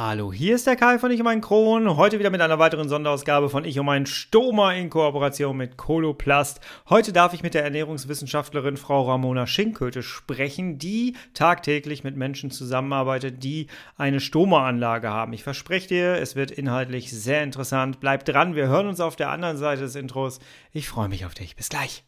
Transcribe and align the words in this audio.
Hallo, 0.00 0.32
hier 0.32 0.54
ist 0.54 0.68
der 0.68 0.76
Kai 0.76 1.00
von 1.00 1.10
Ich 1.10 1.18
und 1.18 1.24
mein 1.24 1.40
Kron. 1.40 1.96
Heute 1.96 2.20
wieder 2.20 2.30
mit 2.30 2.40
einer 2.40 2.60
weiteren 2.60 2.88
Sonderausgabe 2.88 3.48
von 3.48 3.64
Ich 3.64 3.80
und 3.80 3.86
mein 3.86 4.06
Stoma 4.06 4.72
in 4.74 4.90
Kooperation 4.90 5.56
mit 5.56 5.76
Coloplast. 5.76 6.60
Heute 6.88 7.12
darf 7.12 7.34
ich 7.34 7.42
mit 7.42 7.52
der 7.52 7.64
Ernährungswissenschaftlerin 7.64 8.76
Frau 8.76 9.10
Ramona 9.10 9.48
Schinköte 9.48 10.04
sprechen, 10.04 10.78
die 10.78 11.16
tagtäglich 11.34 12.04
mit 12.04 12.16
Menschen 12.16 12.52
zusammenarbeitet, 12.52 13.42
die 13.42 13.66
eine 13.96 14.20
Stoma-Anlage 14.20 15.10
haben. 15.10 15.32
Ich 15.32 15.42
verspreche 15.42 15.88
dir, 15.88 16.14
es 16.14 16.36
wird 16.36 16.52
inhaltlich 16.52 17.10
sehr 17.10 17.42
interessant. 17.42 17.98
Bleib 17.98 18.24
dran, 18.24 18.54
wir 18.54 18.68
hören 18.68 18.86
uns 18.86 19.00
auf 19.00 19.16
der 19.16 19.30
anderen 19.30 19.56
Seite 19.56 19.80
des 19.80 19.96
Intros. 19.96 20.38
Ich 20.72 20.88
freue 20.88 21.08
mich 21.08 21.26
auf 21.26 21.34
dich. 21.34 21.56
Bis 21.56 21.70
gleich. 21.70 22.07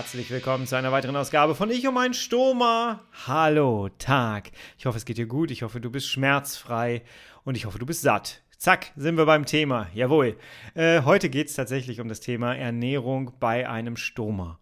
Herzlich 0.00 0.30
willkommen 0.30 0.66
zu 0.66 0.76
einer 0.76 0.92
weiteren 0.92 1.14
Ausgabe 1.14 1.54
von 1.54 1.70
Ich 1.70 1.86
und 1.86 1.92
mein 1.92 2.14
Stoma. 2.14 3.00
Hallo, 3.26 3.90
Tag. 3.98 4.50
Ich 4.78 4.86
hoffe, 4.86 4.96
es 4.96 5.04
geht 5.04 5.18
dir 5.18 5.26
gut. 5.26 5.50
Ich 5.50 5.62
hoffe, 5.62 5.78
du 5.78 5.90
bist 5.90 6.08
schmerzfrei 6.08 7.02
und 7.44 7.54
ich 7.54 7.66
hoffe, 7.66 7.78
du 7.78 7.84
bist 7.84 8.00
satt. 8.00 8.40
Zack, 8.56 8.92
sind 8.96 9.18
wir 9.18 9.26
beim 9.26 9.44
Thema. 9.44 9.88
Jawohl. 9.92 10.38
Äh, 10.72 11.02
heute 11.02 11.28
geht 11.28 11.48
es 11.48 11.54
tatsächlich 11.54 12.00
um 12.00 12.08
das 12.08 12.20
Thema 12.20 12.56
Ernährung 12.56 13.32
bei 13.40 13.68
einem 13.68 13.98
Stoma. 13.98 14.58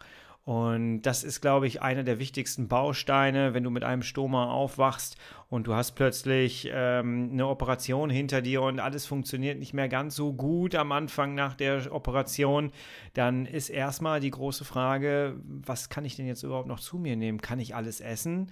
Und 0.48 1.02
das 1.02 1.24
ist, 1.24 1.42
glaube 1.42 1.66
ich, 1.66 1.82
einer 1.82 2.04
der 2.04 2.18
wichtigsten 2.18 2.68
Bausteine, 2.68 3.52
wenn 3.52 3.64
du 3.64 3.68
mit 3.68 3.84
einem 3.84 4.00
Stoma 4.00 4.50
aufwachst 4.50 5.18
und 5.50 5.66
du 5.66 5.74
hast 5.74 5.92
plötzlich 5.92 6.70
ähm, 6.72 7.28
eine 7.30 7.46
Operation 7.46 8.08
hinter 8.08 8.40
dir 8.40 8.62
und 8.62 8.80
alles 8.80 9.04
funktioniert 9.04 9.58
nicht 9.58 9.74
mehr 9.74 9.90
ganz 9.90 10.16
so 10.16 10.32
gut 10.32 10.74
am 10.74 10.90
Anfang 10.92 11.34
nach 11.34 11.54
der 11.54 11.92
Operation, 11.92 12.72
dann 13.12 13.44
ist 13.44 13.68
erstmal 13.68 14.20
die 14.20 14.30
große 14.30 14.64
Frage, 14.64 15.38
was 15.44 15.90
kann 15.90 16.06
ich 16.06 16.16
denn 16.16 16.26
jetzt 16.26 16.44
überhaupt 16.44 16.66
noch 16.68 16.80
zu 16.80 16.96
mir 16.96 17.16
nehmen? 17.16 17.42
Kann 17.42 17.60
ich 17.60 17.76
alles 17.76 18.00
essen? 18.00 18.50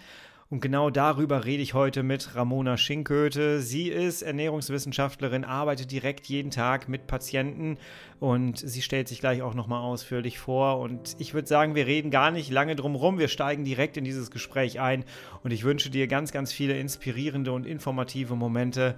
Und 0.48 0.60
genau 0.60 0.90
darüber 0.90 1.44
rede 1.44 1.62
ich 1.62 1.74
heute 1.74 2.04
mit 2.04 2.36
Ramona 2.36 2.76
Schinköte. 2.76 3.60
Sie 3.60 3.88
ist 3.88 4.22
Ernährungswissenschaftlerin, 4.22 5.44
arbeitet 5.44 5.90
direkt 5.90 6.26
jeden 6.26 6.52
Tag 6.52 6.88
mit 6.88 7.08
Patienten 7.08 7.78
und 8.20 8.58
sie 8.58 8.80
stellt 8.80 9.08
sich 9.08 9.18
gleich 9.18 9.42
auch 9.42 9.54
nochmal 9.54 9.82
ausführlich 9.82 10.38
vor. 10.38 10.78
Und 10.78 11.16
ich 11.18 11.34
würde 11.34 11.48
sagen, 11.48 11.74
wir 11.74 11.86
reden 11.86 12.12
gar 12.12 12.30
nicht 12.30 12.52
lange 12.52 12.76
drum 12.76 12.94
rum. 12.94 13.18
Wir 13.18 13.28
steigen 13.28 13.64
direkt 13.64 13.96
in 13.96 14.04
dieses 14.04 14.30
Gespräch 14.30 14.78
ein 14.78 15.04
und 15.42 15.50
ich 15.50 15.64
wünsche 15.64 15.90
dir 15.90 16.06
ganz, 16.06 16.30
ganz 16.30 16.52
viele 16.52 16.78
inspirierende 16.78 17.50
und 17.50 17.66
informative 17.66 18.36
Momente. 18.36 18.96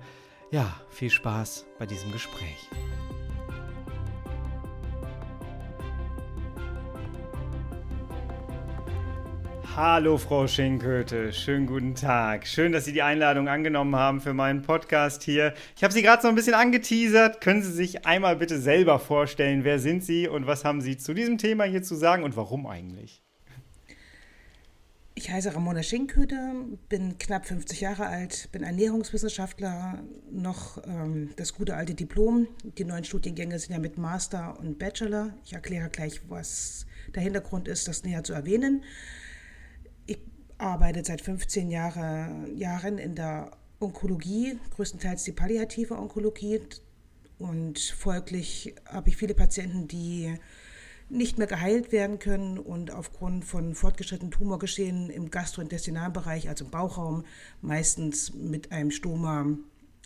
Ja, 0.50 0.78
viel 0.90 1.10
Spaß 1.10 1.66
bei 1.78 1.86
diesem 1.86 2.12
Gespräch. 2.12 2.68
Hallo 9.76 10.18
Frau 10.18 10.48
Schenköte, 10.48 11.32
schönen 11.32 11.66
guten 11.66 11.94
Tag. 11.94 12.46
Schön, 12.46 12.72
dass 12.72 12.86
Sie 12.86 12.92
die 12.92 13.02
Einladung 13.02 13.48
angenommen 13.48 13.94
haben 13.94 14.20
für 14.20 14.34
meinen 14.34 14.62
Podcast 14.62 15.22
hier. 15.22 15.54
Ich 15.76 15.84
habe 15.84 15.92
Sie 15.92 16.02
gerade 16.02 16.22
so 16.22 16.28
ein 16.28 16.34
bisschen 16.34 16.54
angeteasert. 16.54 17.40
Können 17.40 17.62
Sie 17.62 17.70
sich 17.70 18.04
einmal 18.06 18.34
bitte 18.36 18.58
selber 18.58 18.98
vorstellen, 18.98 19.64
wer 19.64 19.78
sind 19.78 20.02
Sie 20.02 20.26
und 20.26 20.46
was 20.46 20.64
haben 20.64 20.80
Sie 20.80 20.96
zu 20.96 21.14
diesem 21.14 21.38
Thema 21.38 21.64
hier 21.64 21.82
zu 21.82 21.94
sagen 21.94 22.24
und 22.24 22.36
warum 22.36 22.66
eigentlich? 22.66 23.22
Ich 25.14 25.30
heiße 25.30 25.54
Ramona 25.54 25.82
Schinköte, 25.82 26.54
bin 26.88 27.18
knapp 27.18 27.46
50 27.46 27.80
Jahre 27.80 28.06
alt, 28.06 28.48
bin 28.52 28.62
Ernährungswissenschaftler, 28.62 30.02
noch 30.30 30.82
ähm, 30.86 31.30
das 31.36 31.54
gute 31.54 31.76
alte 31.76 31.94
Diplom. 31.94 32.48
Die 32.78 32.84
neuen 32.84 33.04
Studiengänge 33.04 33.58
sind 33.58 33.72
ja 33.74 33.78
mit 33.78 33.98
Master 33.98 34.58
und 34.58 34.78
Bachelor. 34.78 35.34
Ich 35.44 35.52
erkläre 35.52 35.88
gleich, 35.88 36.20
was 36.28 36.86
der 37.14 37.22
Hintergrund 37.22 37.68
ist, 37.68 37.86
das 37.86 38.02
näher 38.02 38.24
zu 38.24 38.32
erwähnen 38.32 38.82
arbeitet 40.58 41.06
seit 41.06 41.20
15 41.20 41.70
Jahre, 41.70 42.48
Jahren 42.54 42.98
in 42.98 43.14
der 43.14 43.52
Onkologie, 43.80 44.58
größtenteils 44.74 45.24
die 45.24 45.32
palliative 45.32 45.96
Onkologie. 45.96 46.60
Und 47.38 47.78
folglich 47.78 48.74
habe 48.86 49.08
ich 49.08 49.16
viele 49.16 49.34
Patienten, 49.34 49.86
die 49.86 50.34
nicht 51.08 51.38
mehr 51.38 51.46
geheilt 51.46 51.92
werden 51.92 52.18
können 52.18 52.58
und 52.58 52.90
aufgrund 52.90 53.44
von 53.44 53.74
fortgeschrittenen 53.74 54.30
Tumorgeschehen 54.30 55.08
im 55.08 55.30
gastrointestinalen 55.30 56.12
Bereich, 56.12 56.48
also 56.48 56.64
im 56.66 56.70
Bauchraum, 56.70 57.24
meistens 57.62 58.34
mit 58.34 58.72
einem 58.72 58.90
Stoma, 58.90 59.46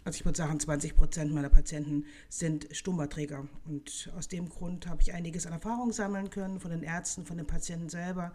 also 0.04 0.16
ich 0.16 0.24
würde 0.24 0.36
sagen 0.36 0.60
20 0.60 0.94
Prozent 0.94 1.32
meiner 1.32 1.48
Patienten 1.48 2.04
sind 2.28 2.68
Stomaträger. 2.70 3.48
Und 3.66 4.12
aus 4.16 4.28
dem 4.28 4.48
Grund 4.48 4.86
habe 4.86 5.02
ich 5.02 5.12
einiges 5.12 5.46
an 5.46 5.52
Erfahrung 5.52 5.92
sammeln 5.92 6.30
können 6.30 6.60
von 6.60 6.70
den 6.70 6.82
Ärzten, 6.82 7.24
von 7.24 7.36
den 7.36 7.46
Patienten 7.46 7.88
selber 7.88 8.32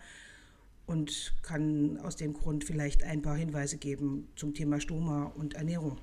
und 0.88 1.34
kann 1.44 1.98
aus 1.98 2.16
dem 2.16 2.34
Grund 2.34 2.64
vielleicht 2.64 3.04
ein 3.04 3.22
paar 3.22 3.36
Hinweise 3.36 3.78
geben 3.78 4.30
zum 4.36 4.54
Thema 4.54 4.80
Stoma 4.80 5.26
und 5.36 5.54
Ernährung. 5.54 5.98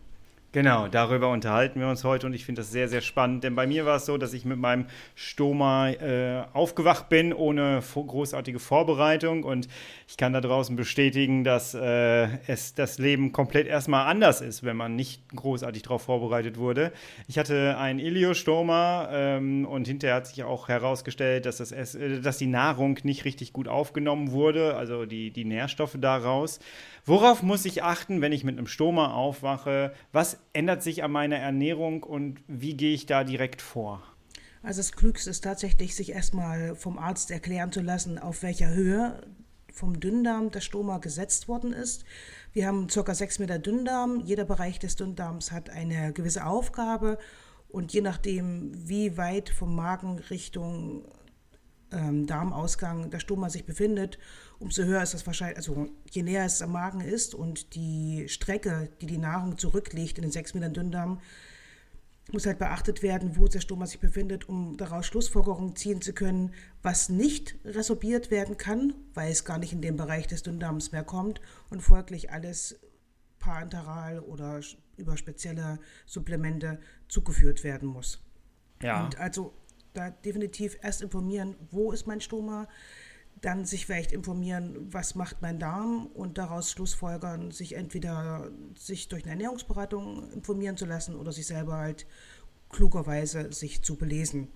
Genau, 0.54 0.86
darüber 0.86 1.30
unterhalten 1.30 1.80
wir 1.80 1.88
uns 1.88 2.04
heute 2.04 2.28
und 2.28 2.32
ich 2.32 2.44
finde 2.44 2.60
das 2.60 2.70
sehr, 2.70 2.86
sehr 2.86 3.00
spannend, 3.00 3.42
denn 3.42 3.56
bei 3.56 3.66
mir 3.66 3.86
war 3.86 3.96
es 3.96 4.06
so, 4.06 4.18
dass 4.18 4.32
ich 4.32 4.44
mit 4.44 4.56
meinem 4.56 4.86
Stoma 5.16 5.90
äh, 5.90 6.44
aufgewacht 6.52 7.08
bin, 7.08 7.32
ohne 7.32 7.82
großartige 7.92 8.60
Vorbereitung 8.60 9.42
und 9.42 9.66
ich 10.06 10.16
kann 10.16 10.32
da 10.32 10.40
draußen 10.40 10.76
bestätigen, 10.76 11.42
dass 11.42 11.74
äh, 11.74 12.28
es 12.46 12.72
das 12.72 13.00
Leben 13.00 13.32
komplett 13.32 13.66
erstmal 13.66 14.06
anders 14.06 14.40
ist, 14.42 14.62
wenn 14.62 14.76
man 14.76 14.94
nicht 14.94 15.28
großartig 15.34 15.82
darauf 15.82 16.02
vorbereitet 16.02 16.56
wurde. 16.56 16.92
Ich 17.26 17.36
hatte 17.36 17.76
ein 17.76 17.98
Iliostoma 17.98 19.08
ähm, 19.10 19.66
und 19.66 19.88
hinterher 19.88 20.14
hat 20.14 20.28
sich 20.28 20.44
auch 20.44 20.68
herausgestellt, 20.68 21.46
dass, 21.46 21.56
das, 21.56 21.72
äh, 21.72 22.20
dass 22.20 22.38
die 22.38 22.46
Nahrung 22.46 23.00
nicht 23.02 23.24
richtig 23.24 23.52
gut 23.52 23.66
aufgenommen 23.66 24.30
wurde, 24.30 24.76
also 24.76 25.04
die, 25.04 25.32
die 25.32 25.44
Nährstoffe 25.44 25.96
daraus. 26.00 26.60
Worauf 27.06 27.42
muss 27.42 27.66
ich 27.66 27.82
achten, 27.82 28.22
wenn 28.22 28.32
ich 28.32 28.44
mit 28.44 28.56
einem 28.56 28.66
Stoma 28.66 29.12
aufwache? 29.12 29.92
Was 30.12 30.38
ändert 30.54 30.82
sich 30.82 31.04
an 31.04 31.12
meiner 31.12 31.36
Ernährung 31.36 32.02
und 32.02 32.40
wie 32.46 32.76
gehe 32.76 32.94
ich 32.94 33.04
da 33.04 33.24
direkt 33.24 33.60
vor? 33.60 34.02
Also 34.62 34.78
das 34.78 34.92
Klügste 34.92 35.28
ist 35.28 35.44
tatsächlich, 35.44 35.94
sich 35.94 36.12
erstmal 36.12 36.74
vom 36.74 36.98
Arzt 36.98 37.30
erklären 37.30 37.70
zu 37.72 37.82
lassen, 37.82 38.18
auf 38.18 38.42
welcher 38.42 38.70
Höhe 38.70 39.22
vom 39.70 40.00
Dünndarm 40.00 40.50
das 40.50 40.64
Stoma 40.64 40.96
gesetzt 40.96 41.46
worden 41.46 41.74
ist. 41.74 42.06
Wir 42.54 42.66
haben 42.66 42.86
ca. 42.86 43.14
6 43.14 43.38
Meter 43.40 43.58
Dünndarm. 43.58 44.20
Jeder 44.20 44.46
Bereich 44.46 44.78
des 44.78 44.96
Dünndarms 44.96 45.52
hat 45.52 45.68
eine 45.68 46.14
gewisse 46.14 46.46
Aufgabe 46.46 47.18
und 47.68 47.92
je 47.92 48.00
nachdem, 48.00 48.72
wie 48.88 49.18
weit 49.18 49.50
vom 49.50 49.74
Magen 49.74 50.20
Richtung 50.30 51.04
ähm, 51.94 52.26
Darmausgang 52.26 53.10
der 53.10 53.20
Stoma 53.20 53.48
sich 53.48 53.64
befindet, 53.64 54.18
umso 54.58 54.84
höher 54.84 55.02
ist 55.02 55.14
das 55.14 55.26
wahrscheinlich, 55.26 55.56
also 55.56 55.88
je 56.10 56.22
näher 56.22 56.44
es 56.44 56.62
am 56.62 56.72
Magen 56.72 57.00
ist 57.00 57.34
und 57.34 57.74
die 57.74 58.28
Strecke, 58.28 58.90
die 59.00 59.06
die 59.06 59.18
Nahrung 59.18 59.58
zurücklegt 59.58 60.18
in 60.18 60.22
den 60.22 60.32
sechs 60.32 60.54
Metern 60.54 60.74
Dünndarm, 60.74 61.20
muss 62.32 62.46
halt 62.46 62.58
beachtet 62.58 63.02
werden, 63.02 63.36
wo 63.36 63.46
der 63.46 63.60
Stoma 63.60 63.86
sich 63.86 64.00
befindet, 64.00 64.48
um 64.48 64.76
daraus 64.76 65.06
Schlussfolgerungen 65.06 65.76
ziehen 65.76 66.00
zu 66.00 66.14
können, 66.14 66.54
was 66.82 67.08
nicht 67.08 67.56
resorbiert 67.64 68.30
werden 68.30 68.56
kann, 68.56 68.94
weil 69.12 69.30
es 69.30 69.44
gar 69.44 69.58
nicht 69.58 69.72
in 69.72 69.82
den 69.82 69.96
Bereich 69.96 70.26
des 70.26 70.42
Dünndarms 70.42 70.92
mehr 70.92 71.04
kommt 71.04 71.40
und 71.68 71.82
folglich 71.82 72.32
alles 72.32 72.80
parenteral 73.38 74.20
oder 74.20 74.60
über 74.96 75.16
spezielle 75.18 75.78
Supplemente 76.06 76.80
zugeführt 77.08 77.62
werden 77.62 77.88
muss. 77.88 78.22
Ja. 78.82 79.04
Und 79.04 79.18
also 79.18 79.52
da 79.94 80.10
definitiv 80.10 80.76
erst 80.82 81.02
informieren, 81.02 81.56
wo 81.70 81.92
ist 81.92 82.06
mein 82.06 82.20
Stoma, 82.20 82.68
dann 83.40 83.64
sich 83.64 83.86
vielleicht 83.86 84.12
informieren, 84.12 84.76
was 84.92 85.14
macht 85.14 85.42
mein 85.42 85.58
Darm 85.58 86.06
und 86.14 86.38
daraus 86.38 86.70
schlussfolgern, 86.70 87.50
sich 87.50 87.76
entweder 87.76 88.50
sich 88.76 89.08
durch 89.08 89.24
eine 89.24 89.32
Ernährungsberatung 89.32 90.30
informieren 90.32 90.76
zu 90.76 90.86
lassen 90.86 91.16
oder 91.16 91.32
sich 91.32 91.46
selber 91.46 91.74
halt 91.76 92.06
klugerweise 92.70 93.52
sich 93.52 93.82
zu 93.82 93.96
belesen. 93.96 94.48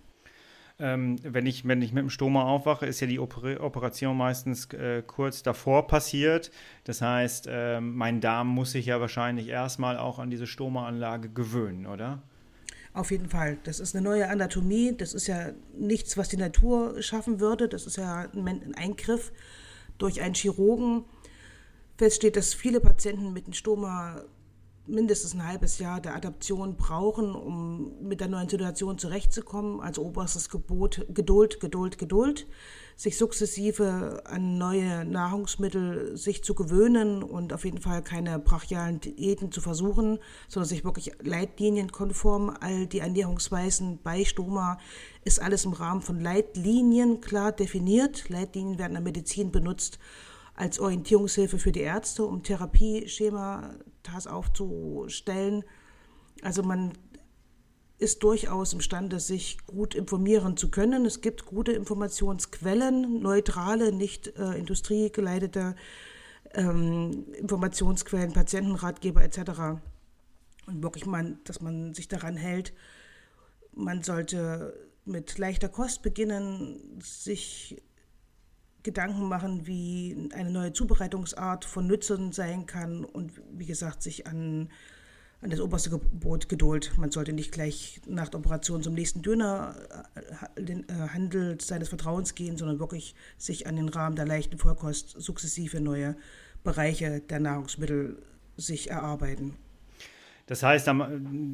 Ähm, 0.81 1.17
wenn, 1.23 1.47
ich, 1.47 1.67
wenn 1.67 1.83
ich 1.83 1.93
mit 1.93 2.03
dem 2.03 2.11
Stoma 2.11 2.45
aufwache, 2.45 2.87
ist 2.87 3.01
ja 3.01 3.09
die 3.09 3.19
Oper 3.19 3.61
Operation 3.61 4.17
meistens 4.17 4.73
äh, 4.73 5.03
kurz 5.05 5.43
davor 5.43 5.89
passiert. 5.89 6.53
Das 6.85 7.03
heißt, 7.03 7.49
äh, 7.51 7.81
mein 7.81 8.21
Darm 8.21 8.49
muss 8.49 8.73
sich 8.73 8.87
ja 8.87 9.01
wahrscheinlich 9.01 9.49
erstmal 9.49 9.99
auch 9.99 10.21
an 10.21 10.31
diese 10.31 10.47
Stoma-Anlage 10.47 11.31
gewöhnen, 11.31 11.87
oder? 11.87 12.23
Auf 12.93 13.11
jeden 13.11 13.29
Fall. 13.29 13.59
Das 13.65 13.81
ist 13.81 13.95
eine 13.95 14.05
neue 14.05 14.29
Anatomie. 14.29 14.95
Das 14.97 15.15
ist 15.15 15.27
ja 15.27 15.53
nichts, 15.75 16.17
was 16.17 16.29
die 16.29 16.37
Natur 16.37 17.01
schaffen 17.03 17.41
würde. 17.41 17.69
Das 17.69 17.87
ist 17.87 17.97
ja 17.97 18.29
ein 18.33 18.75
Eingriff 18.75 19.33
durch 19.99 20.21
einen 20.21 20.35
Chirurgen. 20.35 21.05
Feststeht, 21.97 22.37
dass 22.37 22.55
viele 22.55 22.81
Patienten 22.81 23.33
mit 23.33 23.45
einem 23.45 23.53
Stoma 23.53 24.23
mindestens 24.87 25.35
ein 25.35 25.47
halbes 25.47 25.79
Jahr 25.79 26.01
der 26.01 26.17
Adaption 26.17 26.77
brauchen, 26.77 27.35
um 27.35 27.93
mit 28.01 28.21
der 28.21 28.29
neuen 28.29 28.49
Situation 28.49 28.99
zurechtzukommen. 28.99 29.81
Also 29.81 30.03
oberstes 30.03 30.49
Gebot 30.49 31.07
Geduld, 31.13 31.61
Geduld, 31.61 31.99
Geduld, 31.99 32.47
sich 32.99 33.17
sukzessive 33.17 34.25
an 34.25 34.59
neue 34.59 35.05
Nahrungsmittel 35.05 36.17
sich 36.17 36.43
zu 36.43 36.57
gewöhnen 36.57 37.23
und 37.23 37.53
auf 37.53 37.65
jeden 37.65 37.81
Fall 37.81 38.03
keine 38.03 38.41
brachialen 38.41 38.99
Diäten 39.01 39.53
zu 39.53 39.61
versuchen, 39.61 40.19
sondern 40.49 40.69
sich 40.69 40.85
wirklich 40.85 41.13
leitlinienkonform 41.21 42.57
all 42.61 42.89
die 42.89 42.99
Ernährungsweisen 42.99 44.01
bei 44.03 44.25
Stoma 44.25 44.79
ist 45.23 45.41
alles 45.41 45.65
im 45.65 45.75
Rahmen 45.75 46.03
von 46.03 46.19
Leitlinien 46.19 47.21
klar 47.21 47.53
definiert. 47.53 48.29
Leitlinien 48.31 48.79
werden 48.79 48.97
in 48.97 49.05
der 49.05 49.13
Medizin 49.13 49.53
benutzt 49.53 50.01
als 50.55 50.81
Orientierungshilfe 50.81 51.61
für 51.61 51.71
die 51.71 51.83
Ärzte, 51.83 52.25
um 52.25 52.43
Therapieschema 52.43 53.77
aufzustellen. 54.27 55.63
Also 56.43 56.65
man 56.65 56.95
ist 57.99 58.23
durchaus 58.23 58.73
imstande, 58.73 59.19
sich 59.19 59.59
gut 59.67 59.95
informieren 59.95 60.57
zu 60.57 60.71
können. 60.71 61.05
Es 61.05 61.21
gibt 61.21 61.47
gute 61.47 61.73
Informationsquellen, 61.73 63.21
neutrale, 63.21 63.93
nicht 63.93 64.29
äh, 64.39 64.53
industriegeleitete 64.53 65.75
ähm, 66.55 67.27
Informationsquellen, 67.35 68.33
Patientenratgeber 68.33 69.23
etc. 69.23 69.81
Und 70.67 70.83
wirklich, 70.83 71.07
man, 71.07 71.41
dass 71.45 71.61
man 71.61 71.93
sich 71.93 72.07
daran 72.07 72.37
hält. 72.37 72.73
Man 73.75 74.03
sollte 74.03 74.75
mit 75.05 75.37
leichter 75.39 75.69
Kost 75.69 76.03
beginnen, 76.03 77.01
sich 77.03 77.83
Gedanken 78.85 79.29
machen, 79.29 79.67
wie 79.67 80.31
eine 80.33 80.51
neue 80.51 80.73
Zubereitungsart 80.73 81.65
von 81.65 81.87
Nützen 81.87 82.33
sein 82.33 82.67
kann 82.67 83.05
und 83.05 83.33
wie 83.51 83.67
gesagt, 83.67 84.03
sich 84.03 84.27
an, 84.27 84.71
an 85.41 85.51
das 85.51 85.61
oberste 85.61 85.91
Gebot 85.91 86.49
Geduld. 86.49 86.93
Man 86.97 87.11
sollte 87.11 87.33
nicht 87.33 87.53
gleich 87.53 88.01
nach 88.07 88.29
der 88.29 88.41
Operation 88.41 88.83
zum 88.83 88.95
nächsten 88.95 89.23
Dönerhandel 89.23 89.77
äh, 91.53 91.63
seines 91.63 91.89
Vertrauens 91.89 92.35
gehen, 92.35 92.57
sondern 92.57 92.81
wirklich 92.81 93.15
sich 93.37 93.67
an 93.67 93.77
den 93.77 93.89
Rahmen 93.89 94.17
der 94.17 94.27
leichten 94.27 94.59
Vollkost 94.59 95.11
sukzessive 95.11 95.81
neue 95.81 96.17
Bereiche 96.65 97.21
der 97.21 97.39
Nahrungsmittel 97.39 98.21
sich 98.57 98.91
erarbeiten. 98.91 99.55
Das 100.47 100.63
heißt, 100.63 100.91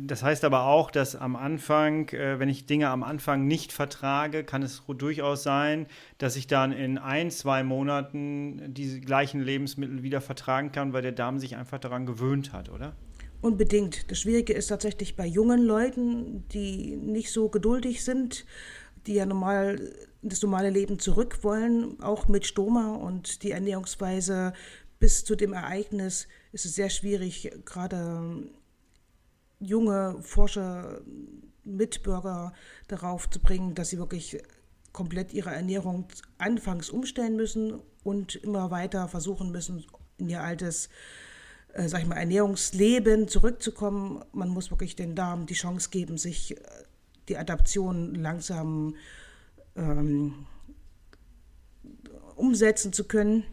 das 0.06 0.22
heißt 0.22 0.44
aber 0.44 0.66
auch, 0.66 0.88
dass 0.92 1.16
am 1.16 1.34
Anfang, 1.34 2.08
äh, 2.10 2.38
wenn 2.38 2.48
ich 2.48 2.66
Dinge 2.66 2.90
am 2.90 3.02
Anfang 3.02 3.46
nicht 3.48 3.72
vertrage, 3.72 4.44
kann 4.44 4.62
es 4.62 4.84
durchaus 4.86 5.42
sein, 5.42 5.86
dass 6.18 6.36
ich 6.36 6.46
dann 6.46 6.70
in 6.70 6.96
ein, 6.96 7.32
zwei 7.32 7.64
Monaten 7.64 8.72
diese 8.72 9.00
gleichen 9.00 9.40
Lebensmittel 9.42 10.04
wieder 10.04 10.20
vertragen 10.20 10.70
kann, 10.70 10.92
weil 10.92 11.02
der 11.02 11.10
Darm 11.10 11.40
sich 11.40 11.56
einfach 11.56 11.80
daran 11.80 12.06
gewöhnt 12.06 12.52
hat, 12.52 12.68
oder? 12.70 12.94
Unbedingt. 13.44 14.10
Das 14.10 14.20
Schwierige 14.20 14.54
ist 14.54 14.68
tatsächlich 14.68 15.16
bei 15.16 15.26
jungen 15.26 15.62
Leuten, 15.62 16.48
die 16.48 16.96
nicht 16.96 17.30
so 17.30 17.50
geduldig 17.50 18.02
sind, 18.02 18.46
die 19.06 19.12
ja 19.12 19.26
normal 19.26 19.92
das 20.22 20.40
normale 20.40 20.70
Leben 20.70 20.98
zurück 20.98 21.40
wollen, 21.44 22.00
auch 22.00 22.26
mit 22.26 22.46
Stoma 22.46 22.94
und 22.94 23.42
die 23.42 23.50
Ernährungsweise 23.50 24.54
bis 24.98 25.26
zu 25.26 25.36
dem 25.36 25.52
Ereignis 25.52 26.26
ist 26.52 26.64
es 26.64 26.74
sehr 26.74 26.88
schwierig, 26.88 27.52
gerade 27.66 28.48
junge 29.60 30.16
Forscher, 30.22 31.02
Mitbürger 31.64 32.54
darauf 32.88 33.28
zu 33.28 33.40
bringen, 33.40 33.74
dass 33.74 33.90
sie 33.90 33.98
wirklich 33.98 34.38
komplett 34.94 35.34
ihre 35.34 35.50
Ernährung 35.50 36.06
anfangs 36.38 36.88
umstellen 36.88 37.36
müssen 37.36 37.82
und 38.04 38.36
immer 38.36 38.70
weiter 38.70 39.06
versuchen 39.06 39.52
müssen, 39.52 39.84
in 40.16 40.30
ihr 40.30 40.42
altes, 40.42 40.86
äh, 40.86 40.90
sag 41.76 42.02
ich 42.02 42.06
mal, 42.06 42.16
Ernährungsleben 42.16 43.28
zurückzukommen. 43.28 44.24
Man 44.32 44.48
muss 44.48 44.70
wirklich 44.70 44.96
den 44.96 45.14
Darm 45.14 45.46
die 45.46 45.54
Chance 45.54 45.90
geben, 45.90 46.18
sich 46.18 46.56
äh, 46.56 46.60
die 47.28 47.36
Adaption 47.36 48.14
langsam 48.14 48.94
ähm, 49.76 50.46
umsetzen 52.36 52.92
zu 52.92 53.04
können. 53.04 53.44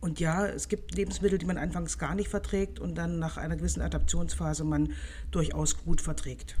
Und 0.00 0.18
ja, 0.18 0.46
es 0.46 0.68
gibt 0.68 0.94
Lebensmittel, 0.94 1.38
die 1.38 1.46
man 1.46 1.58
anfangs 1.58 1.98
gar 1.98 2.14
nicht 2.14 2.28
verträgt 2.28 2.78
und 2.78 2.94
dann 2.94 3.18
nach 3.18 3.36
einer 3.36 3.56
gewissen 3.56 3.82
Adaptionsphase 3.82 4.64
man 4.64 4.94
durchaus 5.30 5.76
gut 5.84 6.00
verträgt. 6.00 6.56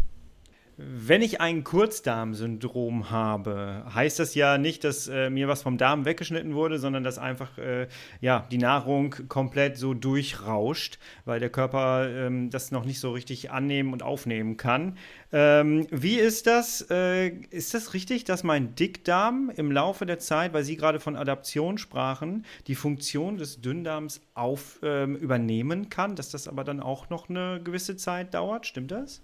Wenn 0.82 1.20
ich 1.20 1.42
ein 1.42 1.62
Kurzdarmsyndrom 1.62 3.10
habe, 3.10 3.84
heißt 3.94 4.18
das 4.18 4.34
ja 4.34 4.56
nicht, 4.56 4.82
dass 4.84 5.08
äh, 5.08 5.28
mir 5.28 5.46
was 5.46 5.62
vom 5.62 5.76
Darm 5.76 6.06
weggeschnitten 6.06 6.54
wurde, 6.54 6.78
sondern 6.78 7.04
dass 7.04 7.18
einfach 7.18 7.58
äh, 7.58 7.86
ja, 8.22 8.46
die 8.50 8.56
Nahrung 8.56 9.14
komplett 9.28 9.76
so 9.76 9.92
durchrauscht, 9.92 10.98
weil 11.26 11.38
der 11.38 11.50
Körper 11.50 12.08
ähm, 12.08 12.48
das 12.48 12.70
noch 12.70 12.86
nicht 12.86 12.98
so 12.98 13.12
richtig 13.12 13.50
annehmen 13.50 13.92
und 13.92 14.02
aufnehmen 14.02 14.56
kann. 14.56 14.96
Ähm, 15.32 15.86
wie 15.90 16.16
ist 16.16 16.46
das? 16.46 16.86
Äh, 16.90 17.28
ist 17.50 17.74
das 17.74 17.92
richtig, 17.92 18.24
dass 18.24 18.42
mein 18.42 18.74
Dickdarm 18.74 19.52
im 19.54 19.70
Laufe 19.70 20.06
der 20.06 20.18
Zeit, 20.18 20.54
weil 20.54 20.64
Sie 20.64 20.76
gerade 20.76 20.98
von 20.98 21.14
Adaption 21.14 21.76
sprachen, 21.76 22.46
die 22.68 22.74
Funktion 22.74 23.36
des 23.36 23.60
Dünndarms 23.60 24.22
auf, 24.32 24.80
ähm, 24.82 25.14
übernehmen 25.16 25.90
kann, 25.90 26.16
dass 26.16 26.30
das 26.30 26.48
aber 26.48 26.64
dann 26.64 26.80
auch 26.80 27.10
noch 27.10 27.28
eine 27.28 27.60
gewisse 27.62 27.96
Zeit 27.96 28.32
dauert? 28.32 28.66
Stimmt 28.66 28.92
das? 28.92 29.20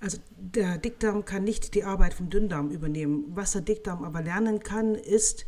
Also 0.00 0.18
der 0.36 0.78
Dickdarm 0.78 1.24
kann 1.24 1.44
nicht 1.44 1.74
die 1.74 1.84
Arbeit 1.84 2.14
vom 2.14 2.28
Dünndarm 2.28 2.70
übernehmen. 2.70 3.24
Was 3.28 3.52
der 3.52 3.62
Dickdarm 3.62 4.04
aber 4.04 4.22
lernen 4.22 4.60
kann, 4.60 4.94
ist, 4.94 5.46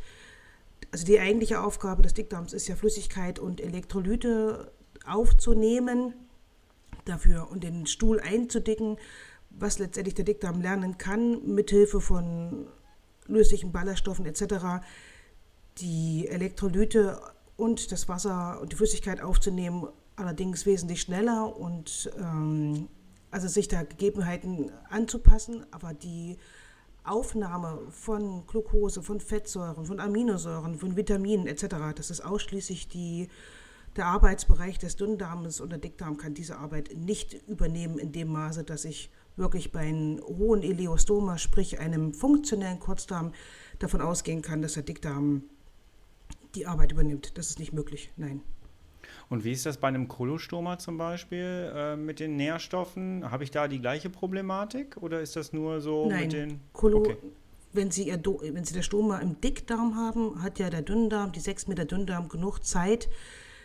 also 0.91 1.05
die 1.05 1.21
eigentliche 1.21 1.61
Aufgabe 1.61 2.03
des 2.03 2.15
Dickdarms 2.15 2.53
ist 2.53 2.69
ja 2.69 2.77
Flüssigkeit 2.77 3.39
und 3.39 3.61
Elektrolyte 3.61 4.73
aufzunehmen 5.07 6.15
dafür 7.05 7.51
und 7.51 7.65
den 7.65 7.87
Stuhl 7.87 8.21
einzudicken, 8.21 8.97
was 9.51 9.79
letztendlich 9.79 10.15
der 10.15 10.25
Dickdarm 10.25 10.61
lernen 10.61 10.99
kann, 10.99 11.55
mithilfe 11.55 12.01
von 12.01 12.67
löslichen 13.27 13.73
Ballaststoffen 13.73 14.27
etc., 14.27 14.85
die 15.79 16.27
Elektrolyte 16.29 17.21
und 17.57 17.93
das 17.93 18.09
Wasser 18.09 18.61
und 18.61 18.73
die 18.73 18.77
Flüssigkeit 18.77 19.21
aufzunehmen, 19.21 19.89
allerdings 20.17 20.67
wesentlich 20.67 21.03
schneller 21.03 21.57
und 21.57 22.11
ähm, 22.19 22.89
also 23.31 23.49
sich 23.49 23.69
der 23.69 23.85
Gegebenheiten 23.85 24.71
anzupassen, 24.89 25.67
aber 25.71 25.95
die 25.95 26.39
Aufnahme 27.05 27.81
von 27.91 28.47
Glucose, 28.47 29.03
von 29.03 29.21
Fettsäuren, 29.21 29.87
von 29.87 30.01
Aminosäuren, 30.01 30.77
von 30.77 30.97
Vitaminen 30.97 31.47
etc., 31.47 31.77
das 31.95 32.11
ist 32.11 32.21
ausschließlich 32.21 32.89
die, 32.89 33.29
der 33.97 34.07
Arbeitsbereich 34.07 34.79
des 34.79 34.97
Dünndarmes 34.97 35.61
und 35.61 35.71
der 35.71 35.79
Dickdarm 35.79 36.17
kann 36.17 36.35
diese 36.35 36.59
Arbeit 36.59 36.91
nicht 36.97 37.35
übernehmen 37.49 37.99
in 37.99 38.13
dem 38.13 38.29
Maße, 38.29 38.65
dass 38.65 38.85
ich 38.85 39.11
wirklich 39.37 39.73
bei 39.73 39.81
einem 39.81 40.21
hohen 40.21 40.63
Ileostoma, 40.63 41.39
sprich 41.39 41.79
einem 41.79 42.13
funktionellen 42.13 42.81
Kurzdarm, 42.81 43.33
davon 43.79 44.01
ausgehen 44.01 44.43
kann, 44.43 44.63
dass 44.63 44.75
der 44.75 44.83
Dickdarm 44.83 45.45
die 46.55 46.67
Arbeit 46.67 46.93
übernimmt. 46.93 47.39
Das 47.39 47.51
ist 47.51 47.59
nicht 47.59 47.73
möglich, 47.73 48.11
nein. 48.17 48.43
Und 49.29 49.45
wie 49.45 49.53
ist 49.53 49.67
das 49.67 49.77
bei 49.77 49.89
einem 49.89 50.09
Kolostoma 50.09 50.79
zum 50.79 50.97
Beispiel 50.97 51.71
äh, 51.75 51.97
mit 51.97 52.19
den 52.21 52.37
Nährstoffen? 52.37 53.31
Habe 53.31 53.45
ich 53.45 53.51
da 53.51 53.69
die 53.69 53.81
gleiche 53.81 54.09
Problematik 54.09 54.97
oder 54.99 55.21
ist 55.21 55.37
das 55.37 55.53
nur 55.53 55.81
so 55.81 56.09
Nein, 56.09 56.23
mit 56.23 56.33
den. 56.33 56.61
Kolo 56.73 56.99
okay. 56.99 57.17
Wenn 57.73 57.91
Sie, 57.91 58.09
ihr, 58.09 58.23
wenn 58.25 58.65
Sie 58.65 58.75
das 58.75 58.87
Stoma 58.87 59.19
im 59.19 59.41
Dickdarm 59.43 59.95
haben, 59.95 60.43
hat 60.43 60.59
ja 60.59 60.71
der 60.71 60.81
Dünndarm, 60.81 61.33
die 61.33 61.41
6 61.41 61.69
Meter 61.69 61.85
Dünndarm, 61.85 62.29
genug 62.29 62.65
Zeit, 62.65 63.11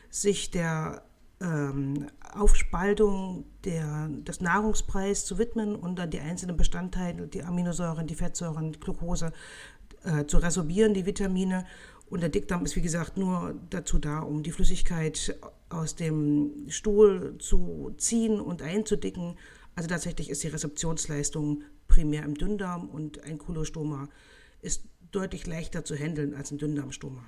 sich 0.09 0.51
der 0.51 1.03
ähm, 1.39 2.07
Aufspaltung 2.33 3.45
der, 3.63 4.09
des 4.09 4.41
Nahrungspreis 4.41 5.25
zu 5.25 5.37
widmen 5.37 5.75
und 5.75 5.97
dann 5.97 6.09
die 6.09 6.19
einzelnen 6.19 6.57
Bestandteile, 6.57 7.27
die 7.27 7.43
Aminosäuren, 7.43 8.05
die 8.05 8.15
Fettsäuren, 8.15 8.73
die 8.73 8.79
Glucose, 8.79 9.31
äh, 10.03 10.25
zu 10.25 10.37
resorbieren, 10.37 10.93
die 10.93 11.05
Vitamine 11.05 11.65
und 12.13 12.21
der 12.21 12.29
Dickdarm 12.29 12.63
ist, 12.63 12.75
wie 12.75 12.83
gesagt, 12.83 13.17
nur 13.17 13.55
dazu 13.71 13.97
da, 13.97 14.19
um 14.19 14.43
die 14.43 14.51
Flüssigkeit 14.51 15.35
aus 15.69 15.95
dem 15.95 16.67
Stuhl 16.67 17.39
zu 17.39 17.95
ziehen 17.97 18.39
und 18.39 18.61
einzudicken. 18.61 19.35
Also 19.73 19.89
tatsächlich 19.89 20.29
ist 20.29 20.43
die 20.43 20.49
Rezeptionsleistung 20.49 21.63
primär 21.87 22.23
im 22.23 22.35
Dünndarm 22.35 22.87
und 22.87 23.23
ein 23.23 23.39
Kolostoma 23.39 24.09
ist 24.61 24.83
deutlich 25.11 25.47
leichter 25.47 25.85
zu 25.85 25.95
handeln 25.95 26.35
als 26.35 26.51
ein 26.51 26.59
Dünndarmstoma. 26.59 27.23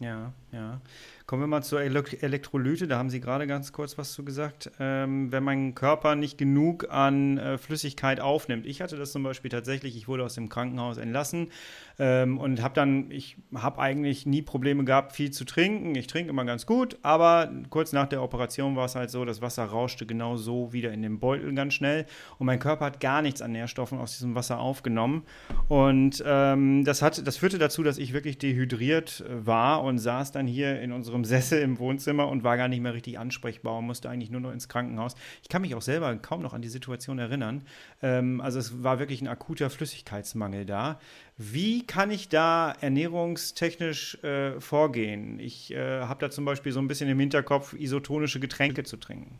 Ja, 0.00 0.32
ja. 0.50 0.80
Kommen 1.26 1.42
wir 1.42 1.46
mal 1.46 1.62
zur 1.62 1.82
Elektrolyte. 1.82 2.88
Da 2.88 2.96
haben 2.96 3.10
Sie 3.10 3.20
gerade 3.20 3.46
ganz 3.46 3.70
kurz 3.72 3.98
was 3.98 4.12
zu 4.14 4.24
gesagt. 4.24 4.70
Ähm, 4.80 5.30
wenn 5.30 5.44
mein 5.44 5.74
Körper 5.74 6.16
nicht 6.16 6.38
genug 6.38 6.90
an 6.90 7.36
äh, 7.36 7.58
Flüssigkeit 7.58 8.18
aufnimmt. 8.18 8.66
Ich 8.66 8.80
hatte 8.80 8.96
das 8.96 9.12
zum 9.12 9.22
Beispiel 9.22 9.50
tatsächlich. 9.50 9.96
Ich 9.96 10.08
wurde 10.08 10.24
aus 10.24 10.34
dem 10.34 10.48
Krankenhaus 10.48 10.96
entlassen 10.96 11.52
Ähm, 12.02 12.38
und 12.38 12.62
habe 12.62 12.72
dann, 12.72 13.10
ich 13.10 13.36
habe 13.54 13.78
eigentlich 13.78 14.24
nie 14.24 14.40
Probleme 14.40 14.84
gehabt, 14.84 15.12
viel 15.12 15.30
zu 15.32 15.44
trinken. 15.44 15.94
Ich 15.94 16.06
trinke 16.06 16.30
immer 16.30 16.46
ganz 16.46 16.64
gut, 16.64 16.96
aber 17.02 17.52
kurz 17.68 17.92
nach 17.92 18.06
der 18.06 18.22
Operation 18.22 18.74
war 18.74 18.86
es 18.86 18.94
halt 18.94 19.10
so, 19.10 19.26
das 19.26 19.42
Wasser 19.42 19.66
rauschte 19.66 20.06
genau 20.06 20.38
so 20.38 20.72
wieder 20.72 20.92
in 20.92 21.02
den 21.02 21.20
Beutel 21.20 21.54
ganz 21.54 21.74
schnell 21.74 22.06
und 22.38 22.46
mein 22.46 22.58
Körper 22.58 22.86
hat 22.86 23.00
gar 23.00 23.20
nichts 23.20 23.42
an 23.42 23.52
Nährstoffen 23.52 23.98
aus 23.98 24.12
diesem 24.12 24.34
Wasser 24.34 24.60
aufgenommen. 24.60 25.24
Und 25.68 26.24
ähm, 26.26 26.84
das, 26.86 27.02
hat, 27.02 27.26
das 27.26 27.36
führte 27.36 27.58
dazu, 27.58 27.82
dass 27.82 27.98
ich 27.98 28.14
wirklich 28.14 28.38
dehydriert 28.38 29.22
äh, 29.28 29.46
war 29.46 29.84
und 29.84 29.98
saß 29.98 30.32
dann 30.32 30.46
hier 30.46 30.80
in 30.80 30.92
unserem 30.92 31.24
Sessel 31.30 31.60
im 31.60 31.78
Wohnzimmer 31.78 32.28
und 32.28 32.44
war 32.44 32.56
gar 32.56 32.68
nicht 32.68 32.80
mehr 32.80 32.94
richtig 32.94 33.18
ansprechbar 33.18 33.76
und 33.76 33.84
musste 33.84 34.08
eigentlich 34.08 34.30
nur 34.30 34.40
noch 34.40 34.52
ins 34.52 34.70
Krankenhaus. 34.70 35.16
Ich 35.42 35.50
kann 35.50 35.60
mich 35.60 35.74
auch 35.74 35.82
selber 35.82 36.16
kaum 36.16 36.40
noch 36.40 36.54
an 36.54 36.62
die 36.62 36.68
Situation 36.68 37.18
erinnern. 37.18 37.60
Ähm, 38.00 38.40
also 38.40 38.58
es 38.58 38.82
war 38.82 38.98
wirklich 38.98 39.20
ein 39.20 39.28
akuter 39.28 39.68
Flüssigkeitsmangel 39.68 40.64
da. 40.64 40.98
Wie 41.42 41.86
kann 41.86 42.10
ich 42.10 42.28
da 42.28 42.70
ernährungstechnisch 42.82 44.22
äh, 44.22 44.60
vorgehen? 44.60 45.40
Ich 45.40 45.70
äh, 45.70 46.02
habe 46.02 46.20
da 46.20 46.30
zum 46.30 46.44
Beispiel 46.44 46.70
so 46.70 46.80
ein 46.80 46.86
bisschen 46.86 47.08
im 47.08 47.18
Hinterkopf, 47.18 47.72
isotonische 47.72 48.40
Getränke 48.40 48.82
zu 48.82 48.98
trinken. 48.98 49.38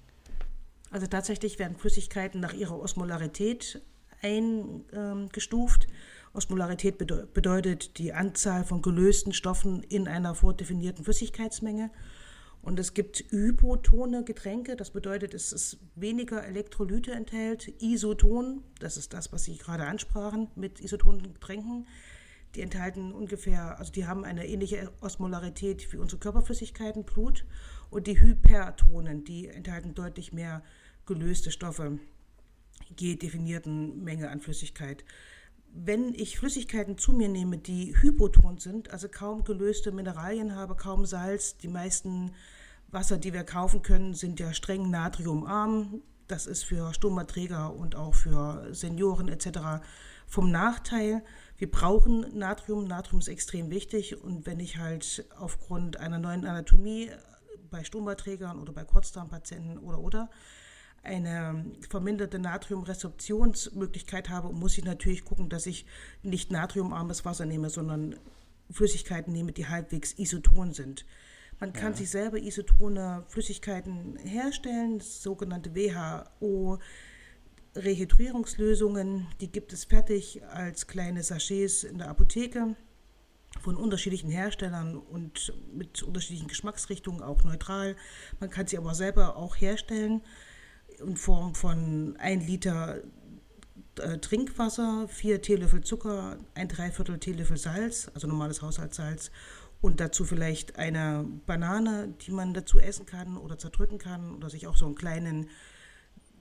Also 0.91 1.07
tatsächlich 1.07 1.59
werden 1.59 1.77
Flüssigkeiten 1.77 2.41
nach 2.41 2.55
ihrer 2.55 2.81
Osmolarität 2.81 3.83
eingestuft. 4.23 5.89
Osmolarität 6.33 6.97
bede 6.97 7.29
bedeutet 7.35 7.99
die 7.99 8.15
Anzahl 8.15 8.65
von 8.65 8.81
gelösten 8.81 9.35
Stoffen 9.35 9.83
in 9.83 10.09
einer 10.09 10.35
vordefinierten 10.35 11.05
Flüssigkeitsmenge. 11.05 11.91
Und 12.63 12.79
es 12.79 12.93
gibt 12.93 13.25
hypotone 13.31 14.23
Getränke, 14.25 14.77
das 14.77 14.91
bedeutet, 14.91 15.33
es 15.33 15.79
weniger 15.95 16.45
Elektrolyte 16.45 17.13
enthält. 17.13 17.73
Isoton, 17.83 18.63
das 18.79 18.97
ist 18.97 19.15
das, 19.15 19.33
was 19.33 19.45
Sie 19.45 19.57
gerade 19.57 19.87
ansprachen 19.87 20.49
mit 20.57 20.81
isotonen 20.81 21.33
Getränken. 21.33 21.87
Die 22.55 22.61
enthalten 22.61 23.13
ungefähr, 23.13 23.79
also 23.79 23.93
die 23.93 24.07
haben 24.07 24.25
eine 24.25 24.47
ähnliche 24.47 24.93
Osmolarität 25.01 25.93
wie 25.93 25.97
unsere 25.97 26.21
Körperflüssigkeiten, 26.21 27.05
Blut. 27.05 27.47
Und 27.89 28.07
die 28.07 28.21
Hypertonen, 28.21 29.25
die 29.25 29.49
enthalten 29.49 29.95
deutlich 29.95 30.33
mehr 30.33 30.63
gelöste 31.07 31.51
Stoffe 31.51 31.99
je 32.99 33.17
definierten 33.17 34.03
Menge 34.03 34.31
an 34.31 34.41
Flüssigkeit. 34.41 35.05
Wenn 35.73 36.15
ich 36.15 36.39
Flüssigkeiten 36.39 36.99
zu 36.99 37.13
mir 37.13 37.29
nehme, 37.29 37.57
die 37.59 37.95
hypoton 38.01 38.59
sind, 38.59 38.91
also 38.91 39.09
kaum 39.09 39.45
gelöste 39.45 39.93
Mineralien 39.93 40.57
habe, 40.57 40.75
kaum 40.75 41.07
Salz, 41.07 41.57
die 41.57 41.69
meisten 41.69 42.33
Wasser, 42.89 43.19
die 43.19 43.33
wir 43.33 43.45
kaufen 43.45 43.83
können, 43.83 44.15
sind 44.15 44.41
ja 44.41 44.53
streng 44.53 44.91
natriumarm. 44.91 46.03
Das 46.27 46.47
ist 46.47 46.65
für 46.65 46.93
Stomaträger 46.93 47.75
und 47.75 47.95
auch 47.95 48.15
für 48.15 48.75
Senioren 48.75 49.29
etc. 49.29 49.83
vom 50.27 50.51
Nachteil. 50.51 51.23
Wir 51.57 51.71
brauchen 51.71 52.27
Natrium. 52.37 52.87
Natrium 52.87 53.21
ist 53.21 53.29
extrem 53.29 53.71
wichtig. 53.71 54.23
Und 54.23 54.47
wenn 54.47 54.61
ich 54.61 54.79
halt 54.79 55.25
aufgrund 55.39 55.99
einer 55.99 56.19
neuen 56.19 56.47
Anatomie 56.47 57.11
bei 57.71 57.85
Stomaträgern 57.85 58.59
oder 58.59 58.73
bei 58.73 58.85
Kurzdarmpatienten 58.85 59.79
oder 59.79 60.01
oder 60.01 60.31
eine 61.03 61.65
verminderte 61.89 62.39
Natriumresorptionsmöglichkeit 62.39 64.29
habe, 64.29 64.53
muss 64.53 64.77
ich 64.77 64.85
natürlich 64.85 65.25
gucken, 65.25 65.49
dass 65.49 65.67
ich 65.67 65.87
nicht 66.23 66.51
natriumarmes 66.51 67.25
Wasser 67.25 67.47
nehme, 67.47 67.71
sondern 67.71 68.17
Flüssigkeiten 68.71 69.33
nehme, 69.33 69.53
die 69.53 69.67
halbwegs 69.67 70.13
isoton 70.13 70.73
sind. 70.73 71.07
Man 71.59 71.73
kann 71.73 71.93
ja. 71.93 71.99
sich 71.99 72.11
selber 72.11 72.39
isotone 72.39 73.25
Flüssigkeiten 73.29 74.17
herstellen, 74.17 75.01
sogenannte 75.01 75.75
WHO 75.75 76.79
Rehydrierungslösungen, 77.77 79.29
die 79.41 79.53
gibt 79.53 79.73
es 79.73 79.85
fertig 79.85 80.43
als 80.45 80.87
kleine 80.87 81.23
Sachets 81.23 81.85
in 81.85 81.99
der 81.99 82.09
Apotheke 82.09 82.77
von 83.61 83.77
unterschiedlichen 83.77 84.31
Herstellern 84.31 84.97
und 84.97 85.53
mit 85.73 86.03
unterschiedlichen 86.03 86.49
Geschmacksrichtungen, 86.49 87.23
auch 87.23 87.45
neutral. 87.45 87.97
Man 88.41 88.51
kann 88.51 88.67
sie 88.67 88.79
aber 88.79 88.95
selber 88.95 89.37
auch 89.37 89.57
herstellen 89.57 90.23
in 91.01 91.17
Form 91.17 91.55
von 91.55 92.17
1 92.19 92.47
Liter 92.47 93.03
äh, 93.99 94.19
Trinkwasser, 94.19 95.07
4 95.09 95.43
Teelöffel 95.43 95.83
Zucker, 95.83 96.39
ein 96.55 96.69
Dreiviertel 96.69 97.19
Teelöffel 97.19 97.57
Salz, 97.57 98.11
also 98.15 98.27
normales 98.27 98.63
Haushaltssalz 98.63 99.31
und 99.81 100.01
dazu 100.01 100.25
vielleicht 100.25 100.77
eine 100.79 101.27
Banane, 101.47 102.15
die 102.27 102.33
man 102.33 102.55
dazu 102.55 102.79
essen 102.79 103.07
kann 103.07 103.37
oder 103.37 103.59
zerdrücken 103.59 103.99
kann 103.99 104.35
oder 104.35 104.51
sich 104.51 104.67
auch 104.67 104.77
so 104.77 104.87
einen 104.87 104.95
kleinen, 104.95 105.49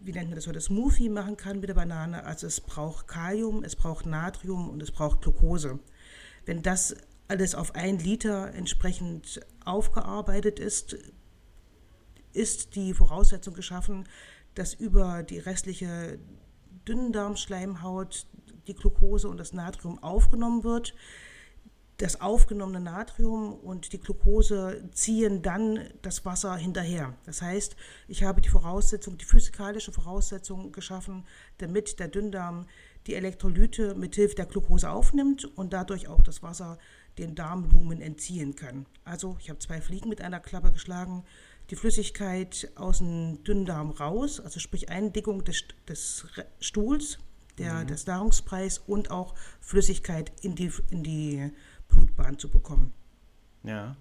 wie 0.01 0.11
nennt 0.11 0.29
man 0.29 0.35
das 0.35 0.47
heute, 0.47 0.61
Smoothie 0.61 1.09
machen 1.09 1.37
kann 1.37 1.59
mit 1.59 1.69
der 1.69 1.75
Banane. 1.75 2.25
Also 2.25 2.47
es 2.47 2.61
braucht 2.61 3.07
Kalium, 3.07 3.63
es 3.63 3.75
braucht 3.75 4.05
Natrium 4.05 4.69
und 4.69 4.83
es 4.83 4.91
braucht 4.91 5.21
Glucose. 5.21 5.79
Wenn 6.45 6.61
das 6.61 6.95
alles 7.27 7.55
auf 7.55 7.75
ein 7.75 7.99
Liter 7.99 8.53
entsprechend 8.53 9.39
aufgearbeitet 9.63 10.59
ist, 10.59 10.97
ist 12.33 12.75
die 12.75 12.93
Voraussetzung 12.93 13.53
geschaffen, 13.53 14.05
dass 14.55 14.73
über 14.73 15.23
die 15.23 15.39
restliche 15.39 16.19
Dünndarmschleimhaut 16.87 18.27
die 18.67 18.75
Glucose 18.75 19.27
und 19.27 19.37
das 19.37 19.53
Natrium 19.53 20.01
aufgenommen 20.01 20.63
wird. 20.63 20.95
Das 21.97 22.21
aufgenommene 22.21 22.79
Natrium 22.79 23.53
und 23.53 23.91
die 23.91 23.99
Glucose 23.99 24.89
ziehen 24.93 25.41
dann 25.41 25.89
das 26.01 26.23
Wasser 26.23 26.55
hinterher. 26.55 27.13
Das 27.25 27.41
heißt, 27.41 27.75
ich 28.07 28.23
habe 28.23 28.39
die 28.39 28.47
Voraussetzung, 28.47 29.17
die 29.17 29.25
physikalische 29.25 29.91
Voraussetzung 29.91 30.71
geschaffen, 30.71 31.25
damit 31.57 31.99
der 31.99 32.07
Dünndarm 32.07 32.67
die 33.05 33.15
Elektrolyte 33.15 33.95
mit 33.95 34.15
Hilfe 34.15 34.35
der 34.35 34.45
Glucose 34.45 34.89
aufnimmt 34.89 35.43
und 35.57 35.73
dadurch 35.73 36.07
auch 36.07 36.21
das 36.21 36.41
Wasser 36.41 36.77
den 37.17 37.35
Darmlumen 37.35 38.01
entziehen 38.01 38.55
kann. 38.55 38.85
Also 39.03 39.35
ich 39.41 39.49
habe 39.49 39.59
zwei 39.59 39.81
Fliegen 39.81 40.07
mit 40.07 40.21
einer 40.21 40.39
Klappe 40.39 40.71
geschlagen 40.71 41.25
die 41.69 41.75
Flüssigkeit 41.75 42.71
aus 42.75 42.97
dem 42.99 43.43
Dünndarm 43.43 43.91
raus, 43.91 44.39
also 44.39 44.59
sprich 44.59 44.89
Eindickung 44.89 45.43
des, 45.43 45.63
des 45.87 46.25
Stuhls, 46.59 47.19
der, 47.57 47.75
mhm. 47.75 47.87
des 47.87 48.05
Nahrungspreis 48.07 48.79
und 48.79 49.11
auch 49.11 49.35
Flüssigkeit 49.59 50.31
in 50.41 50.55
die, 50.55 50.71
in 50.89 51.03
die 51.03 51.51
Blutbahn 51.87 52.39
zu 52.39 52.49
bekommen. 52.49 52.93
Ja. 53.63 53.95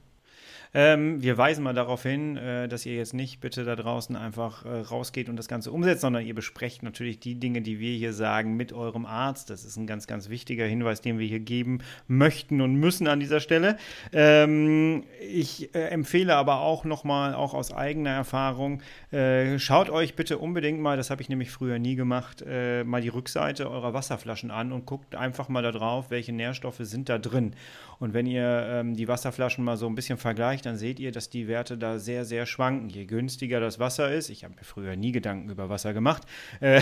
Ähm, 0.74 1.22
wir 1.22 1.38
weisen 1.38 1.64
mal 1.64 1.74
darauf 1.74 2.02
hin, 2.02 2.36
äh, 2.36 2.68
dass 2.68 2.84
ihr 2.86 2.94
jetzt 2.96 3.14
nicht 3.14 3.40
bitte 3.40 3.64
da 3.64 3.76
draußen 3.76 4.16
einfach 4.16 4.64
äh, 4.64 4.80
rausgeht 4.80 5.28
und 5.28 5.36
das 5.36 5.48
Ganze 5.48 5.72
umsetzt, 5.72 6.02
sondern 6.02 6.24
ihr 6.24 6.34
besprecht 6.34 6.82
natürlich 6.82 7.20
die 7.20 7.36
Dinge, 7.36 7.62
die 7.62 7.78
wir 7.78 7.96
hier 7.96 8.12
sagen, 8.12 8.56
mit 8.56 8.72
eurem 8.72 9.06
Arzt. 9.06 9.50
Das 9.50 9.64
ist 9.64 9.76
ein 9.76 9.86
ganz, 9.86 10.06
ganz 10.06 10.28
wichtiger 10.28 10.66
Hinweis, 10.66 11.00
den 11.00 11.18
wir 11.18 11.26
hier 11.26 11.40
geben 11.40 11.78
möchten 12.06 12.60
und 12.60 12.74
müssen 12.74 13.08
an 13.08 13.20
dieser 13.20 13.40
Stelle. 13.40 13.76
Ähm, 14.12 15.04
ich 15.20 15.74
äh, 15.74 15.88
empfehle 15.88 16.34
aber 16.36 16.60
auch 16.60 16.84
nochmal, 16.84 17.34
auch 17.34 17.54
aus 17.54 17.72
eigener 17.72 18.10
Erfahrung, 18.10 18.82
äh, 19.10 19.58
schaut 19.58 19.90
euch 19.90 20.14
bitte 20.16 20.38
unbedingt 20.38 20.80
mal, 20.80 20.96
das 20.96 21.10
habe 21.10 21.22
ich 21.22 21.28
nämlich 21.28 21.50
früher 21.50 21.78
nie 21.78 21.94
gemacht, 21.94 22.44
äh, 22.46 22.84
mal 22.84 23.00
die 23.00 23.08
Rückseite 23.08 23.70
eurer 23.70 23.94
Wasserflaschen 23.94 24.50
an 24.50 24.72
und 24.72 24.86
guckt 24.86 25.14
einfach 25.14 25.48
mal 25.48 25.62
da 25.62 25.72
drauf, 25.72 26.10
welche 26.10 26.32
Nährstoffe 26.32 26.80
sind 26.80 27.08
da 27.08 27.18
drin. 27.18 27.54
Und 27.98 28.14
wenn 28.14 28.26
ihr 28.26 28.66
ähm, 28.70 28.94
die 28.94 29.08
Wasserflaschen 29.08 29.64
mal 29.64 29.76
so 29.76 29.86
ein 29.86 29.94
bisschen 29.94 30.18
vergleicht, 30.18 30.57
dann 30.62 30.76
seht 30.76 31.00
ihr, 31.00 31.12
dass 31.12 31.30
die 31.30 31.48
Werte 31.48 31.78
da 31.78 31.98
sehr, 31.98 32.24
sehr 32.24 32.46
schwanken. 32.46 32.88
Je 32.88 33.04
günstiger 33.04 33.60
das 33.60 33.78
Wasser 33.78 34.12
ist, 34.12 34.30
ich 34.30 34.44
habe 34.44 34.54
mir 34.54 34.64
früher 34.64 34.96
nie 34.96 35.12
Gedanken 35.12 35.50
über 35.50 35.68
Wasser 35.68 35.92
gemacht, 35.94 36.22
äh, 36.60 36.80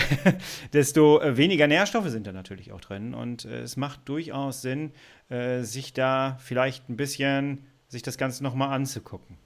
desto 0.73 1.19
äh, 1.21 1.37
weniger 1.37 1.67
Nährstoffe 1.67 2.09
sind 2.09 2.27
da 2.27 2.31
natürlich 2.31 2.71
auch 2.71 2.81
drin. 2.81 3.13
Und 3.13 3.45
äh, 3.45 3.61
es 3.61 3.77
macht 3.77 4.07
durchaus 4.09 4.61
Sinn, 4.61 4.91
äh, 5.29 5.61
sich 5.63 5.93
da 5.93 6.37
vielleicht 6.41 6.89
ein 6.89 6.97
bisschen, 6.97 7.65
sich 7.87 8.01
das 8.01 8.17
Ganze 8.17 8.43
nochmal 8.43 8.73
anzugucken. 8.73 9.37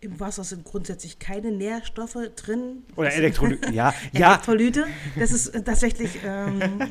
Im 0.00 0.20
Wasser 0.20 0.44
sind 0.44 0.64
grundsätzlich 0.64 1.18
keine 1.18 1.50
Nährstoffe 1.50 2.18
drin. 2.36 2.82
Oder 2.96 3.12
Elektrolyte. 3.14 3.70
ja, 3.72 3.94
Elektrolyte. 4.12 4.86
Das 5.18 5.32
ist 5.32 5.52
tatsächlich 5.64 6.18
ähm, 6.22 6.60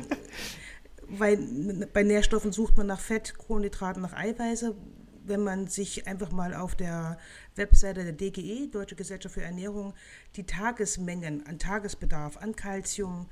weil 1.08 1.88
bei 1.92 2.02
Nährstoffen 2.02 2.52
sucht 2.52 2.76
man 2.76 2.86
nach 2.86 3.00
Fett, 3.00 3.36
Kohlenhydraten, 3.38 4.02
nach 4.02 4.12
Eiweiße. 4.14 4.74
Wenn 5.26 5.42
man 5.42 5.66
sich 5.66 6.06
einfach 6.06 6.30
mal 6.30 6.54
auf 6.54 6.76
der 6.76 7.18
Webseite 7.56 8.04
der 8.04 8.12
DGE, 8.12 8.68
Deutsche 8.68 8.94
Gesellschaft 8.94 9.34
für 9.34 9.42
Ernährung, 9.42 9.94
die 10.36 10.46
Tagesmengen 10.46 11.44
an 11.46 11.58
Tagesbedarf 11.58 12.36
an 12.36 12.54
Kalzium, 12.54 13.28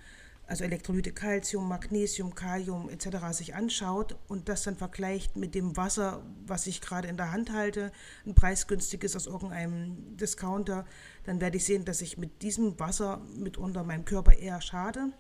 also 0.47 0.65
Elektrolyte 0.65 1.13
Calcium, 1.13 1.69
Magnesium, 1.69 2.35
Kalium 2.35 2.91
etc. 2.91 3.31
sich 3.31 3.55
anschaut 3.55 4.17
und 4.29 4.49
das 4.49 4.65
dann 4.65 4.77
vergleicht 4.77 5.37
mit 5.37 5.55
dem 5.55 5.77
Wasser, 5.77 6.23
was 6.45 6.67
ich 6.67 6.81
gerade 6.81 7.09
in 7.09 7.17
der 7.17 7.31
Hand 7.31 7.53
halte, 7.53 7.93
ein 8.27 8.35
preisgünstiges 8.35 9.15
aus 9.15 9.27
irgendeinem 9.27 10.17
Discounter, 10.17 10.85
dann 11.23 11.41
werde 11.41 11.57
ich 11.57 11.65
sehen, 11.65 11.85
dass 11.85 12.03
ich 12.03 12.19
mit 12.19 12.43
diesem 12.43 12.79
Wasser 12.81 13.23
mitunter 13.37 13.85
meinem 13.85 14.05
Körper 14.05 14.33
eher 14.33 14.61
schade 14.61 15.13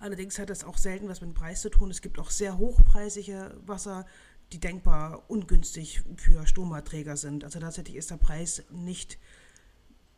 Allerdings 0.00 0.38
hat 0.38 0.50
das 0.50 0.64
auch 0.64 0.78
selten 0.78 1.08
was 1.08 1.20
mit 1.20 1.30
dem 1.30 1.34
Preis 1.34 1.60
zu 1.60 1.70
tun. 1.70 1.90
Es 1.90 2.02
gibt 2.02 2.18
auch 2.18 2.30
sehr 2.30 2.58
hochpreisige 2.58 3.56
Wasser, 3.66 4.06
die 4.52 4.60
denkbar 4.60 5.24
ungünstig 5.28 6.02
für 6.16 6.46
Stomaträger 6.46 7.16
sind. 7.16 7.44
Also 7.44 7.58
tatsächlich 7.58 7.96
ist 7.96 8.10
der 8.10 8.16
Preis 8.16 8.62
nicht 8.70 9.18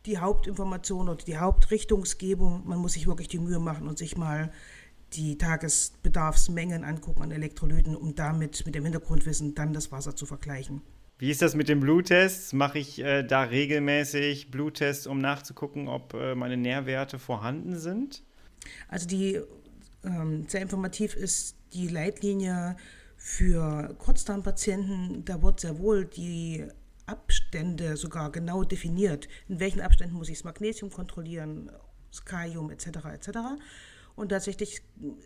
die 0.05 0.19
Hauptinformation 0.19 1.09
oder 1.09 1.23
die 1.23 1.37
Hauptrichtungsgebung. 1.37 2.63
Man 2.65 2.79
muss 2.79 2.93
sich 2.93 3.07
wirklich 3.07 3.27
die 3.27 3.39
Mühe 3.39 3.59
machen 3.59 3.87
und 3.87 3.97
sich 3.97 4.17
mal 4.17 4.51
die 5.13 5.37
Tagesbedarfsmengen 5.37 6.83
angucken 6.83 7.23
an 7.23 7.31
Elektrolyten, 7.31 7.95
um 7.95 8.15
damit 8.15 8.65
mit 8.65 8.75
dem 8.75 8.83
Hintergrundwissen 8.83 9.55
dann 9.55 9.73
das 9.73 9.91
Wasser 9.91 10.15
zu 10.15 10.25
vergleichen. 10.25 10.81
Wie 11.17 11.31
ist 11.31 11.41
das 11.41 11.55
mit 11.55 11.69
den 11.69 11.79
Bluttests? 11.79 12.51
Mache 12.51 12.79
ich 12.79 12.99
äh, 12.99 13.23
da 13.23 13.43
regelmäßig 13.43 14.51
Bluttests, 14.51 15.07
um 15.07 15.19
nachzugucken, 15.19 15.87
ob 15.87 16.13
äh, 16.13 16.35
meine 16.35 16.57
Nährwerte 16.57 17.19
vorhanden 17.19 17.79
sind? 17.79 18.21
Also 18.89 19.07
die 19.07 19.39
ähm, 20.03 20.45
sehr 20.47 20.61
informativ 20.61 21.15
ist 21.15 21.55
die 21.73 21.87
Leitlinie 21.87 22.75
für 23.25 23.95
Kurzdarmpatienten. 23.97 25.25
Da 25.25 25.41
wird 25.41 25.59
sehr 25.59 25.79
wohl 25.79 26.05
die 26.05 26.63
Abstände 27.07 27.97
sogar 27.97 28.31
genau 28.31 28.63
definiert. 28.63 29.27
In 29.49 29.59
welchen 29.59 29.81
Abständen 29.81 30.15
muss 30.15 30.29
ich 30.29 30.37
das 30.37 30.43
Magnesium 30.43 30.91
kontrollieren, 30.91 31.71
das 32.11 32.23
Kalium 32.23 32.69
etc. 32.69 32.85
etc. 33.13 33.29
Und 34.15 34.29
tatsächlich 34.29 34.83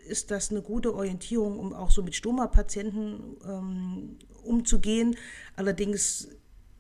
ist 0.08 0.32
das 0.32 0.50
eine 0.50 0.62
gute 0.62 0.96
Orientierung, 0.96 1.60
um 1.60 1.74
auch 1.74 1.92
so 1.92 2.02
mit 2.02 2.16
Stoma-Patienten 2.16 3.36
ähm, 3.46 4.18
umzugehen. 4.44 5.18
Allerdings 5.58 6.30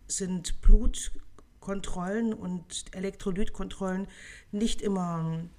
sind 0.08 0.62
Blutkontrollen 0.62 2.34
und 2.34 2.86
Elektrolytkontrollen 2.94 4.08
nicht 4.54 4.82
immer 4.82 5.50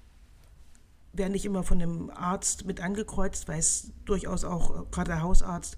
werden 1.13 1.33
nicht 1.33 1.45
immer 1.45 1.63
von 1.63 1.79
dem 1.79 2.09
Arzt 2.09 2.65
mit 2.65 2.81
angekreuzt, 2.81 3.47
weil 3.47 3.59
es 3.59 3.91
durchaus 4.05 4.43
auch 4.43 4.89
gerade 4.91 5.11
der 5.11 5.21
Hausarzt 5.21 5.77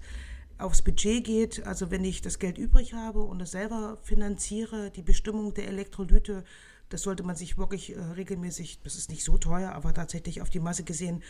aufs 0.58 0.82
Budget 0.82 1.24
geht. 1.24 1.66
Also 1.66 1.90
wenn 1.90 2.04
ich 2.04 2.22
das 2.22 2.38
Geld 2.38 2.58
übrig 2.58 2.94
habe 2.94 3.22
und 3.22 3.40
es 3.40 3.50
selber 3.50 3.98
finanziere, 4.02 4.90
die 4.90 5.02
Bestimmung 5.02 5.54
der 5.54 5.68
Elektrolyte 5.68 6.44
das 6.88 7.02
sollte 7.02 7.22
man 7.22 7.36
sich 7.36 7.58
wirklich 7.58 7.96
äh, 7.96 8.00
regelmäßig, 8.00 8.80
das 8.82 8.94
ist 8.94 9.10
nicht 9.10 9.24
so 9.24 9.38
teuer, 9.38 9.72
aber 9.72 9.94
tatsächlich 9.94 10.42
auf 10.42 10.50
die 10.50 10.60
Masse 10.60 10.84
gesehen 10.84 11.22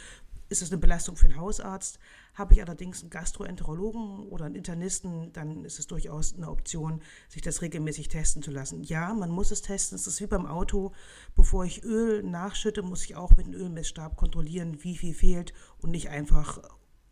ist 0.48 0.62
es 0.62 0.70
eine 0.70 0.80
Belastung 0.80 1.16
für 1.16 1.26
einen 1.26 1.36
Hausarzt. 1.36 1.98
Habe 2.34 2.54
ich 2.54 2.62
allerdings 2.62 3.00
einen 3.00 3.10
Gastroenterologen 3.10 4.28
oder 4.28 4.46
einen 4.46 4.54
Internisten, 4.54 5.32
dann 5.32 5.64
ist 5.64 5.78
es 5.78 5.86
durchaus 5.86 6.34
eine 6.34 6.50
Option, 6.50 7.02
sich 7.28 7.42
das 7.42 7.62
regelmäßig 7.62 8.08
testen 8.08 8.42
zu 8.42 8.50
lassen. 8.50 8.82
Ja, 8.82 9.14
man 9.14 9.30
muss 9.30 9.50
es 9.50 9.62
testen. 9.62 9.96
Es 9.96 10.06
ist 10.06 10.20
wie 10.20 10.26
beim 10.26 10.46
Auto. 10.46 10.92
Bevor 11.34 11.64
ich 11.64 11.82
Öl 11.84 12.22
nachschütte, 12.22 12.82
muss 12.82 13.04
ich 13.04 13.16
auch 13.16 13.36
mit 13.36 13.46
dem 13.46 13.54
Ölmessstab 13.54 14.16
kontrollieren, 14.16 14.82
wie 14.82 14.96
viel 14.96 15.14
fehlt 15.14 15.52
und 15.78 15.90
nicht 15.90 16.08
einfach 16.08 16.60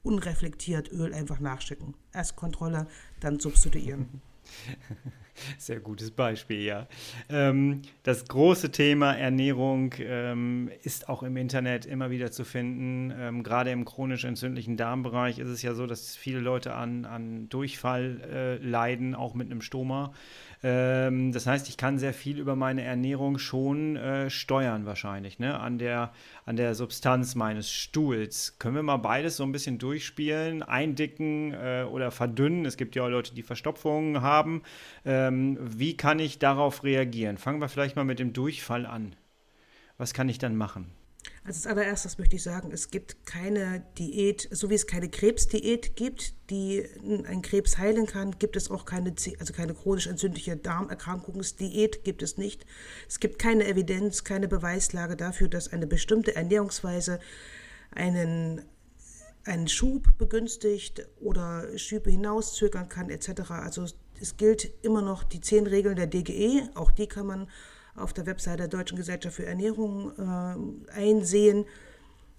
unreflektiert 0.03 0.91
Öl 0.91 1.15
einfach 1.15 1.41
nachschicken. 1.41 1.95
Erst 2.13 2.37
Kontrolle, 2.37 2.87
dann 3.21 3.39
substituieren. 3.39 4.21
Sehr 5.59 5.81
gutes 5.81 6.11
Beispiel, 6.11 6.61
ja. 6.61 6.87
Ähm, 7.29 7.83
das 8.03 8.27
große 8.27 8.71
Thema 8.71 9.15
Ernährung 9.15 9.95
ähm, 9.99 10.71
ist 10.83 11.09
auch 11.09 11.23
im 11.23 11.37
Internet 11.37 11.87
immer 11.87 12.11
wieder 12.11 12.31
zu 12.31 12.45
finden. 12.45 13.13
Ähm, 13.19 13.43
gerade 13.43 13.71
im 13.71 13.85
chronisch 13.85 14.25
entzündlichen 14.25 14.77
Darmbereich 14.77 15.39
ist 15.39 15.49
es 15.49 15.63
ja 15.63 15.75
so, 15.75 15.87
dass 15.87 16.17
viele 16.17 16.39
Leute 16.41 16.75
an, 16.75 17.05
an 17.05 17.49
Durchfall 17.49 18.21
äh, 18.31 18.57
leiden, 18.65 19.15
auch 19.15 19.35
mit 19.35 19.51
einem 19.51 19.63
Stoma. 19.63 20.13
Ähm, 20.63 21.33
das 21.33 21.47
heißt, 21.47 21.69
ich 21.69 21.77
kann 21.77 21.99
sehr 21.99 22.15
viel 22.15 22.39
über 22.39 22.55
meine 22.55 22.83
Ernährung 22.83 23.39
schon 23.39 23.97
äh, 23.97 24.31
steuern 24.31 24.87
wahrscheinlich, 24.87 25.39
ne? 25.39 25.59
an, 25.59 25.79
der, 25.79 26.13
an 26.47 26.57
der 26.57 26.75
Substanz 26.75 27.35
meines 27.35 27.71
Stuhls. 27.73 28.59
Können 28.59 28.77
wir 28.77 28.83
mal 28.83 28.99
beides 28.99 29.37
so 29.37 29.43
ein 29.43 29.53
bisschen 29.53 29.79
durchspielen, 29.79 30.63
eindicken 30.63 31.53
äh, 31.53 31.85
oder 31.91 32.11
verdünnen? 32.11 32.65
Es 32.65 32.77
gibt 32.77 32.95
ja 32.95 33.05
auch 33.05 33.09
Leute, 33.09 33.35
die 33.35 33.43
Verstopfungen 33.43 34.23
haben. 34.23 34.63
Ähm, 35.05 35.59
wie 35.61 35.97
kann 35.97 36.21
ich 36.21 36.39
darauf 36.39 36.85
reagieren? 36.85 37.39
Fangen 37.39 37.61
wir 37.61 37.69
vielleicht 37.69 37.97
mal 37.97 38.05
mit 38.05 38.21
dem 38.21 38.33
Durchfall 38.33 38.87
an. 38.87 39.17
Was 39.99 40.15
kann 40.15 40.29
ich 40.29 40.39
dann 40.39 40.57
machen? 40.57 41.02
Also 41.45 41.57
als 41.59 41.67
allererstes 41.67 42.19
möchte 42.19 42.37
ich 42.37 42.43
sagen, 42.45 42.71
es 42.71 42.91
gibt 42.91 43.27
keine 43.27 43.85
Diät, 43.99 44.49
so 44.53 44.71
wie 44.71 44.75
es 44.75 44.87
keine 44.87 45.09
Krebsdiät 45.09 45.97
gibt, 45.97 46.35
die 46.51 46.87
einen 47.03 47.43
Krebs 47.43 47.79
heilen 47.79 48.07
kann, 48.07 48.39
gibt 48.39 48.55
es 48.55 48.71
auch 48.71 48.85
keine, 48.85 49.13
also 49.41 49.53
keine 49.53 49.75
chronisch 49.75 50.07
entzündliche 50.07 50.57
Darmerkrankungsdiät 50.57 52.05
gibt 52.05 52.23
es 52.23 52.37
nicht. 52.37 52.65
Es 53.09 53.19
gibt 53.19 53.41
keine 53.41 53.67
Evidenz, 53.67 54.23
keine 54.23 54.47
Beweislage 54.47 55.17
dafür, 55.17 55.49
dass 55.49 55.73
eine 55.73 55.89
bestimmte 55.89 56.37
Ernährungsweise 56.37 57.19
einen 57.91 58.63
einen 59.45 59.67
Schub 59.67 60.17
begünstigt 60.19 61.09
oder 61.21 61.77
Schübe 61.77 62.11
hinauszögern 62.11 62.89
kann 62.89 63.11
etc. 63.11 63.51
Also 63.51 63.87
es 64.21 64.37
gilt 64.37 64.73
immer 64.83 65.03
noch 65.03 65.25
die 65.25 65.41
zehn 65.41 65.67
Regeln 65.67 65.97
der 65.97 66.07
DGE, 66.07 66.69
auch 66.75 66.93
die 66.93 67.09
kann 67.09 67.27
man 67.27 67.51
auf 67.95 68.13
der 68.13 68.27
Website 68.27 68.59
der 68.59 68.69
Deutschen 68.69 68.97
Gesellschaft 68.97 69.37
für 69.37 69.47
Ernährung 69.47 70.13
äh, 70.19 70.93
einsehen. 70.93 71.65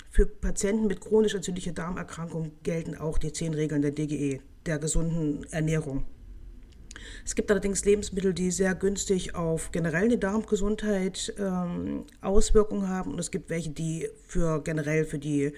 Für 0.09 0.25
Patienten 0.25 0.87
mit 0.87 1.01
chronisch 1.01 1.33
entzündlicher 1.33 1.71
Darmerkrankung 1.71 2.51
gelten 2.63 2.95
auch 2.95 3.17
die 3.17 3.33
zehn 3.33 3.53
Regeln 3.53 3.81
der 3.81 3.91
DGE, 3.91 4.41
der 4.65 4.79
gesunden 4.79 5.43
Ernährung. 5.51 6.05
Es 7.25 7.35
gibt 7.35 7.51
allerdings 7.51 7.85
Lebensmittel, 7.85 8.33
die 8.33 8.51
sehr 8.51 8.75
günstig 8.75 9.35
auf 9.35 9.71
generell 9.71 10.09
die 10.09 10.19
Darmgesundheit 10.19 11.33
ähm, 11.37 12.05
Auswirkungen 12.21 12.89
haben 12.89 13.11
und 13.13 13.19
es 13.19 13.31
gibt 13.31 13.49
welche, 13.49 13.71
die 13.71 14.07
für 14.27 14.61
generell 14.63 15.05
für 15.05 15.19
die 15.19 15.53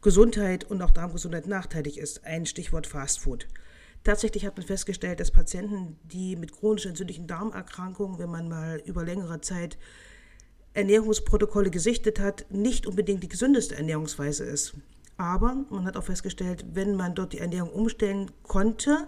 Gesundheit 0.00 0.64
und 0.64 0.82
auch 0.82 0.90
Darmgesundheit 0.90 1.46
nachteilig 1.46 1.98
ist. 1.98 2.24
Ein 2.24 2.46
Stichwort 2.46 2.86
Fastfood. 2.86 3.46
Tatsächlich 4.04 4.44
hat 4.44 4.56
man 4.56 4.66
festgestellt, 4.66 5.20
dass 5.20 5.30
Patienten, 5.30 5.96
die 6.02 6.34
mit 6.34 6.52
chronisch 6.52 6.86
entzündlichen 6.86 7.28
Darmerkrankungen, 7.28 8.18
wenn 8.18 8.30
man 8.30 8.48
mal 8.48 8.82
über 8.84 9.04
längere 9.04 9.40
Zeit 9.40 9.78
Ernährungsprotokolle 10.74 11.70
gesichtet 11.70 12.18
hat, 12.18 12.46
nicht 12.50 12.86
unbedingt 12.86 13.22
die 13.22 13.28
gesündeste 13.28 13.76
Ernährungsweise 13.76 14.44
ist. 14.44 14.74
Aber 15.18 15.64
man 15.70 15.84
hat 15.84 15.96
auch 15.96 16.04
festgestellt, 16.04 16.64
wenn 16.72 16.96
man 16.96 17.14
dort 17.14 17.32
die 17.32 17.38
Ernährung 17.38 17.70
umstellen 17.70 18.30
konnte, 18.42 19.06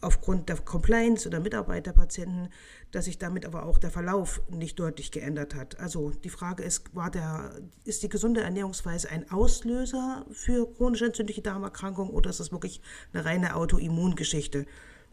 aufgrund 0.00 0.48
der 0.48 0.56
Compliance 0.56 1.26
oder 1.28 1.40
Mitarbeit 1.40 1.86
der 1.86 1.92
Patienten, 1.92 2.48
dass 2.92 3.06
sich 3.06 3.18
damit 3.18 3.44
aber 3.44 3.66
auch 3.66 3.78
der 3.78 3.90
Verlauf 3.90 4.40
nicht 4.48 4.78
deutlich 4.78 5.10
geändert 5.10 5.54
hat. 5.54 5.78
Also 5.80 6.10
die 6.10 6.28
Frage 6.28 6.62
ist, 6.62 6.94
war 6.94 7.10
der, 7.10 7.52
ist 7.84 8.02
die 8.02 8.08
gesunde 8.08 8.42
Ernährungsweise 8.42 9.10
ein 9.10 9.30
Auslöser 9.30 10.24
für 10.30 10.72
chronisch 10.74 11.02
entzündliche 11.02 11.42
Darmerkrankungen 11.42 12.12
oder 12.12 12.30
ist 12.30 12.40
das 12.40 12.52
wirklich 12.52 12.80
eine 13.12 13.24
reine 13.24 13.56
Autoimmungeschichte? 13.56 14.66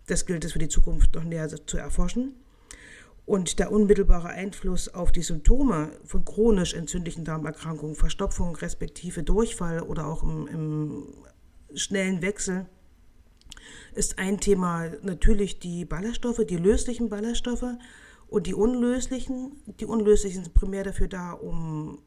Das 0.07 0.25
gilt 0.25 0.45
es 0.45 0.51
für 0.53 0.59
die 0.59 0.69
Zukunft 0.69 1.15
noch 1.15 1.23
näher 1.23 1.49
zu 1.49 1.77
erforschen. 1.77 2.35
Und 3.25 3.57
der 3.57 3.71
unmittelbare 3.71 4.27
Einfluss 4.27 4.93
auf 4.93 5.11
die 5.11 5.23
Symptome 5.23 5.91
von 6.05 6.23
chronisch 6.25 6.75
entzündlichen 6.75 7.25
Darmerkrankungen, 7.25 7.95
Verstopfung 7.95 8.55
respektive 8.55 9.23
Durchfall 9.23 9.81
oder 9.81 10.05
auch 10.05 10.21
im, 10.21 10.47
im 10.47 11.13
schnellen 11.73 12.21
Wechsel 12.21 12.67
ist 13.95 14.19
ein 14.19 14.39
Thema 14.39 14.89
natürlich 15.01 15.59
die 15.59 15.85
Ballaststoffe, 15.85 16.45
die 16.47 16.57
löslichen 16.57 17.09
Ballaststoffe 17.09 17.77
und 18.27 18.47
die 18.47 18.53
unlöslichen. 18.53 19.61
Die 19.79 19.85
unlöslichen 19.85 20.43
sind 20.43 20.53
primär 20.53 20.83
dafür 20.83 21.07
da, 21.07 21.31
um 21.31 21.99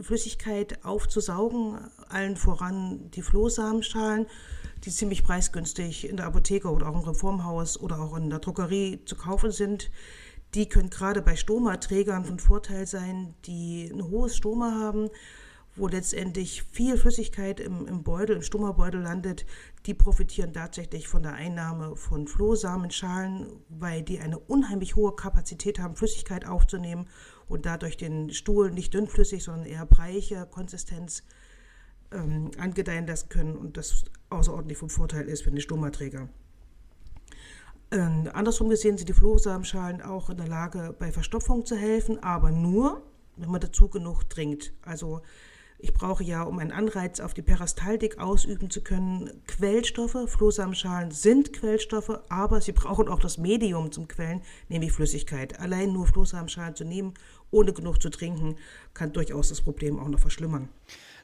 Flüssigkeit 0.00 0.84
aufzusaugen, 0.84 1.78
allen 2.08 2.36
voran 2.36 3.10
die 3.12 3.22
Flohsamenschalen, 3.22 4.26
die 4.84 4.90
ziemlich 4.90 5.24
preisgünstig 5.24 6.08
in 6.08 6.18
der 6.18 6.26
Apotheke 6.26 6.68
oder 6.68 6.88
auch 6.88 6.94
im 6.94 7.08
Reformhaus 7.08 7.80
oder 7.80 8.00
auch 8.00 8.16
in 8.16 8.28
der 8.28 8.40
Drogerie 8.40 9.04
zu 9.06 9.16
kaufen 9.16 9.52
sind. 9.52 9.90
Die 10.54 10.68
können 10.68 10.90
gerade 10.90 11.22
bei 11.22 11.36
Stomaträgern 11.36 12.24
von 12.24 12.38
Vorteil 12.38 12.86
sein, 12.86 13.34
die 13.46 13.90
ein 13.92 14.02
hohes 14.10 14.36
Stoma 14.36 14.72
haben 14.72 15.10
wo 15.76 15.88
letztendlich 15.88 16.62
viel 16.62 16.96
Flüssigkeit 16.96 17.60
im, 17.60 17.86
im 17.86 18.02
Beutel, 18.02 18.36
im 18.36 18.42
Stummerbeutel 18.42 19.00
landet, 19.00 19.46
die 19.84 19.94
profitieren 19.94 20.52
tatsächlich 20.52 21.06
von 21.06 21.22
der 21.22 21.34
Einnahme 21.34 21.96
von 21.96 22.26
Flohsamenschalen, 22.26 23.46
weil 23.68 24.02
die 24.02 24.18
eine 24.18 24.38
unheimlich 24.38 24.96
hohe 24.96 25.14
Kapazität 25.14 25.78
haben, 25.78 25.96
Flüssigkeit 25.96 26.46
aufzunehmen 26.46 27.08
und 27.46 27.66
dadurch 27.66 27.96
den 27.96 28.30
Stuhl 28.30 28.70
nicht 28.70 28.94
dünnflüssig, 28.94 29.44
sondern 29.44 29.66
eher 29.66 29.86
breiche 29.86 30.46
Konsistenz 30.46 31.22
ähm, 32.10 32.50
angedeihen 32.58 33.06
lassen 33.06 33.28
können 33.28 33.56
und 33.56 33.76
das 33.76 34.04
außerordentlich 34.30 34.78
vom 34.78 34.90
Vorteil 34.90 35.28
ist 35.28 35.42
für 35.42 35.50
den 35.50 35.60
Stummerträger. 35.60 36.28
Ähm, 37.90 38.28
andersrum 38.32 38.68
gesehen 38.68 38.96
sind 38.96 39.08
die 39.08 39.12
Flohsamenschalen 39.12 40.02
auch 40.02 40.30
in 40.30 40.38
der 40.38 40.48
Lage, 40.48 40.94
bei 40.98 41.12
Verstopfung 41.12 41.66
zu 41.66 41.76
helfen, 41.76 42.20
aber 42.22 42.50
nur, 42.50 43.02
wenn 43.36 43.50
man 43.50 43.60
dazu 43.60 43.88
genug 43.88 44.28
trinkt. 44.28 44.72
Also 44.82 45.20
ich 45.78 45.92
brauche 45.92 46.24
ja, 46.24 46.42
um 46.42 46.58
einen 46.58 46.72
Anreiz 46.72 47.20
auf 47.20 47.34
die 47.34 47.42
Peristaltik 47.42 48.18
ausüben 48.18 48.70
zu 48.70 48.80
können, 48.82 49.42
Quellstoffe. 49.46 50.16
Flohsamenschalen 50.26 51.10
sind 51.10 51.52
Quellstoffe, 51.52 52.18
aber 52.28 52.60
sie 52.60 52.72
brauchen 52.72 53.08
auch 53.08 53.20
das 53.20 53.36
Medium 53.36 53.92
zum 53.92 54.08
Quellen, 54.08 54.40
nämlich 54.68 54.92
Flüssigkeit. 54.92 55.60
Allein 55.60 55.92
nur 55.92 56.06
Flohsamenschalen 56.06 56.74
zu 56.74 56.84
nehmen, 56.84 57.12
ohne 57.50 57.72
genug 57.72 58.00
zu 58.00 58.08
trinken, 58.08 58.56
kann 58.94 59.12
durchaus 59.12 59.50
das 59.50 59.60
Problem 59.60 59.98
auch 59.98 60.08
noch 60.08 60.20
verschlimmern. 60.20 60.70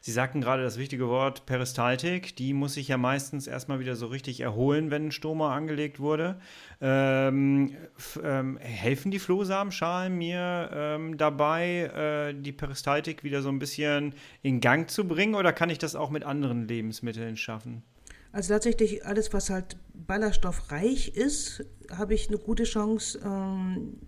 Sie 0.04 0.10
sagten 0.10 0.40
gerade 0.40 0.64
das 0.64 0.78
wichtige 0.78 1.06
Wort 1.06 1.46
Peristaltik. 1.46 2.34
Die 2.34 2.54
muss 2.54 2.74
sich 2.74 2.88
ja 2.88 2.98
meistens 2.98 3.46
erstmal 3.46 3.78
wieder 3.78 3.94
so 3.94 4.08
richtig 4.08 4.40
erholen, 4.40 4.90
wenn 4.90 5.06
ein 5.06 5.12
Stoma 5.12 5.54
angelegt 5.54 6.00
wurde. 6.00 6.40
Ähm, 6.80 7.76
ähm, 8.20 8.56
helfen 8.56 9.12
die 9.12 9.20
Flohsamenschalen 9.20 10.18
mir 10.18 10.70
ähm, 10.74 11.16
dabei, 11.16 12.32
äh, 12.34 12.34
die 12.34 12.50
Peristaltik 12.50 13.22
wieder 13.22 13.42
so 13.42 13.48
ein 13.48 13.60
bisschen 13.60 14.16
in 14.42 14.60
Gang 14.60 14.90
zu 14.90 15.06
bringen 15.06 15.36
oder 15.36 15.52
kann 15.52 15.70
ich 15.70 15.78
das 15.78 15.94
auch 15.94 16.10
mit 16.10 16.24
anderen 16.24 16.66
Lebensmitteln 16.66 17.36
schaffen? 17.36 17.84
Also 18.32 18.54
tatsächlich 18.54 19.06
alles, 19.06 19.32
was 19.32 19.50
halt 19.50 19.76
ballaststoffreich 19.94 21.14
ist, 21.14 21.64
habe 21.96 22.14
ich 22.14 22.26
eine 22.26 22.38
gute 22.38 22.64
Chance, 22.64 23.20
ähm, 23.24 24.00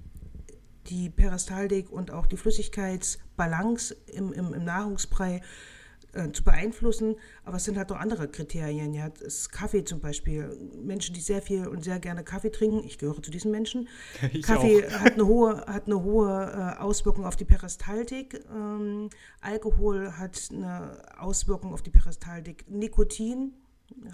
die 0.89 1.09
Peristaltik 1.09 1.89
und 1.93 2.11
auch 2.11 2.27
die 2.27 2.37
Flüssigkeitsbalance 2.37 3.95
im, 4.13 4.33
im, 4.33 4.53
im 4.53 4.65
Nahrungsbrei 4.65 5.41
äh, 6.15 6.33
zu 6.33 6.45
beeinflussen. 6.45 7.17
Aber 7.45 7.57
es 7.57 7.65
sind 7.65 7.77
halt 7.77 7.91
auch 7.93 7.97
andere 7.97 8.29
Kriterien. 8.29 8.95
Ja, 8.95 9.09
das 9.09 9.51
Kaffee 9.51 9.85
zum 9.85 10.01
Beispiel. 10.01 10.57
Menschen, 10.83 11.15
die 11.15 11.21
sehr 11.21 11.43
viel 11.43 11.67
und 11.67 11.85
sehr 11.85 11.99
gerne 11.99 12.25
Kaffee 12.25 12.51
trinken, 12.51 12.83
ich 12.85 12.99
gehöre 12.99 13.23
zu 13.23 13.31
diesen 13.31 13.51
Menschen. 13.51 13.89
Ich 14.33 14.43
Kaffee 14.43 14.87
auch. 14.87 15.01
hat 15.01 15.15
eine 15.15 15.27
hohe, 15.27 15.65
hat 15.67 15.87
eine 15.87 16.03
hohe 16.03 16.77
äh, 16.77 16.81
Auswirkung 16.81 17.25
auf 17.25 17.37
die 17.37 17.45
Peristaltik. 17.45 18.41
Ähm, 18.53 19.11
Alkohol 19.41 20.17
hat 20.17 20.49
eine 20.51 21.03
Auswirkung 21.19 21.73
auf 21.73 21.83
die 21.83 21.91
Peristaltik. 21.91 22.65
Nikotin 22.69 23.53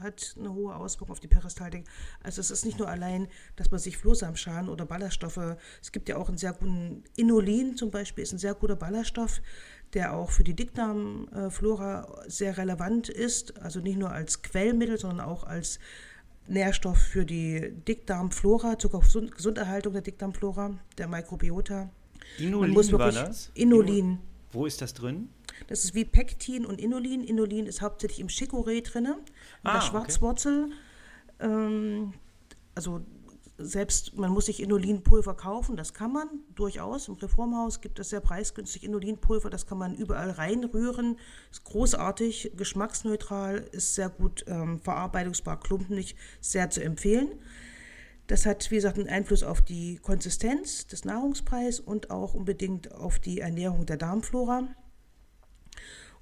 hat 0.00 0.34
eine 0.38 0.52
hohe 0.52 0.74
Auswirkung 0.74 1.12
auf 1.12 1.20
die 1.20 1.28
Peristaltik. 1.28 1.84
Also 2.22 2.40
es 2.40 2.50
ist 2.50 2.64
nicht 2.64 2.78
nur 2.78 2.88
allein, 2.88 3.28
dass 3.56 3.70
man 3.70 3.80
sich 3.80 3.96
Flohsamenschalen 3.96 4.68
oder 4.68 4.84
Ballaststoffe, 4.86 5.56
es 5.80 5.92
gibt 5.92 6.08
ja 6.08 6.16
auch 6.16 6.28
einen 6.28 6.38
sehr 6.38 6.52
guten 6.52 7.04
Inulin 7.16 7.76
zum 7.76 7.90
Beispiel, 7.90 8.22
ist 8.22 8.32
ein 8.32 8.38
sehr 8.38 8.54
guter 8.54 8.76
Ballaststoff, 8.76 9.40
der 9.94 10.14
auch 10.14 10.30
für 10.30 10.44
die 10.44 10.54
Dickdarmflora 10.54 12.22
sehr 12.26 12.56
relevant 12.56 13.08
ist, 13.08 13.58
also 13.60 13.80
nicht 13.80 13.98
nur 13.98 14.10
als 14.10 14.42
Quellmittel, 14.42 14.98
sondern 14.98 15.26
auch 15.26 15.44
als 15.44 15.78
Nährstoff 16.46 16.98
für 16.98 17.24
die 17.24 17.72
Dickdarmflora, 17.86 18.78
zur 18.78 18.90
Gesunderhaltung 19.00 19.92
der 19.92 20.02
Dickdarmflora, 20.02 20.78
der 20.98 21.08
Mikrobiota. 21.08 21.90
Inulin 22.38 22.74
war 22.74 23.12
das? 23.12 23.50
Inulin. 23.54 24.18
Wo 24.52 24.66
ist 24.66 24.80
das 24.80 24.94
drin? 24.94 25.28
Das 25.68 25.84
ist 25.84 25.94
wie 25.94 26.04
Pektin 26.04 26.66
und 26.66 26.80
Inulin. 26.80 27.22
Inulin 27.22 27.66
ist 27.66 27.82
hauptsächlich 27.82 28.20
im 28.20 28.28
Chicorée 28.28 28.82
drin, 28.82 29.04
in 29.06 29.14
ah, 29.62 29.74
der 29.74 29.80
Schwarzwurzel. 29.82 30.70
Okay. 31.38 31.46
Ähm, 31.46 32.14
also 32.74 33.00
selbst, 33.62 34.16
man 34.16 34.30
muss 34.30 34.46
sich 34.46 34.62
Inulinpulver 34.62 35.34
kaufen, 35.34 35.76
das 35.76 35.94
kann 35.94 36.12
man 36.12 36.28
durchaus. 36.54 37.08
Im 37.08 37.14
Reformhaus 37.14 37.80
gibt 37.80 37.98
es 37.98 38.10
sehr 38.10 38.20
preisgünstig 38.20 38.84
Inulinpulver, 38.84 39.50
das 39.50 39.66
kann 39.66 39.78
man 39.78 39.94
überall 39.94 40.30
reinrühren. 40.30 41.18
Ist 41.50 41.64
großartig, 41.64 42.52
geschmacksneutral, 42.56 43.66
ist 43.72 43.94
sehr 43.94 44.08
gut 44.08 44.44
ähm, 44.46 44.80
verarbeitungsbar, 44.80 45.60
klumpnig, 45.60 46.16
sehr 46.40 46.70
zu 46.70 46.82
empfehlen. 46.82 47.28
Das 48.26 48.46
hat, 48.46 48.70
wie 48.70 48.76
gesagt, 48.76 48.98
einen 48.98 49.08
Einfluss 49.08 49.42
auf 49.42 49.60
die 49.60 49.96
Konsistenz 49.96 50.86
des 50.86 51.04
Nahrungspreises 51.04 51.80
und 51.80 52.10
auch 52.10 52.34
unbedingt 52.34 52.92
auf 52.92 53.18
die 53.18 53.40
Ernährung 53.40 53.86
der 53.86 53.96
Darmflora. 53.96 54.68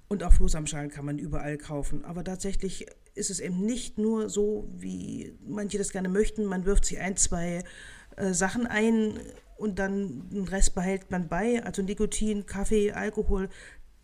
Und 0.08 0.24
auch 0.24 0.32
Flohsamenschalen 0.32 0.90
kann 0.90 1.04
man 1.04 1.18
überall 1.18 1.58
kaufen. 1.58 2.04
Aber 2.04 2.24
tatsächlich 2.24 2.86
ist 3.18 3.30
es 3.30 3.40
eben 3.40 3.64
nicht 3.64 3.98
nur 3.98 4.30
so, 4.30 4.68
wie 4.76 5.36
manche 5.46 5.78
das 5.78 5.90
gerne 5.90 6.08
möchten. 6.08 6.44
Man 6.44 6.64
wirft 6.64 6.84
sich 6.84 6.98
ein, 6.98 7.16
zwei 7.16 7.64
äh, 8.16 8.32
Sachen 8.32 8.66
ein 8.66 9.18
und 9.56 9.78
dann 9.78 10.30
den 10.30 10.44
Rest 10.44 10.74
behält 10.74 11.10
man 11.10 11.28
bei. 11.28 11.62
Also 11.64 11.82
Nikotin, 11.82 12.46
Kaffee, 12.46 12.92
Alkohol. 12.92 13.48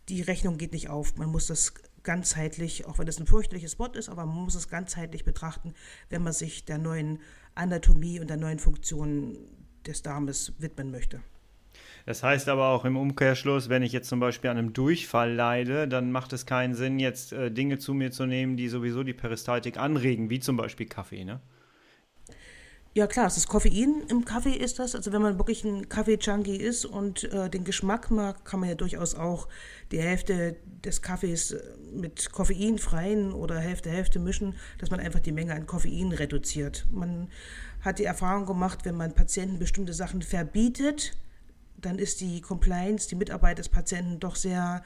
Die 0.09 0.21
Rechnung 0.21 0.59
geht 0.59 0.73
nicht 0.73 0.91
auf. 0.91 1.17
Man 1.17 1.31
muss 1.31 1.47
das 1.47 1.75
ganzheitlich, 2.03 2.87
auch 2.87 2.99
wenn 2.99 3.07
das 3.07 3.19
ein 3.19 3.27
fürchterliches 3.27 3.79
Wort 3.79 3.97
ist, 3.97 4.09
aber 4.09 4.27
man 4.27 4.45
muss 4.45 4.55
es 4.55 4.69
ganzheitlich 4.69 5.25
betrachten, 5.25 5.75
wenn 6.11 6.23
man 6.23 6.35
sich 6.35 6.65
der 6.65 6.79
neuen 6.79 7.21
Anatomie 7.55 8.21
und 8.21 8.29
der 8.29 8.37
neuen 8.37 8.59
Funktion 8.59 9.39
des 9.87 10.03
Darmes 10.03 10.53
widmen 10.59 10.91
möchte. 10.91 11.21
Das 12.07 12.23
heißt 12.23 12.49
aber 12.49 12.69
auch 12.69 12.85
im 12.85 12.97
Umkehrschluss, 12.97 13.69
wenn 13.69 13.83
ich 13.83 13.93
jetzt 13.93 14.09
zum 14.09 14.21
Beispiel 14.21 14.51
an 14.51 14.59
einem 14.59 14.73
Durchfall 14.75 15.33
leide, 15.33 15.89
dann 15.89 16.13
macht 16.13 16.33
es 16.35 16.45
keinen 16.45 16.75
Sinn, 16.75 16.99
jetzt 16.99 17.33
äh, 17.33 17.51
Dinge 17.51 17.79
zu 17.79 17.95
mir 17.95 18.11
zu 18.11 18.27
nehmen, 18.27 18.57
die 18.57 18.69
sowieso 18.69 19.03
die 19.03 19.15
Peristaltik 19.15 19.79
anregen, 19.79 20.29
wie 20.29 20.41
zum 20.41 20.57
Beispiel 20.57 20.87
Kaffee, 20.87 21.25
ne? 21.25 21.41
Ja 22.97 23.09
klar, 23.09 23.25
das 23.25 23.49
Koffein 23.49 24.05
im 24.09 24.25
Kaffee 24.25 24.55
ist 24.55 24.79
das. 24.79 24.95
Also 24.95 25.13
wenn 25.13 25.21
man 25.21 25.37
wirklich 25.37 25.65
ein 25.65 25.89
Kaffee-Junkie 25.89 26.57
ist 26.57 26.85
und 26.85 27.25
äh, 27.25 27.51
den 27.51 27.65
Geschmack 27.65 28.13
mag, 28.13 28.45
kann 28.45 28.61
man 28.61 28.69
ja 28.69 28.77
durchaus 28.77 29.17
auch 29.17 29.49
die 29.91 30.01
Hälfte 30.01 30.55
des 30.85 31.03
Kaffees 31.03 31.51
äh, 31.51 31.61
mit 31.93 32.31
koffeinfreien 32.31 33.33
oder 33.33 33.59
Hälfte 33.59 33.91
Hälfte 33.91 34.21
mischen, 34.21 34.55
dass 34.79 34.93
man 34.93 35.01
einfach 35.01 35.19
die 35.19 35.33
Menge 35.33 35.55
an 35.55 35.67
Koffein 35.67 36.13
reduziert. 36.13 36.87
Man 36.93 37.31
hat 37.81 37.99
die 37.99 38.05
Erfahrung 38.05 38.47
gemacht, 38.47 38.85
wenn 38.85 38.97
man 38.97 39.13
Patienten 39.13 39.59
bestimmte 39.59 39.93
Sachen 39.93 40.23
verbietet, 40.23 41.17
dann 41.85 41.99
ist 41.99 42.21
die 42.21 42.41
Compliance, 42.41 43.09
die 43.09 43.15
Mitarbeit 43.15 43.59
des 43.59 43.69
Patienten 43.69 44.21
doch 44.21 44.37
sehr, 44.37 44.83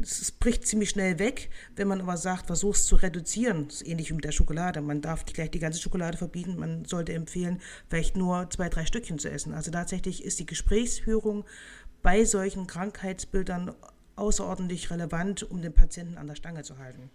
es 0.00 0.30
bricht 0.32 0.66
ziemlich 0.66 0.90
schnell 0.90 1.18
weg. 1.18 1.50
Wenn 1.76 1.88
man 1.88 2.00
aber 2.00 2.16
sagt, 2.16 2.46
versucht 2.46 2.78
es 2.78 2.86
zu 2.86 2.96
reduzieren, 2.96 3.68
das 3.68 3.82
ist 3.82 3.88
ähnlich 3.88 4.10
wie 4.10 4.14
mit 4.14 4.24
der 4.24 4.32
Schokolade. 4.32 4.80
Man 4.80 5.00
darf 5.00 5.24
gleich 5.24 5.50
die 5.50 5.58
ganze 5.58 5.80
Schokolade 5.80 6.16
verbieten, 6.16 6.58
man 6.58 6.84
sollte 6.84 7.12
empfehlen, 7.12 7.60
vielleicht 7.88 8.16
nur 8.16 8.48
zwei, 8.50 8.68
drei 8.68 8.86
Stückchen 8.86 9.18
zu 9.18 9.30
essen. 9.30 9.52
Also 9.54 9.70
tatsächlich 9.70 10.24
ist 10.24 10.38
die 10.38 10.46
Gesprächsführung 10.46 11.44
bei 12.02 12.24
solchen 12.24 12.66
Krankheitsbildern 12.66 13.74
außerordentlich 14.16 14.90
relevant, 14.90 15.42
um 15.42 15.62
den 15.62 15.72
Patienten 15.72 16.18
an 16.18 16.26
der 16.26 16.34
Stange 16.34 16.62
zu 16.62 16.78
halten. 16.78 17.10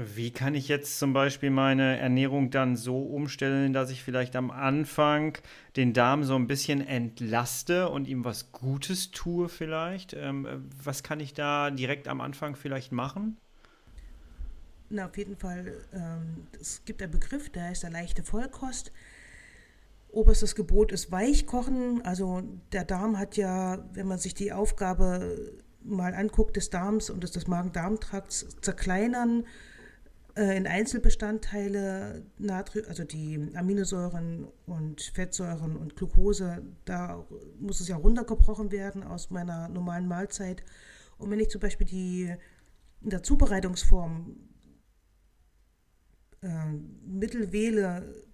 Wie 0.00 0.30
kann 0.30 0.54
ich 0.54 0.68
jetzt 0.68 1.00
zum 1.00 1.12
Beispiel 1.12 1.50
meine 1.50 1.98
Ernährung 1.98 2.50
dann 2.50 2.76
so 2.76 3.02
umstellen, 3.02 3.72
dass 3.72 3.90
ich 3.90 4.04
vielleicht 4.04 4.36
am 4.36 4.52
Anfang 4.52 5.36
den 5.74 5.92
Darm 5.92 6.22
so 6.22 6.36
ein 6.36 6.46
bisschen 6.46 6.86
entlaste 6.86 7.88
und 7.88 8.06
ihm 8.06 8.24
was 8.24 8.52
Gutes 8.52 9.10
tue 9.10 9.48
vielleicht? 9.48 10.14
Ähm, 10.14 10.68
was 10.80 11.02
kann 11.02 11.18
ich 11.18 11.34
da 11.34 11.72
direkt 11.72 12.06
am 12.06 12.20
Anfang 12.20 12.54
vielleicht 12.54 12.92
machen? 12.92 13.38
Na, 14.88 15.06
auf 15.06 15.18
jeden 15.18 15.36
Fall, 15.36 15.84
ähm, 15.92 16.46
es 16.60 16.84
gibt 16.84 17.02
einen 17.02 17.10
Begriff, 17.10 17.50
der 17.50 17.64
heißt 17.64 17.82
der 17.82 17.90
leichte 17.90 18.22
Vollkost. 18.22 18.92
Oberstes 20.10 20.54
Gebot 20.54 20.92
ist 20.92 21.10
Weichkochen. 21.10 22.02
Also 22.02 22.44
der 22.70 22.84
Darm 22.84 23.18
hat 23.18 23.36
ja, 23.36 23.84
wenn 23.94 24.06
man 24.06 24.18
sich 24.18 24.34
die 24.34 24.52
Aufgabe 24.52 25.56
mal 25.82 26.14
anguckt 26.14 26.54
des 26.54 26.70
Darms 26.70 27.10
und 27.10 27.24
des, 27.24 27.32
des 27.32 27.48
Magen-Darm-Trakts 27.48 28.58
zerkleinern, 28.60 29.44
in 30.38 30.66
Einzelbestandteile, 30.66 32.22
Natrium, 32.38 32.86
also 32.88 33.02
die 33.02 33.50
Aminosäuren 33.54 34.46
und 34.66 35.02
Fettsäuren 35.02 35.76
und 35.76 35.96
Glucose, 35.96 36.62
da 36.84 37.26
muss 37.58 37.80
es 37.80 37.88
ja 37.88 37.96
runtergebrochen 37.96 38.70
werden 38.70 39.02
aus 39.02 39.30
meiner 39.30 39.68
normalen 39.68 40.06
Mahlzeit. 40.06 40.62
Und 41.16 41.30
wenn 41.30 41.40
ich 41.40 41.50
zum 41.50 41.60
Beispiel 41.60 41.86
die 41.86 42.34
in 43.00 43.10
der 43.10 43.22
Zubereitungsform 43.22 44.36
äh, 46.42 46.66
Mittel 47.04 47.52
wähle, 47.52 48.24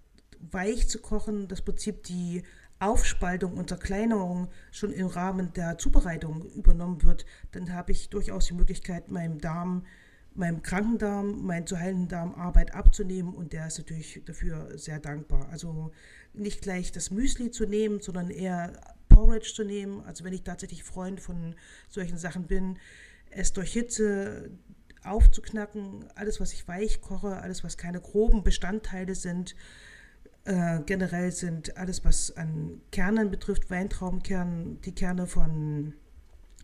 weich 0.41 0.89
zu 0.89 1.01
kochen, 1.01 1.49
das 1.49 1.63
Prinzip 1.63 2.03
die 2.03 2.43
Aufspaltung 2.81 3.57
und 3.57 3.71
Zerkleinerung 3.71 4.49
schon 4.73 4.93
im 4.93 5.07
Rahmen 5.07 5.55
der 5.55 5.79
Zubereitung 5.79 6.45
übernommen 6.53 7.03
wird, 7.03 7.25
dann 7.53 7.73
habe 7.73 7.93
ich 7.93 8.11
durchaus 8.11 8.47
die 8.47 8.55
Möglichkeit, 8.55 9.11
meinem 9.11 9.41
Darm 9.41 9.87
meinem 10.35 10.63
kranken 10.63 10.99
Darm, 10.99 11.45
meinen 11.45 11.67
zu 11.67 11.79
heilenden 11.79 12.09
Darm 12.09 12.35
Arbeit 12.35 12.75
abzunehmen 12.75 13.35
und 13.35 13.53
der 13.53 13.67
ist 13.67 13.79
natürlich 13.79 14.23
dafür 14.25 14.77
sehr 14.77 14.99
dankbar. 14.99 15.49
Also 15.51 15.93
nicht 16.33 16.63
gleich 16.63 16.93
das 16.93 17.11
Müsli 17.11 17.51
zu 17.51 17.67
nehmen, 17.67 18.01
sondern 18.01 18.31
eher 18.31 18.73
Porridge 19.09 19.53
zu 19.55 19.65
nehmen. 19.65 20.03
Also 20.05 20.25
wenn 20.25 20.33
ich 20.33 20.43
tatsächlich 20.43 20.83
Freund 20.83 21.21
von 21.21 21.55
solchen 21.89 22.19
Sachen 22.19 22.47
bin, 22.47 22.79
es 23.31 23.53
durch 23.53 23.73
Hitze 23.73 24.51
aufzuknacken, 25.05 26.07
alles 26.15 26.41
was 26.41 26.53
ich 26.53 26.67
weich 26.67 27.01
koche, 27.01 27.37
alles 27.37 27.63
was 27.63 27.77
keine 27.77 28.01
groben 28.01 28.43
Bestandteile 28.43 29.15
sind, 29.15 29.55
äh, 30.45 30.81
generell 30.85 31.31
sind 31.33 31.77
alles 31.77 32.05
was 32.05 32.37
an 32.37 32.81
Kernen 32.91 33.31
betrifft, 33.31 33.71
Weintraubenkernen, 33.71 34.81
die 34.83 34.95
Kerne 34.95 35.27
von 35.27 35.95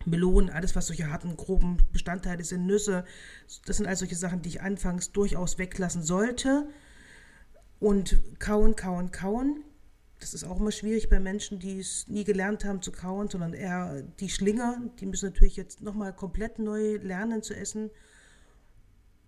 Melonen, 0.07 0.51
alles 0.51 0.75
was 0.75 0.87
solche 0.87 1.11
harten, 1.11 1.37
groben 1.37 1.79
Bestandteile 1.93 2.45
sind, 2.45 2.67
Nüsse, 2.67 3.05
das 3.67 3.77
sind 3.77 3.87
all 3.87 3.97
solche 3.97 4.17
Sachen, 4.17 4.43
die 4.43 4.49
ich 4.49 4.63
anfangs 4.63 5.13
durchaus 5.13 5.59
weglassen 5.59 6.03
sollte. 6.03 6.69
Und 7.79 8.21
kauen, 8.39 8.77
kauen, 8.77 9.11
kauen. 9.11 9.65
Das 10.21 10.35
ist 10.35 10.45
auch 10.45 10.61
immer 10.61 10.71
schwierig 10.71 11.09
bei 11.09 11.19
Menschen, 11.19 11.59
die 11.59 11.81
es 11.81 12.07
nie 12.09 12.25
gelernt 12.25 12.65
haben 12.65 12.83
zu 12.83 12.93
kauen, 12.93 13.29
sondern 13.29 13.55
eher 13.55 14.03
die 14.21 14.29
Schlinger, 14.29 14.83
die 15.01 15.07
müssen 15.07 15.31
natürlich 15.31 15.57
jetzt 15.57 15.81
nochmal 15.81 16.15
komplett 16.15 16.59
neu 16.59 16.97
lernen 16.97 17.43
zu 17.43 17.55
essen. 17.55 17.91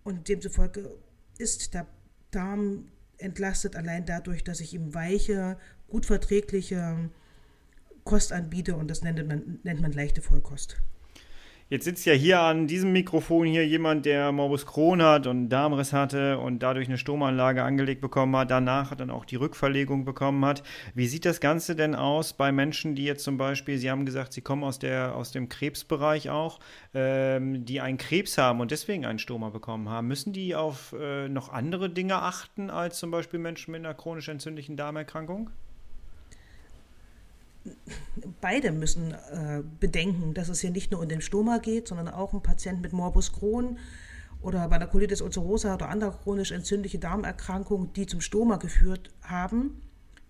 Und 0.03 0.27
demzufolge 0.27 0.91
ist 1.39 1.73
der 1.73 1.87
Darm 2.29 2.91
entlastet 3.17 3.75
allein 3.75 4.05
dadurch, 4.05 4.43
dass 4.43 4.59
ich 4.59 4.73
ihm 4.73 4.93
weiche, 4.93 5.57
gut 5.87 6.05
verträgliche 6.05 7.09
Kost 8.03 8.33
anbiete 8.33 8.75
und 8.75 8.89
das 8.89 9.01
nennt 9.01 9.27
man, 9.27 9.59
nennt 9.63 9.81
man 9.81 9.91
leichte 9.91 10.21
Vollkost. 10.21 10.77
Jetzt 11.73 11.85
sitzt 11.85 12.05
ja 12.05 12.13
hier 12.13 12.39
an 12.39 12.67
diesem 12.67 12.91
Mikrofon 12.91 13.47
hier 13.47 13.65
jemand, 13.65 14.05
der 14.05 14.31
Morbus 14.31 14.67
Crohn 14.67 15.01
hat 15.01 15.25
und 15.25 15.49
Darmriss 15.49 15.91
hatte 15.91 16.37
und 16.37 16.59
dadurch 16.59 16.87
eine 16.87 16.99
Stomanlage 16.99 17.63
angelegt 17.63 17.99
bekommen 17.99 18.35
hat, 18.35 18.51
danach 18.51 18.93
dann 18.95 19.09
auch 19.09 19.25
die 19.25 19.37
Rückverlegung 19.37 20.05
bekommen 20.05 20.45
hat. 20.45 20.61
Wie 20.93 21.07
sieht 21.07 21.25
das 21.25 21.39
Ganze 21.39 21.75
denn 21.75 21.95
aus 21.95 22.33
bei 22.33 22.51
Menschen, 22.51 22.93
die 22.93 23.05
jetzt 23.05 23.23
zum 23.23 23.37
Beispiel, 23.37 23.79
Sie 23.79 23.89
haben 23.89 24.05
gesagt, 24.05 24.33
Sie 24.33 24.41
kommen 24.41 24.63
aus, 24.63 24.77
der, 24.77 25.15
aus 25.15 25.31
dem 25.31 25.49
Krebsbereich 25.49 26.29
auch, 26.29 26.59
ähm, 26.93 27.65
die 27.65 27.81
einen 27.81 27.97
Krebs 27.97 28.37
haben 28.37 28.59
und 28.59 28.69
deswegen 28.69 29.05
einen 29.05 29.17
Stoma 29.17 29.49
bekommen 29.49 29.89
haben? 29.89 30.07
Müssen 30.07 30.31
die 30.31 30.55
auf 30.55 30.93
äh, 30.99 31.27
noch 31.27 31.49
andere 31.49 31.89
Dinge 31.89 32.21
achten 32.21 32.69
als 32.69 32.99
zum 32.99 33.09
Beispiel 33.09 33.39
Menschen 33.39 33.71
mit 33.71 33.79
einer 33.79 33.95
chronisch 33.95 34.27
entzündlichen 34.27 34.75
Darmerkrankung? 34.77 35.49
Beide 38.41 38.71
müssen 38.71 39.13
äh, 39.13 39.63
bedenken, 39.79 40.33
dass 40.33 40.49
es 40.49 40.61
hier 40.61 40.71
nicht 40.71 40.91
nur 40.91 41.01
um 41.01 41.07
den 41.07 41.21
Stoma 41.21 41.57
geht, 41.59 41.87
sondern 41.87 42.09
auch 42.09 42.33
um 42.33 42.43
Patienten 42.43 42.81
mit 42.81 42.93
Morbus 42.93 43.33
Crohn 43.33 43.77
oder 44.41 44.67
bei 44.67 44.75
einer 44.75 44.87
Colitis 44.87 45.21
ulcerosa 45.21 45.73
oder 45.73 45.89
anderer 45.89 46.17
chronisch 46.17 46.51
entzündliche 46.51 46.99
Darmerkrankungen, 46.99 47.93
die 47.93 48.05
zum 48.05 48.21
Stoma 48.21 48.57
geführt 48.57 49.09
haben. 49.21 49.81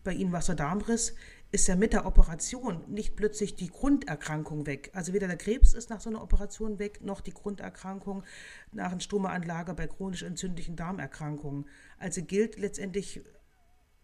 Bei 0.04 0.14
ihnen 0.14 0.32
war 0.32 0.40
es 0.40 0.46
der 0.46 0.56
Darmriss, 0.56 1.16
ist 1.52 1.68
ja 1.68 1.76
mit 1.76 1.94
der 1.94 2.06
Operation 2.06 2.84
nicht 2.88 3.16
plötzlich 3.16 3.56
die 3.56 3.70
Grunderkrankung 3.70 4.66
weg. 4.66 4.92
Also 4.94 5.14
weder 5.14 5.28
der 5.28 5.38
Krebs 5.38 5.74
ist 5.74 5.90
nach 5.90 6.02
so 6.02 6.10
einer 6.10 6.22
Operation 6.22 6.80
weg, 6.80 7.00
noch 7.02 7.22
die 7.22 7.34
Grunderkrankung 7.34 8.24
nach 8.72 8.92
einer 8.92 9.00
Stomaanlage 9.00 9.74
bei 9.74 9.88
chronisch 9.88 10.24
entzündlichen 10.24 10.76
Darmerkrankungen. 10.76 11.66
Also 12.00 12.24
gilt 12.24 12.58
letztendlich 12.58 13.22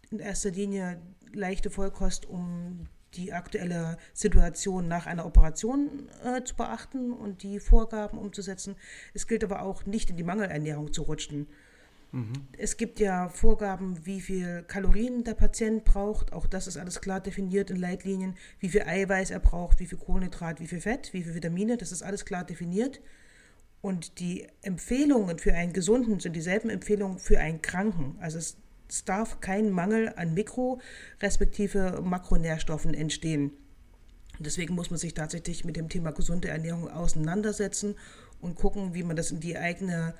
in 0.09 0.19
erster 0.19 0.51
Linie 0.51 1.01
leichte 1.33 1.69
Vollkost, 1.69 2.25
um 2.27 2.87
die 3.15 3.33
aktuelle 3.33 3.97
Situation 4.13 4.87
nach 4.87 5.05
einer 5.05 5.25
Operation 5.25 6.09
äh, 6.23 6.43
zu 6.43 6.55
beachten 6.55 7.11
und 7.11 7.43
die 7.43 7.59
Vorgaben 7.59 8.17
umzusetzen. 8.17 8.75
Es 9.13 9.27
gilt 9.27 9.43
aber 9.43 9.61
auch 9.61 9.85
nicht 9.85 10.09
in 10.09 10.17
die 10.17 10.23
Mangelernährung 10.23 10.93
zu 10.93 11.03
rutschen. 11.03 11.47
Mhm. 12.11 12.33
Es 12.57 12.77
gibt 12.77 12.99
ja 12.99 13.29
Vorgaben, 13.29 14.05
wie 14.05 14.21
viel 14.21 14.63
Kalorien 14.67 15.23
der 15.23 15.35
Patient 15.35 15.85
braucht. 15.85 16.33
Auch 16.33 16.47
das 16.47 16.67
ist 16.67 16.77
alles 16.77 17.01
klar 17.01 17.19
definiert 17.19 17.69
in 17.69 17.77
Leitlinien. 17.77 18.35
Wie 18.59 18.69
viel 18.69 18.81
Eiweiß 18.81 19.31
er 19.31 19.39
braucht, 19.39 19.79
wie 19.79 19.85
viel 19.85 19.97
Kohlenhydrat, 19.97 20.59
wie 20.59 20.67
viel 20.67 20.81
Fett, 20.81 21.13
wie 21.13 21.23
viel 21.23 21.35
Vitamine. 21.35 21.77
Das 21.77 21.91
ist 21.91 22.01
alles 22.01 22.25
klar 22.25 22.43
definiert. 22.43 23.01
Und 23.81 24.19
die 24.19 24.47
Empfehlungen 24.61 25.39
für 25.39 25.53
einen 25.53 25.73
Gesunden 25.73 26.19
sind 26.19 26.35
dieselben 26.35 26.69
Empfehlungen 26.69 27.17
für 27.17 27.39
einen 27.39 27.61
Kranken. 27.61 28.17
Also 28.19 28.37
es 28.37 28.57
es 28.89 29.05
darf 29.05 29.39
kein 29.39 29.69
Mangel 29.69 30.11
an 30.15 30.33
Mikro- 30.33 30.79
respektive 31.21 32.01
Makronährstoffen 32.03 32.93
entstehen. 32.93 33.51
Deswegen 34.39 34.73
muss 34.73 34.89
man 34.89 34.97
sich 34.97 35.13
tatsächlich 35.13 35.65
mit 35.65 35.75
dem 35.75 35.89
Thema 35.89 36.11
gesunde 36.11 36.47
Ernährung 36.47 36.89
auseinandersetzen 36.89 37.95
und 38.41 38.55
gucken, 38.55 38.93
wie 38.93 39.03
man 39.03 39.15
das 39.15 39.31
in 39.31 39.39
die 39.39 39.57
eigene 39.57 40.13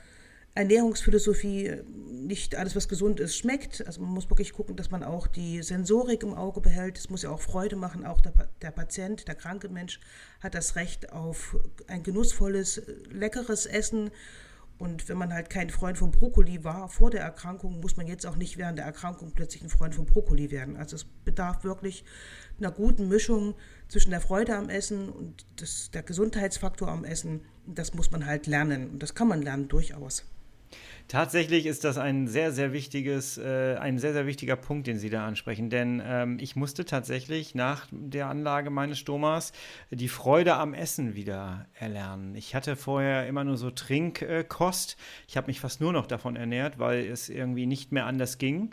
Ernährungsphilosophie, 0.55 1.77
nicht 2.11 2.55
alles, 2.55 2.75
was 2.75 2.89
gesund 2.89 3.19
ist, 3.19 3.37
schmeckt. 3.37 3.85
Also 3.85 4.01
man 4.01 4.09
muss 4.09 4.29
wirklich 4.29 4.51
gucken, 4.51 4.75
dass 4.75 4.91
man 4.91 5.03
auch 5.03 5.27
die 5.27 5.61
Sensorik 5.61 6.23
im 6.23 6.33
Auge 6.33 6.59
behält. 6.59 6.97
Es 6.97 7.09
muss 7.09 7.21
ja 7.21 7.29
auch 7.29 7.39
Freude 7.39 7.75
machen. 7.75 8.05
Auch 8.05 8.19
der, 8.19 8.33
der 8.61 8.71
Patient, 8.71 9.27
der 9.27 9.35
kranke 9.35 9.69
Mensch 9.69 10.01
hat 10.41 10.55
das 10.55 10.75
Recht 10.75 11.13
auf 11.13 11.55
ein 11.87 12.03
genussvolles, 12.03 12.81
leckeres 13.09 13.67
Essen 13.67 14.11
und 14.79 15.09
wenn 15.09 15.17
man 15.17 15.33
halt 15.33 15.49
kein 15.49 15.69
Freund 15.69 15.97
von 15.97 16.09
Brokkoli 16.11 16.63
war 16.63 16.87
vor 16.87 17.11
der 17.11 17.21
Erkrankung, 17.21 17.81
muss 17.81 17.97
man 17.97 18.07
jetzt 18.07 18.25
auch 18.25 18.37
nicht 18.37 18.57
während 18.57 18.77
der 18.77 18.85
Erkrankung 18.85 19.33
plötzlich 19.33 19.61
ein 19.61 19.69
Freund 19.69 19.93
von 19.93 20.05
Brokkoli 20.05 20.51
werden. 20.51 20.77
Also 20.77 20.95
es 20.95 21.03
bedarf 21.03 21.65
wirklich 21.65 22.05
einer 22.57 22.71
guten 22.71 23.09
Mischung 23.09 23.55
zwischen 23.89 24.11
der 24.11 24.21
Freude 24.21 24.55
am 24.55 24.69
Essen 24.69 25.09
und 25.09 25.45
das, 25.57 25.91
der 25.91 26.01
Gesundheitsfaktor 26.01 26.87
am 26.87 27.03
Essen. 27.03 27.41
Das 27.65 27.93
muss 27.93 28.09
man 28.11 28.25
halt 28.25 28.47
lernen 28.47 28.89
und 28.91 29.03
das 29.03 29.13
kann 29.13 29.27
man 29.27 29.41
lernen 29.41 29.67
durchaus. 29.67 30.23
Tatsächlich 31.09 31.65
ist 31.65 31.85
das 31.85 31.97
ein 31.97 32.27
sehr, 32.27 32.51
sehr 32.51 32.71
wichtiges, 32.71 33.39
äh, 33.39 33.77
ein 33.79 33.97
sehr, 33.97 34.13
sehr 34.13 34.27
wichtiger 34.27 34.55
Punkt, 34.55 34.85
den 34.85 34.99
Sie 34.99 35.09
da 35.09 35.25
ansprechen. 35.25 35.71
Denn 35.71 35.99
ähm, 36.05 36.37
ich 36.39 36.55
musste 36.55 36.85
tatsächlich 36.85 37.55
nach 37.55 37.87
der 37.89 38.27
Anlage 38.27 38.69
meines 38.69 38.99
Stomas 38.99 39.51
die 39.89 40.07
Freude 40.07 40.53
am 40.53 40.75
Essen 40.75 41.15
wieder 41.15 41.65
erlernen. 41.73 42.35
Ich 42.35 42.53
hatte 42.53 42.75
vorher 42.75 43.25
immer 43.25 43.43
nur 43.43 43.57
so 43.57 43.71
Trinkkost. 43.71 44.97
ich 45.27 45.35
habe 45.35 45.47
mich 45.47 45.59
fast 45.59 45.81
nur 45.81 45.93
noch 45.93 46.05
davon 46.05 46.35
ernährt, 46.35 46.77
weil 46.77 47.03
es 47.05 47.27
irgendwie 47.27 47.65
nicht 47.65 47.91
mehr 47.91 48.05
anders 48.05 48.37
ging. 48.37 48.69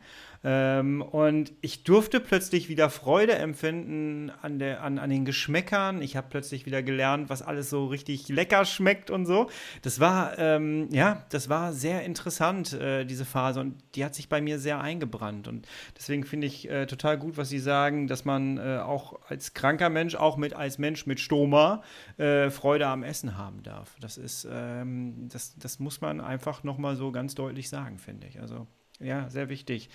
Ähm, 0.49 1.03
und 1.03 1.53
ich 1.61 1.83
durfte 1.83 2.21
plötzlich 2.21 2.69
wieder 2.69 2.89
Freude 2.89 3.35
empfinden 3.35 4.31
an, 4.43 4.61
der, 4.61 4.81
an, 4.85 5.01
an 5.01 5.11
den 5.11 5.25
Geschmäckern. 5.25 6.01
Ich 6.03 6.17
habe 6.17 6.29
plötzlich 6.31 6.67
wieder 6.67 6.85
gelernt, 6.85 7.29
was 7.29 7.43
alles 7.43 7.69
so 7.69 7.87
richtig 7.87 8.29
lecker 8.29 8.65
schmeckt 8.65 9.11
und 9.11 9.27
so. 9.27 9.51
Das 9.83 9.99
war, 9.99 10.39
ähm, 10.39 10.87
ja, 10.93 11.27
das 11.31 11.49
war 11.49 11.73
sehr 11.73 12.05
interessant, 12.05 12.75
äh, 12.75 13.05
diese 13.05 13.25
Phase. 13.25 13.59
Und 13.59 13.75
die 13.97 14.05
hat 14.05 14.15
sich 14.15 14.29
bei 14.29 14.41
mir 14.41 14.61
sehr 14.61 14.81
eingebrannt. 14.81 15.49
Und 15.49 15.67
deswegen 15.97 16.23
finde 16.23 16.47
ich 16.47 16.71
äh, 16.71 16.87
total 16.87 17.19
gut, 17.19 17.37
was 17.37 17.49
Sie 17.49 17.59
sagen, 17.59 18.07
dass 18.07 18.25
man 18.25 18.59
äh, 18.59 18.79
auch 18.79 19.19
als 19.29 19.53
kranker 19.53 19.91
Mensch, 19.91 20.15
auch 20.15 20.37
mit 20.37 20.55
als 20.55 20.79
Mensch 20.79 21.07
mit 21.07 21.19
Stoma, 21.19 21.83
äh, 22.19 22.51
Freude 22.51 22.87
am 22.87 23.03
Essen 23.03 23.37
haben 23.37 23.65
darf. 23.65 23.97
Das 23.99 24.17
ist, 24.17 24.47
ähm, 24.49 25.29
das, 25.29 25.57
das 25.59 25.81
muss 25.81 26.01
man 26.01 26.21
einfach 26.21 26.63
nochmal 26.63 26.95
so 26.95 27.11
ganz 27.11 27.35
deutlich 27.35 27.69
sagen, 27.69 27.99
finde 27.99 28.29
ich. 28.29 28.41
Also 28.41 28.69
ja, 29.01 29.29
sehr 29.29 29.51
wichtig. 29.51 29.91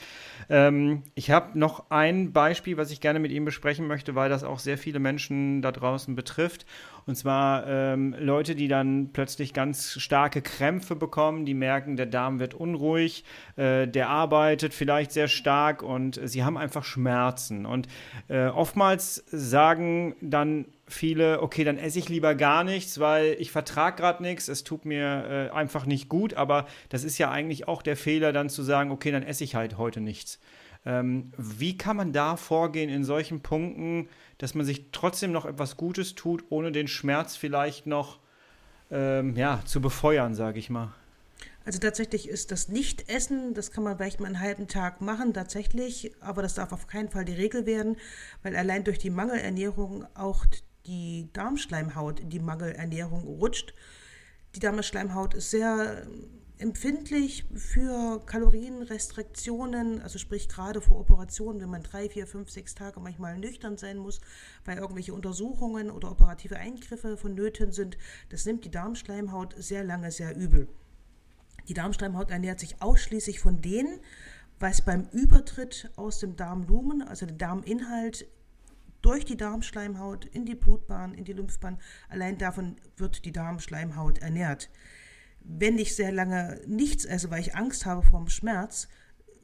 Ähm, 0.48 1.02
ich 1.16 1.32
habe 1.32 1.58
noch 1.58 1.90
ein 1.90 2.34
Beispiel, 2.34 2.78
was 2.78 2.92
ich 2.92 3.02
gerne 3.02 3.20
mit 3.20 3.32
Ihnen 3.32 3.46
besprechen 3.46 3.88
möchte, 3.88 4.14
weil 4.14 4.30
das 4.30 4.44
auch 4.44 4.60
sehr 4.60 4.78
viele 4.78 5.00
Menschen 5.00 5.64
da 5.64 5.72
draußen 5.72 6.16
betrifft. 6.16 6.68
Und 7.08 7.16
zwar 7.16 7.66
ähm, 7.68 8.16
Leute, 8.20 8.54
die 8.54 8.68
dann 8.68 9.10
plötzlich 9.12 9.54
ganz 9.54 10.00
starke 10.00 10.44
Krämpfe 10.44 10.96
bekommen, 10.96 11.46
die 11.46 11.56
merken, 11.56 11.98
der 11.98 12.06
Darm 12.06 12.40
wird 12.40 12.54
unruhig, 12.54 13.24
äh, 13.56 13.88
der 13.88 14.10
arbeitet 14.10 14.74
vielleicht 14.74 15.12
sehr 15.12 15.28
stark 15.28 15.82
und 15.82 16.20
sie 16.24 16.44
haben 16.44 16.58
einfach 16.58 16.84
Schmerzen. 16.84 17.66
Und 17.66 17.88
äh, 18.28 18.48
oftmals 18.48 19.24
sagen 19.32 20.16
dann 20.22 20.66
viele, 20.94 21.42
okay, 21.42 21.64
dann 21.64 21.78
esse 21.78 22.00
ich 22.00 22.10
lieber 22.10 22.36
gar 22.36 22.64
nichts, 22.64 23.00
weil 23.00 23.36
ich 23.40 23.52
vertrage 23.52 23.98
gerade 23.98 24.22
nichts, 24.22 24.48
es 24.48 24.64
tut 24.64 24.86
mir 24.86 25.50
äh, 25.52 25.56
einfach 25.56 25.86
nicht 25.86 26.10
gut, 26.10 26.34
aber 26.34 26.68
das 26.90 27.04
ist 27.04 27.18
ja 27.18 27.32
eigentlich 27.32 27.68
auch 27.68 27.82
der 27.82 27.98
Fehler, 27.98 28.34
dann 28.34 28.50
zu 28.50 28.64
sagen, 28.64 28.92
okay, 28.92 29.12
dann 29.12 29.24
esse 29.24 29.44
ich 29.44 29.56
halt 29.56 29.78
heute 29.78 30.02
nichts. 30.02 30.40
Ähm, 30.86 31.32
wie 31.38 31.78
kann 31.78 31.96
man 31.96 32.12
da 32.12 32.36
vorgehen 32.36 32.90
in 32.90 33.04
solchen 33.04 33.42
Punkten, 33.42 34.10
dass 34.40 34.56
man 34.56 34.66
sich 34.66 34.92
trotzdem 34.92 35.32
noch 35.32 35.46
etwas 35.46 35.78
Gutes 35.78 36.16
tut, 36.16 36.44
ohne 36.50 36.72
den 36.72 36.88
Schmerz 36.88 37.36
vielleicht 37.36 37.86
noch 37.86 38.20
ähm, 38.90 39.36
ja, 39.36 39.62
zu 39.66 39.80
befeuern, 39.80 40.34
sage 40.34 40.60
ich 40.60 40.70
mal? 40.70 40.94
Also 41.64 41.78
tatsächlich 41.78 42.28
ist 42.28 42.52
das 42.52 42.70
Nicht-Essen, 42.70 43.54
das 43.54 43.72
kann 43.72 43.84
man 43.84 43.98
vielleicht 43.98 44.20
mal 44.20 44.26
einen 44.26 44.40
halben 44.40 44.68
Tag 44.68 45.02
machen, 45.02 45.34
tatsächlich, 45.34 46.12
aber 46.20 46.42
das 46.42 46.56
darf 46.56 46.74
auf 46.74 46.88
keinen 46.88 47.10
Fall 47.10 47.24
die 47.24 47.34
Regel 47.34 47.68
werden, 47.68 47.98
weil 48.42 48.56
allein 48.56 48.84
durch 48.84 48.98
die 48.98 49.12
Mangelernährung 49.12 50.06
auch 50.16 50.46
die 50.86 51.30
Darmschleimhaut 51.34 52.20
in 52.20 52.30
die 52.30 52.40
Mangelernährung 52.40 53.24
rutscht. 53.24 53.74
Die 54.56 54.60
Darmschleimhaut 54.60 55.34
ist 55.34 55.52
sehr 55.52 56.08
empfindlich 56.62 57.46
für 57.56 58.24
Kalorienrestriktionen, 58.26 60.02
also 60.02 60.20
sprich 60.20 60.48
gerade 60.48 60.80
vor 60.80 61.00
Operationen, 61.00 61.60
wenn 61.60 61.70
man 61.70 61.82
drei, 61.82 62.08
vier, 62.08 62.28
fünf, 62.28 62.52
sechs 62.52 62.76
Tage 62.76 63.00
manchmal 63.00 63.38
nüchtern 63.40 63.78
sein 63.78 63.98
muss, 63.98 64.22
weil 64.64 64.78
irgendwelche 64.78 65.14
Untersuchungen 65.14 65.90
oder 65.90 66.12
operative 66.12 66.58
Eingriffe 66.58 67.18
vonnöten 67.18 67.72
sind, 67.72 67.98
das 68.30 68.46
nimmt 68.46 68.64
die 68.64 68.72
Darmschleimhaut 68.72 69.56
sehr 69.58 69.84
lange 69.84 70.12
sehr 70.12 70.36
übel. 70.36 70.68
Die 71.68 71.74
Darmschleimhaut 71.74 72.30
ernährt 72.30 72.60
sich 72.60 72.82
ausschließlich 72.82 73.40
von 73.40 73.62
denen, 73.62 74.00
was 74.60 74.84
beim 74.84 75.08
Übertritt 75.12 75.90
aus 75.96 76.20
dem 76.20 76.36
Darmlumen, 76.36 77.02
also 77.02 77.26
der 77.26 77.38
Darminhalt, 77.38 78.28
durch 79.02 79.26
die 79.26 79.38
Darmschleimhaut 79.38 80.26
in 80.26 80.46
die 80.46 80.56
Blutbahn, 80.56 81.14
in 81.14 81.26
die 81.26 81.34
Lymphbahn, 81.34 81.80
allein 82.10 82.38
davon 82.38 82.76
wird 82.98 83.26
die 83.26 83.32
Darmschleimhaut 83.32 84.20
ernährt 84.20 84.70
wenn 85.44 85.78
ich 85.78 85.96
sehr 85.96 86.12
lange 86.12 86.62
nichts 86.68 87.06
esse, 87.06 87.32
weil 87.32 87.42
ich 87.42 87.56
Angst 87.56 87.86
habe 87.86 88.04
vor 88.04 88.20
dem 88.20 88.30
Schmerz, 88.30 88.88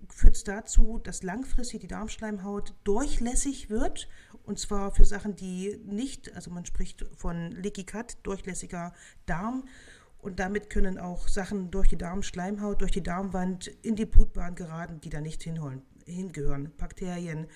führt 0.10 0.36
es 0.36 0.44
dazu, 0.44 1.00
dass 1.00 1.24
langfristig 1.24 1.82
die 1.82 1.88
Darmschleimhaut 1.88 2.76
durchlässig 2.84 3.70
wird. 3.70 4.08
Und 4.44 4.60
zwar 4.60 4.92
für 4.92 5.06
Sachen, 5.06 5.36
die 5.36 5.80
nicht, 5.86 6.34
also 6.36 6.52
man 6.52 6.66
spricht 6.66 7.06
von 7.16 7.52
Leaky 7.52 7.84
Gut, 7.84 8.18
durchlässiger 8.24 8.94
Darm. 9.26 9.66
Und 10.20 10.40
damit 10.40 10.70
können 10.70 10.98
auch 10.98 11.28
Sachen 11.28 11.72
durch 11.72 11.90
die 11.90 11.98
Darmschleimhaut, 11.98 12.82
durch 12.82 12.92
die 12.92 13.04
Darmwand 13.04 13.68
in 13.68 13.96
die 13.96 14.06
Blutbahn 14.06 14.56
geraten, 14.56 15.02
die 15.02 15.10
da 15.10 15.22
nicht 15.22 15.44
hinholen, 15.44 15.82
hingehören. 16.06 16.72
Bakterien, 16.78 17.48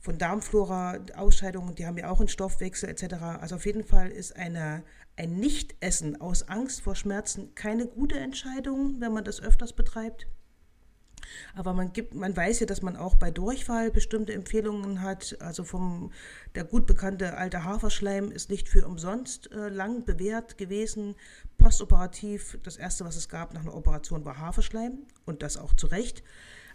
von 0.00 0.18
Darmflora, 0.18 0.98
Ausscheidungen, 1.14 1.74
die 1.74 1.86
haben 1.86 1.98
ja 1.98 2.10
auch 2.10 2.20
einen 2.20 2.28
Stoffwechsel 2.28 2.88
etc. 2.88 3.14
Also 3.40 3.56
auf 3.56 3.66
jeden 3.66 3.84
Fall 3.84 4.10
ist 4.10 4.34
eine, 4.34 4.82
ein 5.16 5.36
Nichtessen 5.36 6.20
aus 6.20 6.48
Angst 6.48 6.80
vor 6.80 6.96
Schmerzen 6.96 7.54
keine 7.54 7.86
gute 7.86 8.18
Entscheidung, 8.18 8.96
wenn 9.00 9.12
man 9.12 9.24
das 9.24 9.42
öfters 9.42 9.74
betreibt. 9.74 10.26
Aber 11.54 11.72
man 11.74 11.92
gibt, 11.92 12.14
man 12.14 12.36
weiß 12.36 12.60
ja, 12.60 12.66
dass 12.66 12.82
man 12.82 12.96
auch 12.96 13.14
bei 13.14 13.30
Durchfall 13.30 13.90
bestimmte 13.90 14.32
Empfehlungen 14.32 15.02
hat. 15.02 15.36
Also 15.40 15.64
vom 15.64 16.12
der 16.54 16.64
gut 16.64 16.86
bekannte 16.86 17.36
alte 17.36 17.64
Haferschleim 17.64 18.30
ist 18.30 18.50
nicht 18.50 18.68
für 18.68 18.86
umsonst 18.86 19.50
äh, 19.52 19.68
lang 19.68 20.04
bewährt 20.04 20.58
gewesen. 20.58 21.14
Postoperativ, 21.58 22.58
das 22.62 22.76
erste, 22.76 23.04
was 23.04 23.16
es 23.16 23.28
gab 23.28 23.54
nach 23.54 23.62
einer 23.62 23.74
Operation, 23.74 24.24
war 24.24 24.38
Haferschleim 24.38 24.98
und 25.26 25.42
das 25.42 25.56
auch 25.56 25.74
zu 25.74 25.86
Recht. 25.86 26.22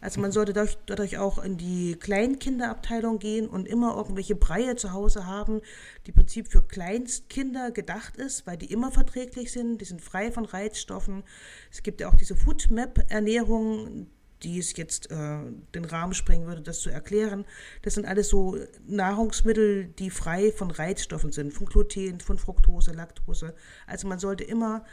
Also 0.06 0.22
man 0.22 0.32
sollte 0.32 0.54
dadurch, 0.54 0.78
dadurch 0.86 1.18
auch 1.18 1.44
in 1.44 1.58
die 1.58 1.96
Kleinkinderabteilung 1.96 3.18
gehen 3.18 3.50
und 3.50 3.68
immer 3.68 3.98
irgendwelche 3.98 4.36
Breie 4.36 4.76
zu 4.76 4.94
Hause 4.94 5.26
haben, 5.26 5.62
die 6.06 6.12
im 6.12 6.15
Prinzip 6.18 6.48
für 6.48 6.62
Kleinstkinder 6.62 7.72
gedacht 7.72 8.15
ist, 8.15 8.46
weil 8.46 8.56
die 8.56 8.72
immer 8.72 8.91
verträglich 8.91 9.52
sind, 9.52 9.80
die 9.80 9.86
sind 9.86 10.04
frei 10.04 10.32
von 10.32 10.46
Reizstoffen. 10.46 11.24
Es 11.72 11.82
gibt 11.82 12.02
ja 12.02 12.08
auch 12.08 12.13
diese 12.13 12.36
Foodmap-Ernährung, 12.36 14.06
die 14.44 14.60
es 14.60 14.78
jetzt 14.78 15.10
äh, 15.10 15.39
den 15.74 15.86
Rahmen 15.86 16.13
sprengen 16.13 16.46
würde, 16.46 16.62
das 16.62 16.82
zu 16.82 16.91
erklären. 16.91 17.44
Das 17.82 17.96
sind 17.96 18.06
alles 18.06 18.30
so 18.30 18.60
Nahrungsmittel, 18.86 19.86
die 19.88 20.12
frei 20.12 20.52
von 20.52 20.70
Reizstoffen 20.70 21.32
sind, 21.32 21.52
von 21.52 21.65
Gluten, 21.65 22.20
von 22.20 22.38
Fructose, 22.38 22.91
Laktose. 22.91 23.56
Also 23.88 24.08
man 24.08 24.20
sollte 24.20 24.44
immer 24.44 24.86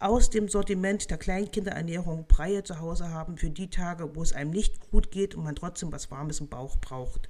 aus 0.00 0.30
dem 0.30 0.48
Sortiment 0.48 1.10
der 1.10 1.18
Kleinkinderernährung 1.18 2.26
Breie 2.26 2.64
zu 2.64 2.80
Hause 2.80 3.10
haben 3.10 3.36
für 3.36 3.50
die 3.50 3.68
Tage, 3.68 4.16
wo 4.16 4.22
es 4.22 4.32
einem 4.32 4.50
nicht 4.50 4.90
gut 4.90 5.10
geht 5.10 5.34
und 5.34 5.44
man 5.44 5.54
trotzdem 5.54 5.92
was 5.92 6.10
Warmes 6.10 6.40
im 6.40 6.48
Bauch 6.48 6.76
braucht. 6.78 7.28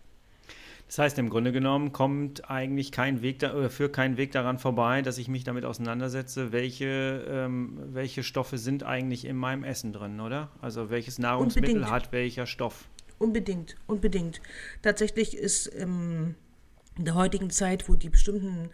Das 0.86 0.98
heißt, 0.98 1.18
im 1.18 1.30
Grunde 1.30 1.52
genommen 1.52 1.92
kommt 1.92 2.50
eigentlich 2.50 2.90
kein 2.90 3.22
Weg 3.22 3.40
da, 3.40 3.54
oder 3.54 3.70
führt 3.70 3.92
kein 3.92 4.16
Weg 4.16 4.32
daran 4.32 4.58
vorbei, 4.58 5.02
dass 5.02 5.18
ich 5.18 5.28
mich 5.28 5.44
damit 5.44 5.64
auseinandersetze, 5.64 6.50
welche, 6.52 7.24
ähm, 7.28 7.78
welche 7.92 8.22
Stoffe 8.22 8.58
sind 8.58 8.82
eigentlich 8.82 9.24
in 9.24 9.36
meinem 9.36 9.62
Essen 9.62 9.92
drin, 9.92 10.20
oder? 10.20 10.50
Also 10.60 10.90
welches 10.90 11.18
Nahrungsmittel 11.18 11.74
unbedingt. 11.74 11.92
hat 11.92 12.12
welcher 12.12 12.46
Stoff? 12.46 12.88
Unbedingt, 13.18 13.76
unbedingt. 13.86 14.40
Tatsächlich 14.82 15.36
ist 15.36 15.72
ähm, 15.76 16.34
in 16.98 17.04
der 17.04 17.14
heutigen 17.14 17.50
Zeit, 17.50 17.88
wo 17.88 17.94
die 17.94 18.08
bestimmten 18.08 18.70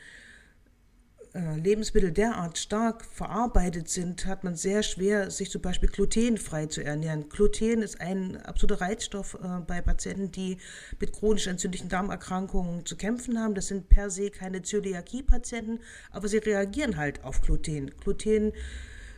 Lebensmittel 1.57 2.12
derart 2.12 2.57
stark 2.57 3.05
verarbeitet 3.05 3.88
sind, 3.88 4.27
hat 4.27 4.44
man 4.44 4.57
sehr 4.57 4.83
schwer, 4.83 5.31
sich 5.31 5.51
zum 5.51 5.61
Beispiel 5.61 5.88
glutenfrei 5.88 6.66
zu 6.66 6.83
ernähren. 6.83 7.29
Gluten 7.29 7.83
ist 7.83 8.01
ein 8.01 8.37
absoluter 8.42 8.81
Reizstoff 8.81 9.35
äh, 9.35 9.61
bei 9.66 9.83
Patienten, 9.83 10.31
die 10.31 10.59
mit 11.01 11.12
chronisch 11.12 11.46
entzündlichen 11.46 11.88
Darmerkrankungen 11.88 12.87
zu 12.87 12.96
kämpfen 12.96 13.38
haben. 13.38 13.55
Das 13.55 13.66
sind 13.66 13.88
per 13.88 14.09
se 14.11 14.31
keine 14.31 14.62
Zöliakie-Patienten, 14.62 15.81
aber 16.11 16.29
sie 16.29 16.38
reagieren 16.38 16.96
halt 16.96 17.22
auf 17.25 17.42
Gluten. 17.42 17.90
Gluten 18.01 18.53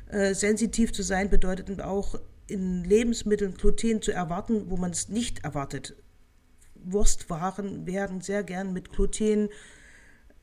äh, 0.09 0.35
zu 0.35 1.03
sein 1.03 1.31
bedeutet 1.31 1.81
auch 1.81 2.19
in 2.49 2.85
Lebensmitteln 2.85 3.55
Gluten 3.55 4.03
zu 4.03 4.13
erwarten, 4.13 4.71
wo 4.71 4.77
man 4.77 4.91
es 4.91 5.09
nicht 5.09 5.45
erwartet. 5.45 5.95
Wurstwaren 6.75 7.87
werden 7.87 8.21
sehr 8.23 8.43
gern 8.43 8.73
mit 8.73 8.91
Gluten 8.91 9.51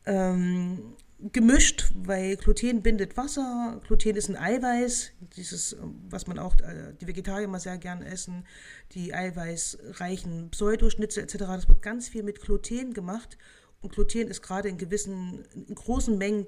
ähm, 0.06 0.96
gemischt, 1.32 1.92
weil 1.96 2.36
Gluten 2.38 2.82
bindet 2.82 3.18
Wasser, 3.18 3.82
Gluten 3.88 4.16
ist 4.16 4.30
ein 4.30 4.38
Eiweiß, 4.38 5.12
dieses, 5.36 5.76
was 6.10 6.28
man 6.28 6.40
auch, 6.40 6.56
äh, 6.60 6.94
die 7.00 7.08
Vegetarier 7.08 7.48
mal 7.48 7.60
sehr 7.60 7.78
gern 7.78 8.02
essen, 8.02 8.46
die 8.92 9.14
eiweißreichen 9.14 10.52
Pseudoschnitzel 10.52 11.24
etc., 11.24 11.38
das 11.38 11.68
wird 11.68 11.82
ganz 11.82 12.10
viel 12.10 12.24
mit 12.24 12.42
Gluten 12.42 12.94
gemacht 12.94 13.38
und 13.82 13.94
Gluten 13.94 14.28
ist 14.28 14.42
gerade 14.42 14.70
in 14.70 14.78
gewissen, 14.78 15.46
in 15.54 15.76
großen 15.76 16.18
Mengen 16.18 16.48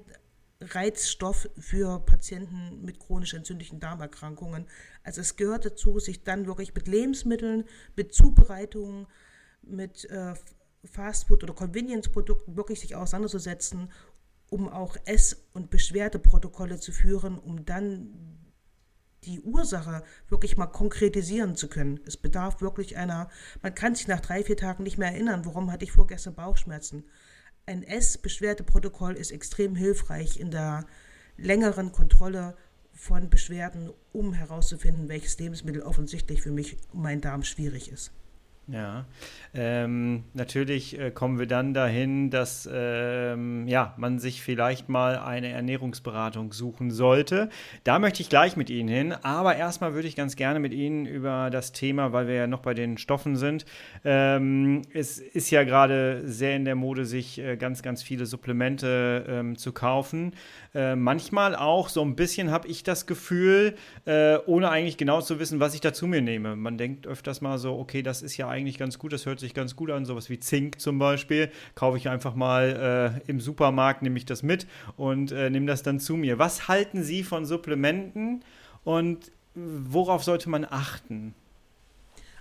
Reizstoff 0.60 1.48
für 1.56 2.00
Patienten 2.00 2.82
mit 2.84 2.98
chronisch 2.98 3.34
entzündlichen 3.34 3.78
Darmerkrankungen. 3.78 4.66
Also 5.04 5.20
es 5.20 5.36
gehört 5.36 5.64
dazu, 5.64 6.00
sich 6.00 6.24
dann 6.24 6.46
wirklich 6.46 6.74
mit 6.74 6.88
Lebensmitteln, 6.88 7.64
mit 7.94 8.12
Zubereitungen, 8.12 9.06
mit 9.62 10.04
äh, 10.10 10.34
Fastfood- 10.84 11.44
oder 11.44 11.54
Convenience-Produkten 11.54 12.56
wirklich 12.56 12.80
sich 12.80 12.96
auseinanderzusetzen 12.96 13.90
um 14.50 14.68
auch 14.68 14.96
Ess- 15.04 15.44
und 15.52 15.70
Beschwerdeprotokolle 15.70 16.78
zu 16.78 16.92
führen, 16.92 17.38
um 17.38 17.64
dann 17.64 18.38
die 19.24 19.40
Ursache 19.40 20.02
wirklich 20.28 20.56
mal 20.56 20.66
konkretisieren 20.66 21.56
zu 21.56 21.68
können. 21.68 22.00
Es 22.06 22.16
bedarf 22.16 22.60
wirklich 22.60 22.96
einer, 22.96 23.28
man 23.62 23.74
kann 23.74 23.94
sich 23.94 24.08
nach 24.08 24.20
drei, 24.20 24.44
vier 24.44 24.56
Tagen 24.56 24.84
nicht 24.84 24.98
mehr 24.98 25.12
erinnern, 25.12 25.44
warum 25.44 25.72
hatte 25.72 25.84
ich 25.84 25.92
vorgestern 25.92 26.34
Bauchschmerzen. 26.34 27.04
Ein 27.66 27.82
Ess-Beschwerdeprotokoll 27.82 29.14
ist 29.14 29.30
extrem 29.30 29.74
hilfreich 29.74 30.38
in 30.38 30.50
der 30.50 30.86
längeren 31.36 31.92
Kontrolle 31.92 32.56
von 32.92 33.28
Beschwerden, 33.28 33.90
um 34.12 34.32
herauszufinden, 34.32 35.08
welches 35.08 35.38
Lebensmittel 35.38 35.82
offensichtlich 35.82 36.42
für 36.42 36.50
mich 36.50 36.78
und 36.92 37.02
meinen 37.02 37.20
Darm 37.20 37.42
schwierig 37.42 37.90
ist. 37.92 38.12
Ja, 38.70 39.06
ähm, 39.54 40.24
natürlich 40.34 41.00
äh, 41.00 41.10
kommen 41.10 41.38
wir 41.38 41.46
dann 41.46 41.72
dahin, 41.72 42.28
dass 42.28 42.68
ähm, 42.70 43.66
ja, 43.66 43.94
man 43.96 44.18
sich 44.18 44.42
vielleicht 44.42 44.90
mal 44.90 45.18
eine 45.18 45.48
Ernährungsberatung 45.48 46.52
suchen 46.52 46.90
sollte. 46.90 47.48
Da 47.84 47.98
möchte 47.98 48.20
ich 48.20 48.28
gleich 48.28 48.58
mit 48.58 48.68
Ihnen 48.68 48.90
hin, 48.90 49.12
aber 49.22 49.56
erstmal 49.56 49.94
würde 49.94 50.06
ich 50.06 50.16
ganz 50.16 50.36
gerne 50.36 50.60
mit 50.60 50.74
Ihnen 50.74 51.06
über 51.06 51.48
das 51.48 51.72
Thema, 51.72 52.12
weil 52.12 52.28
wir 52.28 52.34
ja 52.34 52.46
noch 52.46 52.60
bei 52.60 52.74
den 52.74 52.98
Stoffen 52.98 53.36
sind. 53.36 53.64
Ähm, 54.04 54.82
es 54.92 55.18
ist 55.18 55.50
ja 55.50 55.64
gerade 55.64 56.28
sehr 56.28 56.54
in 56.54 56.66
der 56.66 56.74
Mode, 56.74 57.06
sich 57.06 57.38
äh, 57.38 57.56
ganz, 57.56 57.80
ganz 57.80 58.02
viele 58.02 58.26
Supplemente 58.26 59.24
ähm, 59.26 59.56
zu 59.56 59.72
kaufen. 59.72 60.34
Äh, 60.74 60.94
manchmal 60.94 61.56
auch 61.56 61.88
so 61.88 62.02
ein 62.02 62.16
bisschen 62.16 62.50
habe 62.50 62.68
ich 62.68 62.82
das 62.82 63.06
Gefühl, 63.06 63.76
äh, 64.04 64.36
ohne 64.44 64.68
eigentlich 64.68 64.98
genau 64.98 65.22
zu 65.22 65.38
wissen, 65.40 65.58
was 65.58 65.74
ich 65.74 65.80
da 65.80 65.94
zu 65.94 66.06
mir 66.06 66.20
nehme. 66.20 66.54
Man 66.54 66.76
denkt 66.76 67.06
öfters 67.06 67.40
mal 67.40 67.56
so, 67.56 67.78
okay, 67.78 68.02
das 68.02 68.20
ist 68.20 68.36
ja 68.36 68.46
eigentlich 68.46 68.57
eigentlich 68.58 68.78
ganz 68.78 68.98
gut, 68.98 69.12
das 69.12 69.26
hört 69.26 69.40
sich 69.40 69.54
ganz 69.54 69.76
gut 69.76 69.90
an, 69.90 70.04
sowas 70.04 70.28
wie 70.28 70.38
Zink 70.38 70.80
zum 70.80 70.98
Beispiel, 70.98 71.50
kaufe 71.74 71.96
ich 71.96 72.08
einfach 72.08 72.34
mal 72.34 73.20
äh, 73.26 73.30
im 73.30 73.40
Supermarkt, 73.40 74.02
nehme 74.02 74.18
ich 74.18 74.26
das 74.26 74.42
mit 74.42 74.66
und 74.96 75.32
äh, 75.32 75.50
nehme 75.50 75.66
das 75.66 75.82
dann 75.82 76.00
zu 76.00 76.16
mir. 76.16 76.38
Was 76.38 76.68
halten 76.68 77.02
Sie 77.02 77.22
von 77.22 77.46
Supplementen 77.46 78.44
und 78.84 79.32
worauf 79.54 80.24
sollte 80.24 80.50
man 80.50 80.64
achten? 80.64 81.34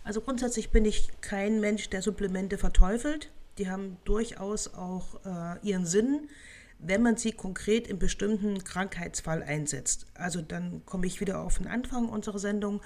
Also 0.03 0.21
grundsätzlich 0.21 0.69
bin 0.69 0.85
ich 0.85 1.09
kein 1.21 1.59
Mensch, 1.59 1.89
der 1.89 2.01
Supplemente 2.01 2.57
verteufelt. 2.57 3.29
Die 3.57 3.69
haben 3.69 3.97
durchaus 4.05 4.73
auch 4.73 5.19
äh, 5.25 5.67
ihren 5.67 5.85
Sinn, 5.85 6.29
wenn 6.79 7.01
man 7.01 7.17
sie 7.17 7.31
konkret 7.31 7.87
im 7.87 7.99
bestimmten 7.99 8.63
Krankheitsfall 8.63 9.43
einsetzt. 9.43 10.05
Also 10.13 10.41
dann 10.41 10.85
komme 10.85 11.07
ich 11.07 11.19
wieder 11.19 11.41
auf 11.41 11.57
den 11.57 11.67
Anfang 11.67 12.07
unserer 12.07 12.39
Sendung 12.39 12.81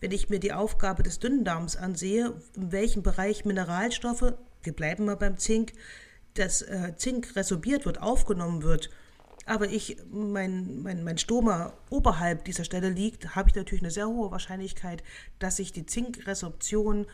wenn 0.00 0.10
ich 0.10 0.28
mir 0.28 0.38
die 0.38 0.52
Aufgabe 0.52 1.02
des 1.02 1.18
Dünndarms 1.18 1.76
ansehe, 1.76 2.34
in 2.54 2.72
welchem 2.72 3.02
Bereich 3.02 3.44
Mineralstoffe, 3.44 4.34
wir 4.62 4.72
bleiben 4.72 5.04
mal 5.04 5.16
beim 5.16 5.38
Zink, 5.38 5.72
das 6.34 6.62
äh, 6.62 6.94
Zink 6.96 7.34
resorbiert 7.36 7.86
wird, 7.86 8.02
aufgenommen 8.02 8.62
wird, 8.62 8.90
aber 9.46 9.68
ich, 9.70 9.96
mein, 10.10 10.82
mein, 10.82 11.04
mein 11.04 11.18
Stoma 11.18 11.72
oberhalb 11.88 12.44
dieser 12.44 12.64
Stelle 12.64 12.90
liegt, 12.90 13.36
habe 13.36 13.48
ich 13.48 13.54
natürlich 13.54 13.82
eine 13.82 13.92
sehr 13.92 14.08
hohe 14.08 14.32
Wahrscheinlichkeit, 14.32 15.04
dass 15.38 15.60
ich 15.60 15.72
die 15.72 15.86
Zinkresorption 15.86 17.06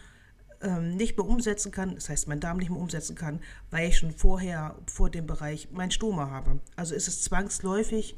ähm, 0.63 0.97
nicht 0.97 1.19
mehr 1.19 1.27
umsetzen 1.27 1.73
kann, 1.73 1.95
das 1.95 2.09
heißt, 2.09 2.29
mein 2.29 2.41
Darm 2.41 2.57
nicht 2.57 2.71
mehr 2.71 2.81
umsetzen 2.81 3.17
kann, 3.17 3.41
weil 3.71 3.89
ich 3.89 3.99
schon 3.99 4.13
vorher 4.13 4.77
vor 4.87 5.11
dem 5.11 5.27
Bereich 5.27 5.69
mein 5.73 5.91
Stoma 5.91 6.31
habe. 6.31 6.61
Also 6.75 6.95
ist 6.95 7.07
es 7.07 7.21
zwangsläufig 7.23 8.17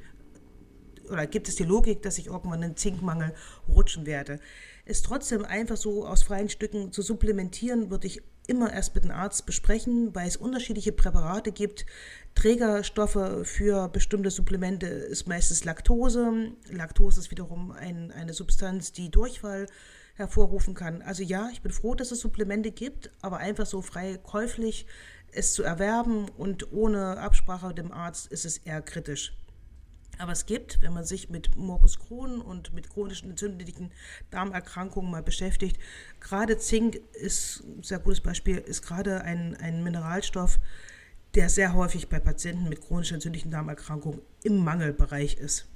oder 1.11 1.27
gibt 1.27 1.49
es 1.49 1.57
die 1.57 1.65
Logik, 1.65 2.03
dass 2.03 2.19
ich 2.19 2.27
irgendwann 2.27 2.63
einen 2.63 2.77
Zinkmangel 2.77 3.35
rutschen 3.69 4.07
werde. 4.07 4.41
Es 4.85 5.03
trotzdem 5.03 5.45
einfach 5.45 5.77
so 5.77 6.07
aus 6.07 6.23
freien 6.23 6.49
Stücken 6.49 6.93
zu 6.93 7.03
supplementieren, 7.03 7.91
würde 7.91 8.07
ich 8.07 8.23
immer 8.47 8.73
erst 8.73 8.95
mit 8.95 9.05
dem 9.05 9.11
Arzt 9.11 9.47
besprechen, 9.47 10.15
weil 10.15 10.29
es 10.29 10.37
unterschiedliche 10.37 10.93
Präparate 10.93 11.53
gibt. 11.53 11.87
Trägerstoffe 12.35 13.47
für 13.47 13.89
bestimmte 13.89 14.31
Supplemente 14.31 14.87
ist 14.87 15.27
meistens 15.27 15.65
Laktose. 15.65 16.53
Laktose 16.71 17.21
ist 17.21 17.31
wiederum 17.31 17.73
ein, 17.73 18.11
eine 18.13 18.35
Substanz, 18.35 18.93
die 18.93 19.11
Durchfall 19.11 19.67
hervorrufen 20.15 20.75
kann. 20.75 21.03
Also 21.03 21.23
ja, 21.23 21.49
ich 21.53 21.63
bin 21.63 21.73
froh, 21.73 21.95
dass 21.95 22.13
es 22.13 22.21
Supplemente 22.21 22.71
gibt, 22.71 23.11
aber 23.23 23.39
einfach 23.39 23.67
so 23.67 23.83
frei 23.83 24.19
käuflich 24.23 24.87
es 25.33 25.53
zu 25.53 25.63
erwerben 25.63 26.29
und 26.37 26.73
ohne 26.73 27.19
Absprache 27.19 27.69
mit 27.69 27.79
dem 27.79 27.93
Arzt 27.93 28.31
ist 28.31 28.45
es 28.45 28.59
eher 28.59 28.83
kritisch. 28.83 29.37
Aber 30.19 30.33
es 30.33 30.47
gibt, 30.47 30.81
wenn 30.83 30.93
man 30.93 31.05
sich 31.05 31.31
mit 31.31 31.57
Morbus 31.57 31.99
Crohn 31.99 32.41
und 32.41 32.73
mit 32.73 32.91
chronischen 32.91 33.31
entzündlichen 33.31 33.93
Darmerkrankungen 34.31 35.11
mal 35.11 35.23
beschäftigt, 35.23 35.79
gerade 36.21 36.59
Zink 36.59 37.01
ist 37.13 37.63
ein 37.65 37.83
sehr 37.83 37.99
gutes 37.99 38.21
Beispiel, 38.21 38.59
ist 38.59 38.83
gerade 38.83 39.23
ein, 39.23 39.57
ein 39.57 39.83
Mineralstoff, 39.83 40.59
der 41.35 41.49
sehr 41.49 41.75
häufig 41.75 42.09
bei 42.09 42.21
Patienten 42.21 42.69
mit 42.69 42.81
chronisch 42.81 43.13
entzündlichen 43.13 43.51
Darmerkrankungen 43.51 44.21
im 44.43 44.59
Mangelbereich 44.59 45.35
ist. 45.35 45.67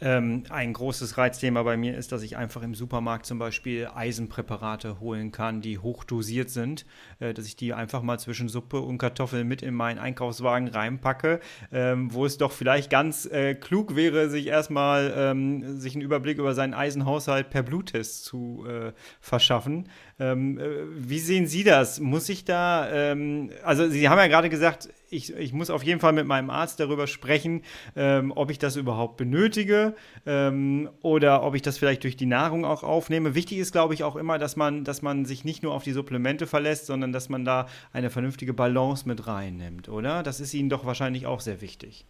Ähm, 0.00 0.42
ein 0.50 0.72
großes 0.72 1.16
Reizthema 1.16 1.62
bei 1.62 1.76
mir 1.76 1.96
ist, 1.96 2.10
dass 2.10 2.22
ich 2.22 2.36
einfach 2.36 2.62
im 2.62 2.74
Supermarkt 2.74 3.26
zum 3.26 3.38
Beispiel 3.38 3.88
Eisenpräparate 3.94 4.98
holen 4.98 5.30
kann, 5.30 5.60
die 5.60 5.78
hochdosiert 5.78 6.50
sind, 6.50 6.84
äh, 7.20 7.32
dass 7.32 7.46
ich 7.46 7.54
die 7.54 7.72
einfach 7.72 8.02
mal 8.02 8.18
zwischen 8.18 8.48
Suppe 8.48 8.80
und 8.80 8.98
Kartoffeln 8.98 9.46
mit 9.46 9.62
in 9.62 9.72
meinen 9.74 9.98
Einkaufswagen 9.98 10.68
reinpacke, 10.68 11.38
ähm, 11.72 12.12
wo 12.12 12.26
es 12.26 12.38
doch 12.38 12.50
vielleicht 12.50 12.90
ganz 12.90 13.26
äh, 13.26 13.54
klug 13.54 13.94
wäre, 13.94 14.28
sich 14.30 14.48
erstmal 14.48 15.14
ähm, 15.16 15.78
sich 15.78 15.94
einen 15.94 16.02
Überblick 16.02 16.38
über 16.38 16.54
seinen 16.54 16.74
Eisenhaushalt 16.74 17.50
per 17.50 17.62
Bluttest 17.62 18.24
zu 18.24 18.66
äh, 18.68 18.92
verschaffen. 19.20 19.88
Ähm, 20.18 20.58
äh, 20.58 20.64
wie 20.96 21.20
sehen 21.20 21.46
Sie 21.46 21.62
das? 21.62 22.00
Muss 22.00 22.28
ich 22.28 22.44
da, 22.44 22.90
ähm, 22.90 23.50
also 23.62 23.88
Sie 23.88 24.08
haben 24.08 24.18
ja 24.18 24.26
gerade 24.26 24.50
gesagt, 24.50 24.88
ich, 25.14 25.32
ich 25.34 25.52
muss 25.52 25.70
auf 25.70 25.82
jeden 25.82 26.00
Fall 26.00 26.12
mit 26.12 26.26
meinem 26.26 26.50
Arzt 26.50 26.80
darüber 26.80 27.06
sprechen, 27.06 27.62
ähm, 27.96 28.32
ob 28.34 28.50
ich 28.50 28.58
das 28.58 28.76
überhaupt 28.76 29.16
benötige 29.16 29.94
ähm, 30.26 30.90
oder 31.02 31.42
ob 31.42 31.54
ich 31.54 31.62
das 31.62 31.78
vielleicht 31.78 32.04
durch 32.04 32.16
die 32.16 32.26
Nahrung 32.26 32.64
auch 32.64 32.82
aufnehme. 32.82 33.34
Wichtig 33.34 33.58
ist, 33.58 33.72
glaube 33.72 33.94
ich, 33.94 34.02
auch 34.04 34.16
immer, 34.16 34.38
dass 34.38 34.56
man, 34.56 34.84
dass 34.84 35.02
man 35.02 35.24
sich 35.24 35.44
nicht 35.44 35.62
nur 35.62 35.72
auf 35.72 35.84
die 35.84 35.92
Supplemente 35.92 36.46
verlässt, 36.46 36.86
sondern 36.86 37.12
dass 37.12 37.28
man 37.28 37.44
da 37.44 37.68
eine 37.92 38.10
vernünftige 38.10 38.52
Balance 38.52 39.06
mit 39.08 39.26
reinnimmt, 39.26 39.88
oder? 39.88 40.22
Das 40.22 40.40
ist 40.40 40.52
Ihnen 40.54 40.68
doch 40.68 40.84
wahrscheinlich 40.84 41.26
auch 41.26 41.40
sehr 41.40 41.60
wichtig. 41.60 42.04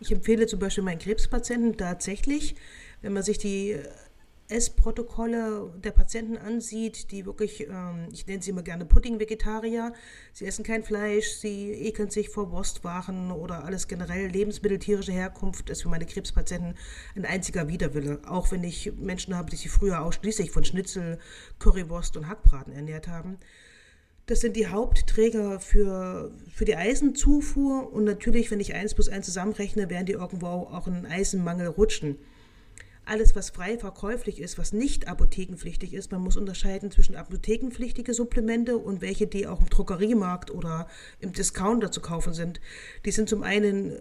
Ich 0.00 0.10
empfehle 0.10 0.46
zum 0.46 0.58
Beispiel 0.58 0.82
meinen 0.84 0.98
Krebspatienten 0.98 1.76
tatsächlich, 1.76 2.56
wenn 3.02 3.12
man 3.12 3.22
sich 3.22 3.38
die 3.38 3.76
Essprotokolle 4.48 5.72
der 5.82 5.92
Patienten 5.92 6.36
ansieht, 6.36 7.10
die 7.10 7.24
wirklich, 7.24 7.68
ähm, 7.68 8.08
ich 8.12 8.26
nenne 8.26 8.42
sie 8.42 8.50
immer 8.50 8.62
gerne 8.62 8.84
Pudding-Vegetarier, 8.84 9.94
sie 10.32 10.46
essen 10.46 10.64
kein 10.64 10.82
Fleisch, 10.82 11.30
sie 11.36 11.72
ekeln 11.72 12.10
sich 12.10 12.28
vor 12.28 12.50
Wurstwaren 12.50 13.30
oder 13.30 13.64
alles 13.64 13.88
generell 13.88 14.28
Lebensmittel 14.28 14.78
tierischer 14.78 15.12
Herkunft, 15.12 15.70
ist 15.70 15.82
für 15.82 15.88
meine 15.88 16.06
Krebspatienten 16.06 16.76
ein 17.16 17.24
einziger 17.24 17.68
Widerwille. 17.68 18.20
Auch 18.26 18.52
wenn 18.52 18.62
ich 18.64 18.92
Menschen 18.96 19.36
habe, 19.36 19.50
die 19.50 19.56
sich 19.56 19.70
früher 19.70 20.02
ausschließlich 20.02 20.50
von 20.50 20.64
Schnitzel, 20.64 21.18
Currywurst 21.58 22.16
und 22.16 22.28
Hackbraten 22.28 22.72
ernährt 22.72 23.08
haben. 23.08 23.38
Das 24.26 24.40
sind 24.40 24.56
die 24.56 24.68
Hauptträger 24.68 25.58
für, 25.60 26.30
für 26.54 26.64
die 26.64 26.76
Eisenzufuhr 26.76 27.92
und 27.92 28.04
natürlich, 28.04 28.50
wenn 28.50 28.60
ich 28.60 28.74
eins 28.74 28.94
plus 28.94 29.08
eins 29.08 29.26
zusammenrechne, 29.26 29.90
werden 29.90 30.06
die 30.06 30.12
irgendwo 30.12 30.46
auch 30.46 30.86
in 30.86 31.06
Eisenmangel 31.06 31.66
rutschen 31.68 32.18
alles, 33.04 33.34
was 33.34 33.50
frei 33.50 33.78
verkäuflich 33.78 34.40
ist, 34.40 34.58
was 34.58 34.72
nicht 34.72 35.08
apothekenpflichtig 35.08 35.94
ist. 35.94 36.12
Man 36.12 36.22
muss 36.22 36.36
unterscheiden 36.36 36.90
zwischen 36.90 37.16
apothekenpflichtige 37.16 38.14
Supplemente 38.14 38.78
und 38.78 39.00
welche, 39.00 39.26
die 39.26 39.46
auch 39.46 39.60
im 39.60 39.68
Drogeriemarkt 39.68 40.50
oder 40.50 40.86
im 41.18 41.32
Discounter 41.32 41.90
zu 41.90 42.00
kaufen 42.00 42.32
sind. 42.32 42.60
Die 43.04 43.10
sind 43.10 43.28
zum 43.28 43.42
einen 43.42 43.98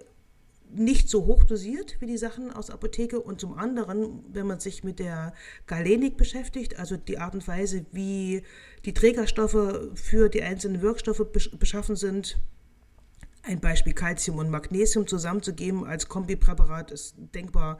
nicht 0.74 1.10
so 1.10 1.26
hoch 1.26 1.44
dosiert 1.44 1.98
wie 2.00 2.06
die 2.06 2.18
Sachen 2.18 2.52
aus 2.52 2.70
Apotheke 2.70 3.20
und 3.20 3.42
zum 3.42 3.58
anderen, 3.58 4.24
wenn 4.32 4.48
man 4.48 4.60
sich 4.60 4.84
mit 4.84 5.00
der 5.00 5.34
Galenik 5.68 6.16
beschäftigt, 6.16 6.80
also 6.80 6.96
die 6.96 7.18
Art 7.18 7.34
und 7.34 7.48
Weise, 7.48 7.86
wie 7.92 8.44
die 8.86 8.94
Trägerstoffe 8.94 9.90
für 9.96 10.30
die 10.30 10.44
einzelnen 10.44 10.82
Wirkstoffe 10.82 11.26
beschaffen 11.60 11.96
sind, 11.96 12.38
ein 13.44 13.60
Beispiel 13.60 13.94
Calcium 13.94 14.38
und 14.38 14.50
Magnesium 14.50 15.08
zusammenzugeben 15.08 15.84
als 15.84 16.08
Kombipräparat 16.08 16.92
ist 16.92 17.16
denkbar 17.34 17.80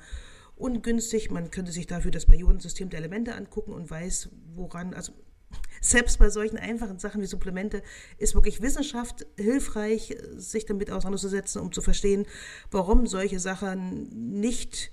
ungünstig. 0.62 1.32
Man 1.32 1.52
könnte 1.52 1.72
sich 1.72 1.88
dafür 1.88 2.12
das 2.12 2.26
Periodensystem 2.26 2.90
der 2.90 3.00
Elemente 3.00 3.36
angucken 3.36 3.74
und 3.74 3.90
weiß, 3.90 4.30
woran, 4.54 4.94
also 4.94 5.14
selbst 5.82 6.20
bei 6.20 6.30
solchen 6.30 6.58
einfachen 6.58 7.00
Sachen 7.00 7.22
wie 7.22 7.26
Supplemente 7.26 7.82
ist 8.18 8.36
wirklich 8.36 8.62
Wissenschaft 8.62 9.26
hilfreich, 9.38 10.16
sich 10.36 10.66
damit 10.66 10.92
auseinanderzusetzen, 10.92 11.62
um 11.62 11.72
zu 11.72 11.82
verstehen, 11.82 12.26
warum 12.70 13.08
solche 13.08 13.40
Sachen 13.40 14.40
nicht 14.40 14.92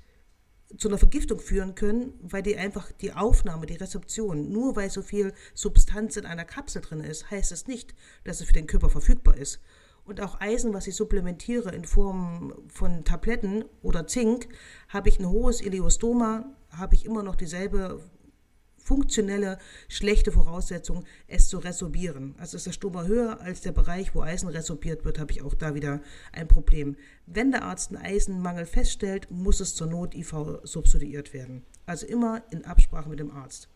zu 0.76 0.88
einer 0.88 0.98
Vergiftung 0.98 1.40
führen 1.40 1.74
können, 1.74 2.12
weil 2.20 2.42
die 2.42 2.56
einfach 2.56 2.92
die 2.92 3.12
Aufnahme, 3.12 3.64
die 3.66 3.76
Rezeption, 3.76 4.50
nur 4.50 4.76
weil 4.76 4.90
so 4.90 5.00
viel 5.00 5.32
Substanz 5.54 6.16
in 6.16 6.26
einer 6.26 6.44
Kapsel 6.44 6.82
drin 6.82 7.00
ist, 7.00 7.30
heißt 7.30 7.52
es 7.52 7.66
nicht, 7.66 7.94
dass 8.24 8.40
es 8.40 8.46
für 8.46 8.52
den 8.52 8.66
Körper 8.66 8.90
verfügbar 8.90 9.36
ist. 9.36 9.60
Und 10.08 10.22
auch 10.22 10.40
Eisen, 10.40 10.72
was 10.72 10.86
ich 10.86 10.96
supplementiere 10.96 11.70
in 11.74 11.84
Form 11.84 12.54
von 12.68 13.04
Tabletten 13.04 13.66
oder 13.82 14.06
Zink, 14.06 14.48
habe 14.88 15.10
ich 15.10 15.20
ein 15.20 15.28
hohes 15.28 15.60
Ileostoma, 15.60 16.46
habe 16.70 16.94
ich 16.94 17.04
immer 17.04 17.22
noch 17.22 17.36
dieselbe 17.36 18.00
funktionelle, 18.78 19.58
schlechte 19.86 20.32
Voraussetzung, 20.32 21.04
es 21.26 21.48
zu 21.48 21.58
resorbieren. 21.58 22.34
Also 22.38 22.56
ist 22.56 22.64
der 22.64 22.72
Stoma 22.72 23.04
höher 23.04 23.42
als 23.42 23.60
der 23.60 23.72
Bereich, 23.72 24.14
wo 24.14 24.22
Eisen 24.22 24.48
resorbiert 24.48 25.04
wird, 25.04 25.18
habe 25.18 25.30
ich 25.30 25.42
auch 25.42 25.52
da 25.52 25.74
wieder 25.74 26.00
ein 26.32 26.48
Problem. 26.48 26.96
Wenn 27.26 27.50
der 27.52 27.64
Arzt 27.64 27.94
einen 27.94 28.02
Eisenmangel 28.02 28.64
feststellt, 28.64 29.30
muss 29.30 29.60
es 29.60 29.74
zur 29.74 29.88
Not 29.88 30.14
IV 30.14 30.60
substituiert 30.62 31.34
werden. 31.34 31.66
Also 31.84 32.06
immer 32.06 32.42
in 32.50 32.64
Absprache 32.64 33.10
mit 33.10 33.20
dem 33.20 33.30
Arzt. 33.30 33.68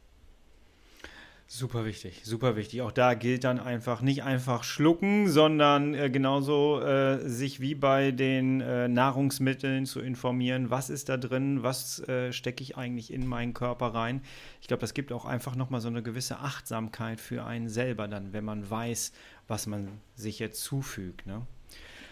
Super 1.55 1.85
wichtig, 1.85 2.23
super 2.25 2.57
wichtig. 2.57 2.81
Auch 2.81 2.93
da 2.93 3.13
gilt 3.13 3.45
dann 3.45 3.61
einfach 3.61 4.01
nicht 4.01 4.23
einfach 4.23 4.65
schlucken, 4.65 5.29
sondern 5.29 5.93
äh, 5.93 6.09
genauso 6.09 6.81
äh, 6.81 7.29
sich 7.29 7.61
wie 7.61 7.75
bei 7.75 8.11
den 8.11 8.63
äh, 8.63 8.89
Nahrungsmitteln 8.89 9.85
zu 9.85 10.01
informieren, 10.01 10.71
was 10.71 10.89
ist 10.89 11.11
da 11.11 11.19
drin, 11.19 11.63
was 11.63 12.01
äh, 12.09 12.33
stecke 12.33 12.63
ich 12.63 12.79
eigentlich 12.79 13.13
in 13.13 13.27
meinen 13.27 13.53
Körper 13.53 13.89
rein. 13.89 14.23
Ich 14.63 14.69
glaube, 14.69 14.81
das 14.81 14.95
gibt 14.95 15.13
auch 15.13 15.27
einfach 15.27 15.55
nochmal 15.55 15.83
so 15.83 15.89
eine 15.89 16.03
gewisse 16.03 16.39
Achtsamkeit 16.39 17.21
für 17.21 17.45
einen 17.45 17.69
selber 17.69 18.09
dann, 18.09 18.33
wenn 18.33 18.47
man 18.47 18.71
weiß, 18.71 19.13
was 19.47 19.67
man 19.67 19.89
sich 20.15 20.39
jetzt 20.39 20.63
zufügt. 20.63 21.27
Ne? 21.27 21.47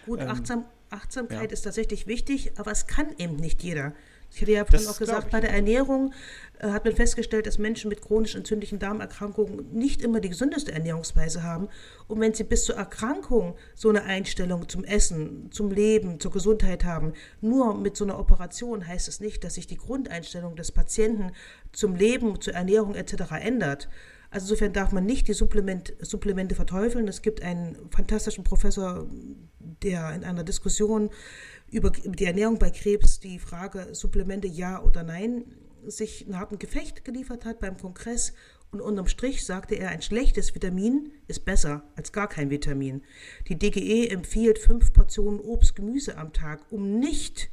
Gut, 0.05 0.21
ähm, 0.21 0.29
Achtsam 0.29 0.65
Achtsamkeit 0.91 1.49
ja. 1.49 1.53
ist 1.53 1.63
tatsächlich 1.63 2.05
wichtig, 2.05 2.59
aber 2.59 2.69
es 2.69 2.85
kann 2.85 3.07
eben 3.17 3.37
nicht 3.37 3.63
jeder. 3.63 3.93
Ich 4.33 4.41
hatte 4.41 4.51
ja 4.51 4.65
vorhin 4.65 4.87
auch 4.87 4.97
gesagt, 4.97 5.29
bei 5.29 5.41
der 5.41 5.51
Ernährung 5.51 6.13
äh, 6.59 6.69
hat 6.69 6.85
man 6.85 6.95
festgestellt, 6.95 7.47
dass 7.47 7.57
Menschen 7.57 7.89
mit 7.89 8.01
chronisch 8.01 8.35
entzündlichen 8.35 8.79
Darmerkrankungen 8.79 9.73
nicht 9.73 10.01
immer 10.01 10.21
die 10.21 10.29
gesündeste 10.29 10.71
Ernährungsweise 10.71 11.43
haben. 11.43 11.67
Und 12.07 12.19
wenn 12.21 12.33
sie 12.33 12.45
bis 12.45 12.65
zur 12.65 12.75
Erkrankung 12.75 13.55
so 13.75 13.89
eine 13.89 14.03
Einstellung 14.03 14.69
zum 14.69 14.83
Essen, 14.85 15.51
zum 15.51 15.69
Leben, 15.69 16.19
zur 16.19 16.31
Gesundheit 16.31 16.85
haben, 16.85 17.13
nur 17.41 17.77
mit 17.77 17.97
so 17.97 18.05
einer 18.05 18.19
Operation 18.19 18.87
heißt 18.87 19.07
es 19.07 19.19
nicht, 19.19 19.43
dass 19.43 19.55
sich 19.55 19.67
die 19.67 19.77
Grundeinstellung 19.77 20.55
des 20.55 20.71
Patienten 20.71 21.31
zum 21.73 21.95
Leben, 21.95 22.39
zur 22.39 22.53
Ernährung 22.53 22.95
etc. 22.95 23.33
ändert. 23.41 23.89
Also 24.29 24.45
insofern 24.45 24.71
darf 24.71 24.93
man 24.93 25.05
nicht 25.05 25.27
die 25.27 25.33
Supplement, 25.33 25.93
Supplemente 25.99 26.55
verteufeln. 26.55 27.05
Es 27.09 27.21
gibt 27.21 27.43
einen 27.43 27.75
fantastischen 27.89 28.45
Professor, 28.45 29.05
der 29.83 30.13
in 30.13 30.23
einer 30.23 30.45
Diskussion 30.45 31.09
über 31.71 31.89
die 31.91 32.25
Ernährung 32.25 32.59
bei 32.59 32.69
Krebs 32.69 33.19
die 33.19 33.39
Frage 33.39 33.89
Supplemente 33.93 34.47
ja 34.47 34.81
oder 34.81 35.03
nein 35.03 35.45
sich 35.85 36.25
einen 36.25 36.37
harten 36.37 36.59
Gefecht 36.59 37.05
geliefert 37.05 37.45
hat 37.45 37.59
beim 37.59 37.77
Kongress 37.77 38.33
und 38.71 38.81
unterm 38.81 39.07
Strich 39.07 39.45
sagte 39.45 39.75
er, 39.75 39.89
ein 39.89 40.01
schlechtes 40.01 40.55
Vitamin 40.55 41.11
ist 41.27 41.43
besser 41.43 41.83
als 41.95 42.11
gar 42.11 42.29
kein 42.29 42.49
Vitamin. 42.49 43.01
Die 43.47 43.57
DGE 43.57 44.07
empfiehlt 44.09 44.59
fünf 44.59 44.93
Portionen 44.93 45.39
Obst, 45.39 45.75
Gemüse 45.75 46.17
am 46.17 46.31
Tag, 46.31 46.71
um 46.71 46.99
nicht 46.99 47.49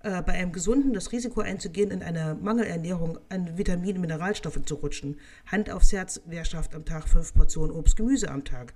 äh, 0.00 0.20
bei 0.22 0.32
einem 0.32 0.50
Gesunden 0.50 0.92
das 0.92 1.12
Risiko 1.12 1.42
einzugehen, 1.42 1.92
in 1.92 2.02
einer 2.02 2.34
Mangelernährung 2.34 3.18
an 3.28 3.56
Vitaminen 3.56 3.96
und 3.96 4.02
Mineralstoffen 4.02 4.66
zu 4.66 4.76
rutschen. 4.76 5.20
Hand 5.46 5.70
aufs 5.70 5.92
Herz, 5.92 6.20
wer 6.26 6.44
schafft 6.44 6.74
am 6.74 6.84
Tag 6.84 7.08
fünf 7.08 7.34
Portionen 7.34 7.74
Obst, 7.74 7.96
Gemüse 7.96 8.28
am 8.28 8.44
Tag? 8.44 8.74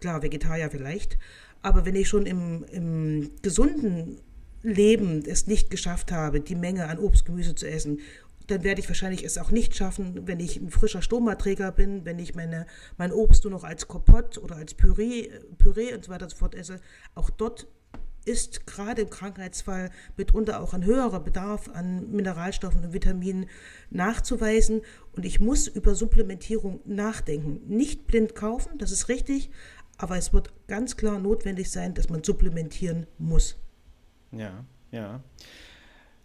Klar, 0.00 0.22
Vegetarier 0.22 0.70
vielleicht, 0.70 1.18
aber 1.62 1.84
wenn 1.84 1.96
ich 1.96 2.08
schon 2.08 2.26
im, 2.26 2.64
im 2.70 3.30
gesunden 3.42 4.20
Leben 4.62 5.24
es 5.26 5.46
nicht 5.46 5.70
geschafft 5.70 6.12
habe, 6.12 6.40
die 6.40 6.54
Menge 6.54 6.88
an 6.88 6.98
Obst, 6.98 7.24
Gemüse 7.24 7.54
zu 7.54 7.68
essen, 7.68 8.00
dann 8.46 8.62
werde 8.62 8.80
ich 8.80 8.88
wahrscheinlich 8.88 9.24
es 9.24 9.38
auch 9.38 9.50
nicht 9.50 9.74
schaffen, 9.74 10.26
wenn 10.26 10.40
ich 10.40 10.56
ein 10.56 10.70
frischer 10.70 11.02
Stomaträger 11.02 11.72
bin, 11.72 12.04
wenn 12.04 12.18
ich 12.18 12.34
meine, 12.34 12.66
mein 12.96 13.12
Obst 13.12 13.44
nur 13.44 13.50
noch 13.50 13.64
als 13.64 13.88
Kompott 13.88 14.38
oder 14.38 14.56
als 14.56 14.74
Püree, 14.74 15.30
Püree 15.58 15.94
und 15.94 16.04
so 16.04 16.10
weiter 16.10 16.24
und 16.24 16.30
so 16.30 16.36
fort 16.36 16.54
esse. 16.54 16.80
Auch 17.14 17.30
dort 17.30 17.66
ist 18.24 18.66
gerade 18.66 19.02
im 19.02 19.10
Krankheitsfall 19.10 19.90
mitunter 20.16 20.60
auch 20.60 20.74
ein 20.74 20.84
höherer 20.84 21.20
Bedarf 21.20 21.68
an 21.68 22.10
Mineralstoffen 22.10 22.84
und 22.84 22.92
Vitaminen 22.92 23.46
nachzuweisen. 23.90 24.82
Und 25.12 25.24
ich 25.24 25.40
muss 25.40 25.68
über 25.68 25.94
Supplementierung 25.94 26.80
nachdenken. 26.84 27.60
Nicht 27.68 28.06
blind 28.06 28.34
kaufen, 28.34 28.78
das 28.78 28.90
ist 28.90 29.08
richtig, 29.08 29.50
aber 29.98 30.16
es 30.16 30.32
wird 30.32 30.52
ganz 30.66 30.96
klar 30.96 31.18
notwendig 31.18 31.70
sein, 31.70 31.94
dass 31.94 32.08
man 32.08 32.24
supplementieren 32.24 33.06
muss. 33.18 33.56
Ja, 34.32 34.64
ja. 34.90 35.20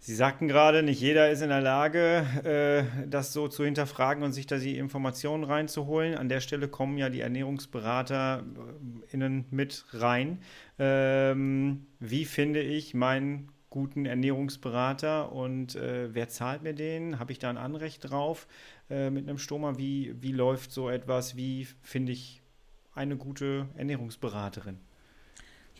Sie 0.04 0.16
sagten 0.16 0.48
gerade, 0.48 0.82
nicht 0.82 1.00
jeder 1.00 1.30
ist 1.30 1.42
in 1.42 1.50
der 1.50 1.60
Lage, 1.60 2.26
äh, 2.42 2.82
das 3.06 3.32
so 3.32 3.46
zu 3.46 3.64
hinterfragen 3.64 4.24
und 4.24 4.32
sich 4.32 4.48
da 4.48 4.58
die 4.58 4.76
Informationen 4.76 5.44
reinzuholen. 5.44 6.16
An 6.16 6.28
der 6.28 6.40
Stelle 6.40 6.66
kommen 6.66 6.98
ja 6.98 7.08
die 7.08 7.20
ErnährungsberaterInnen 7.20 9.44
mit 9.52 9.84
rein. 9.92 10.40
Ähm, 10.80 11.86
wie 12.00 12.24
finde 12.24 12.62
ich 12.62 12.94
meinen 12.94 13.52
guten 13.70 14.04
Ernährungsberater 14.04 15.30
und 15.30 15.76
äh, 15.76 16.12
wer 16.12 16.28
zahlt 16.28 16.64
mir 16.64 16.74
den? 16.74 17.20
Habe 17.20 17.30
ich 17.30 17.38
da 17.38 17.48
ein 17.48 17.56
Anrecht 17.56 18.10
drauf 18.10 18.48
äh, 18.90 19.08
mit 19.08 19.28
einem 19.28 19.38
Stoma? 19.38 19.78
Wie, 19.78 20.16
wie 20.20 20.32
läuft 20.32 20.72
so 20.72 20.90
etwas? 20.90 21.36
Wie 21.36 21.68
finde 21.80 22.10
ich 22.10 22.41
eine 22.94 23.16
gute 23.16 23.68
Ernährungsberaterin? 23.76 24.78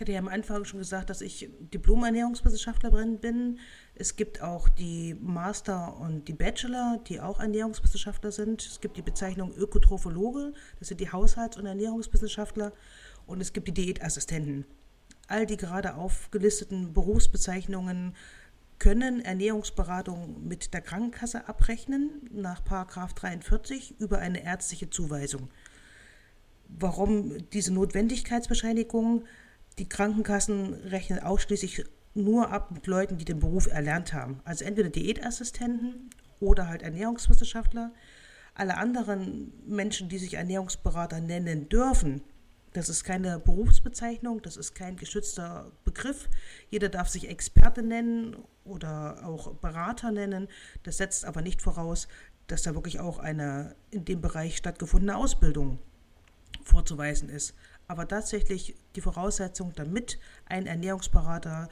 hatte 0.03 0.13
ja 0.13 0.19
am 0.19 0.29
Anfang 0.29 0.65
schon 0.65 0.81
gesagt, 0.81 1.09
dass 1.11 1.21
ich 1.21 1.49
Diplom-Ernährungswissenschaftlerin 1.73 3.19
bin. 3.19 3.61
Es 3.95 4.17
gibt 4.17 4.43
auch 4.43 4.69
die 4.69 5.15
Master 5.15 5.97
und 5.97 6.27
die 6.27 6.33
Bachelor, 6.33 7.01
die 7.09 7.21
auch 7.21 7.41
Ernährungswissenschaftler 7.41 8.33
sind. 8.33 8.67
Es 8.67 8.81
gibt 8.81 8.97
die 8.97 9.03
Bezeichnung 9.03 9.55
Ökotrophologe, 9.55 10.53
das 10.79 10.89
sind 10.89 11.01
die 11.01 11.11
Haushalts- 11.11 11.57
und 11.57 11.67
Ernährungswissenschaftler. 11.67 12.73
Und 13.27 13.41
es 13.41 13.53
gibt 13.53 13.69
die 13.69 13.73
Diätassistenten. 13.73 14.67
All 15.29 15.47
die 15.47 15.57
gerade 15.57 15.95
aufgelisteten 15.95 16.93
Berufsbezeichnungen 16.93 18.17
können 18.81 19.21
Ernährungsberatung 19.21 20.49
mit 20.49 20.75
der 20.75 20.81
Krankenkasse 20.81 21.49
abrechnen 21.49 22.29
nach 22.33 22.61
43 22.61 24.01
über 24.01 24.19
eine 24.19 24.45
ärztliche 24.45 24.91
Zuweisung. 24.91 25.49
Warum 26.79 27.49
diese 27.51 27.73
Notwendigkeitsbescheinigung? 27.73 29.25
Die 29.79 29.89
Krankenkassen 29.89 30.75
rechnen 30.75 31.21
ausschließlich 31.21 31.85
nur 32.15 32.51
ab 32.51 32.71
mit 32.71 32.87
Leuten, 32.87 33.19
die 33.19 33.25
den 33.25 33.39
Beruf 33.39 33.67
erlernt 33.67 34.13
haben. 34.13 34.41
Also 34.45 34.65
entweder 34.65 34.91
Diätassistenten 34.91 36.11
oder 36.41 36.69
halt 36.69 36.83
Ernährungswissenschaftler. 36.83 37.93
Alle 38.55 38.77
anderen 38.77 39.53
Menschen, 39.67 40.09
die 40.09 40.19
sich 40.19 40.35
Ernährungsberater 40.35 41.21
nennen 41.21 41.69
dürfen, 41.69 42.23
das 42.75 42.89
ist 42.89 43.05
keine 43.05 43.39
Berufsbezeichnung, 43.39 44.41
das 44.41 44.57
ist 44.57 44.75
kein 44.75 44.97
geschützter 44.97 45.73
Begriff. 45.85 46.29
Jeder 46.71 46.89
darf 46.89 47.09
sich 47.09 47.29
Experte 47.29 47.83
nennen 47.83 48.37
oder 48.65 49.27
auch 49.27 49.55
Berater 49.55 50.11
nennen. 50.11 50.49
Das 50.83 50.97
setzt 50.97 51.25
aber 51.25 51.43
nicht 51.43 51.61
voraus, 51.61 52.09
dass 52.47 52.63
da 52.63 52.75
wirklich 52.75 52.99
auch 52.99 53.19
eine 53.19 53.77
in 53.91 54.05
dem 54.05 54.21
Bereich 54.21 54.57
stattgefundene 54.57 55.17
Ausbildung 55.17 55.79
vorzuweisen 56.65 57.29
ist. 57.29 57.55
Aber 57.89 58.07
tatsächlich 58.09 58.77
die 58.97 59.01
Voraussetzung, 59.01 59.73
damit 59.75 60.19
ein 60.47 60.67
Ernährungsberater, 60.67 61.69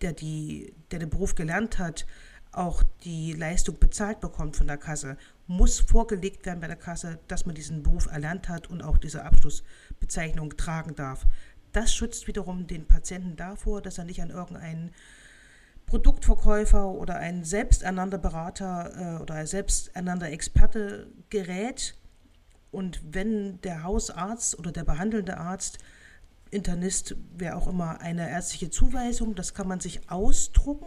der, 0.00 0.12
die, 0.12 0.74
der 0.90 0.98
den 0.98 1.10
Beruf 1.10 1.34
gelernt 1.34 1.78
hat, 1.78 2.06
auch 2.52 2.82
die 3.04 3.32
Leistung 3.32 3.78
bezahlt 3.78 4.20
bekommt 4.20 4.56
von 4.56 4.66
der 4.66 4.76
Kasse, 4.76 5.16
muss 5.46 5.80
vorgelegt 5.80 6.46
werden 6.46 6.60
bei 6.60 6.66
der 6.66 6.76
Kasse, 6.76 7.18
dass 7.28 7.46
man 7.46 7.54
diesen 7.54 7.82
Beruf 7.82 8.06
erlernt 8.06 8.48
hat 8.48 8.68
und 8.68 8.82
auch 8.82 8.98
diese 8.98 9.24
Abschlussbezeichnung 9.24 10.56
tragen 10.56 10.94
darf. 10.96 11.26
Das 11.72 11.94
schützt 11.94 12.26
wiederum 12.26 12.66
den 12.66 12.86
Patienten 12.86 13.36
davor, 13.36 13.82
dass 13.82 13.98
er 13.98 14.04
nicht 14.04 14.20
an 14.20 14.30
irgendeinen 14.30 14.90
Produktverkäufer 15.86 16.86
oder 16.86 17.16
einen 17.16 17.44
selbsternannter 17.44 18.18
Berater 18.18 19.18
äh, 19.18 19.22
oder 19.22 19.46
selbsternannter 19.46 20.28
Experte 20.28 21.08
gerät. 21.30 21.96
Und 22.70 23.00
wenn 23.02 23.60
der 23.62 23.82
Hausarzt 23.82 24.58
oder 24.58 24.72
der 24.72 24.84
behandelnde 24.84 25.38
Arzt, 25.38 25.78
Internist, 26.50 27.16
wer 27.36 27.56
auch 27.56 27.68
immer, 27.68 28.00
eine 28.00 28.28
ärztliche 28.28 28.70
Zuweisung, 28.70 29.34
das 29.34 29.54
kann 29.54 29.68
man 29.68 29.80
sich 29.80 30.10
ausdrucken 30.10 30.86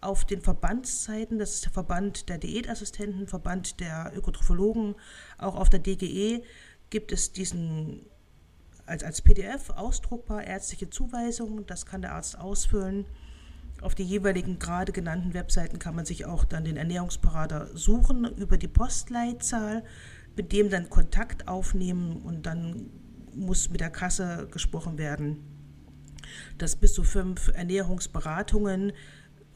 auf 0.00 0.24
den 0.24 0.40
Verbandsseiten, 0.40 1.38
das 1.38 1.54
ist 1.54 1.64
der 1.64 1.72
Verband 1.72 2.28
der 2.28 2.38
Diätassistenten, 2.38 3.26
Verband 3.26 3.80
der 3.80 4.12
Ökotrophologen, 4.14 4.94
auch 5.38 5.56
auf 5.56 5.70
der 5.70 5.80
DGE 5.80 6.42
gibt 6.90 7.10
es 7.10 7.32
diesen 7.32 8.06
als, 8.86 9.02
als 9.02 9.22
PDF 9.22 9.70
ausdruckbar 9.70 10.44
ärztliche 10.44 10.90
Zuweisung, 10.90 11.66
das 11.66 11.86
kann 11.86 12.02
der 12.02 12.12
Arzt 12.12 12.38
ausfüllen. 12.38 13.06
Auf 13.80 13.94
die 13.94 14.04
jeweiligen 14.04 14.58
gerade 14.58 14.92
genannten 14.92 15.34
Webseiten 15.34 15.78
kann 15.78 15.94
man 15.94 16.06
sich 16.06 16.26
auch 16.26 16.44
dann 16.44 16.64
den 16.64 16.76
Ernährungsberater 16.76 17.76
suchen 17.76 18.24
über 18.36 18.56
die 18.56 18.68
Postleitzahl, 18.68 19.84
mit 20.36 20.52
dem 20.52 20.70
dann 20.70 20.90
Kontakt 20.90 21.48
aufnehmen 21.48 22.22
und 22.22 22.46
dann 22.46 22.90
muss 23.34 23.70
mit 23.70 23.80
der 23.80 23.90
Kasse 23.90 24.48
gesprochen 24.50 24.98
werden, 24.98 25.38
dass 26.58 26.76
bis 26.76 26.94
zu 26.94 27.04
fünf 27.04 27.48
Ernährungsberatungen 27.48 28.92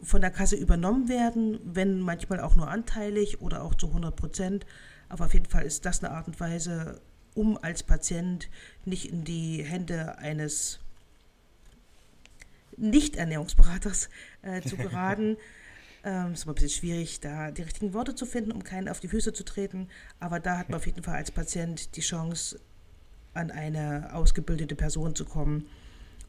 von 0.03 0.21
der 0.21 0.31
Kasse 0.31 0.57
übernommen 0.57 1.09
werden, 1.09 1.59
wenn 1.65 2.01
manchmal 2.01 2.41
auch 2.41 2.57
nur 2.57 2.69
anteilig 2.69 3.41
oder 3.41 3.63
auch 3.63 3.75
zu 3.75 3.89
100 3.89 4.15
Prozent. 4.15 4.67
Aber 5.09 5.27
auf 5.27 5.35
jeden 5.35 5.47
Fall 5.47 5.65
ist 5.65 5.85
das 5.85 6.03
eine 6.03 6.13
Art 6.13 6.29
und 6.29 6.39
Weise, 6.39 7.01
um 7.35 7.57
als 7.59 7.83
Patient 7.83 8.49
nicht 8.85 9.11
in 9.11 9.25
die 9.25 9.65
Hände 9.65 10.19
eines 10.19 10.81
Nicht-Ernährungsberaters 12.77 14.09
äh, 14.43 14.61
zu 14.63 14.77
geraten. 14.77 15.37
Ähm, 16.05 16.33
ist 16.33 16.45
immer 16.45 16.53
ein 16.53 16.55
bisschen 16.55 16.71
schwierig, 16.71 17.21
da 17.21 17.51
die 17.51 17.63
richtigen 17.63 17.95
Worte 17.95 18.15
zu 18.15 18.27
finden, 18.27 18.53
um 18.53 18.65
keinen 18.65 18.89
auf 18.89 19.01
die 19.01 19.09
Füße 19.09 19.33
zu 19.33 19.45
treten. 19.45 19.89
Aber 20.21 20.41
da 20.41 20.59
hat 20.59 20.69
man 20.69 20.79
auf 20.79 20.87
jeden 20.87 21.03
Fall 21.03 21.17
als 21.17 21.31
Patient 21.31 21.97
die 21.97 22.01
Chance, 22.01 22.61
an 23.35 23.51
eine 23.51 24.15
ausgebildete 24.15 24.75
Person 24.75 25.15
zu 25.15 25.25
kommen, 25.25 25.67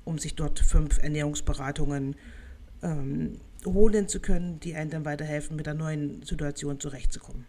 um 0.05 0.19
sich 0.19 0.35
dort 0.35 0.59
fünf 0.59 1.01
Ernährungsberatungen 1.01 2.15
ähm, 2.83 3.39
holen 3.65 4.07
zu 4.07 4.19
können, 4.19 4.59
die 4.59 4.75
einem 4.75 4.91
dann 4.91 5.05
weiterhelfen, 5.05 5.55
mit 5.55 5.65
der 5.65 5.73
neuen 5.73 6.23
Situation 6.23 6.79
zurechtzukommen. 6.79 7.45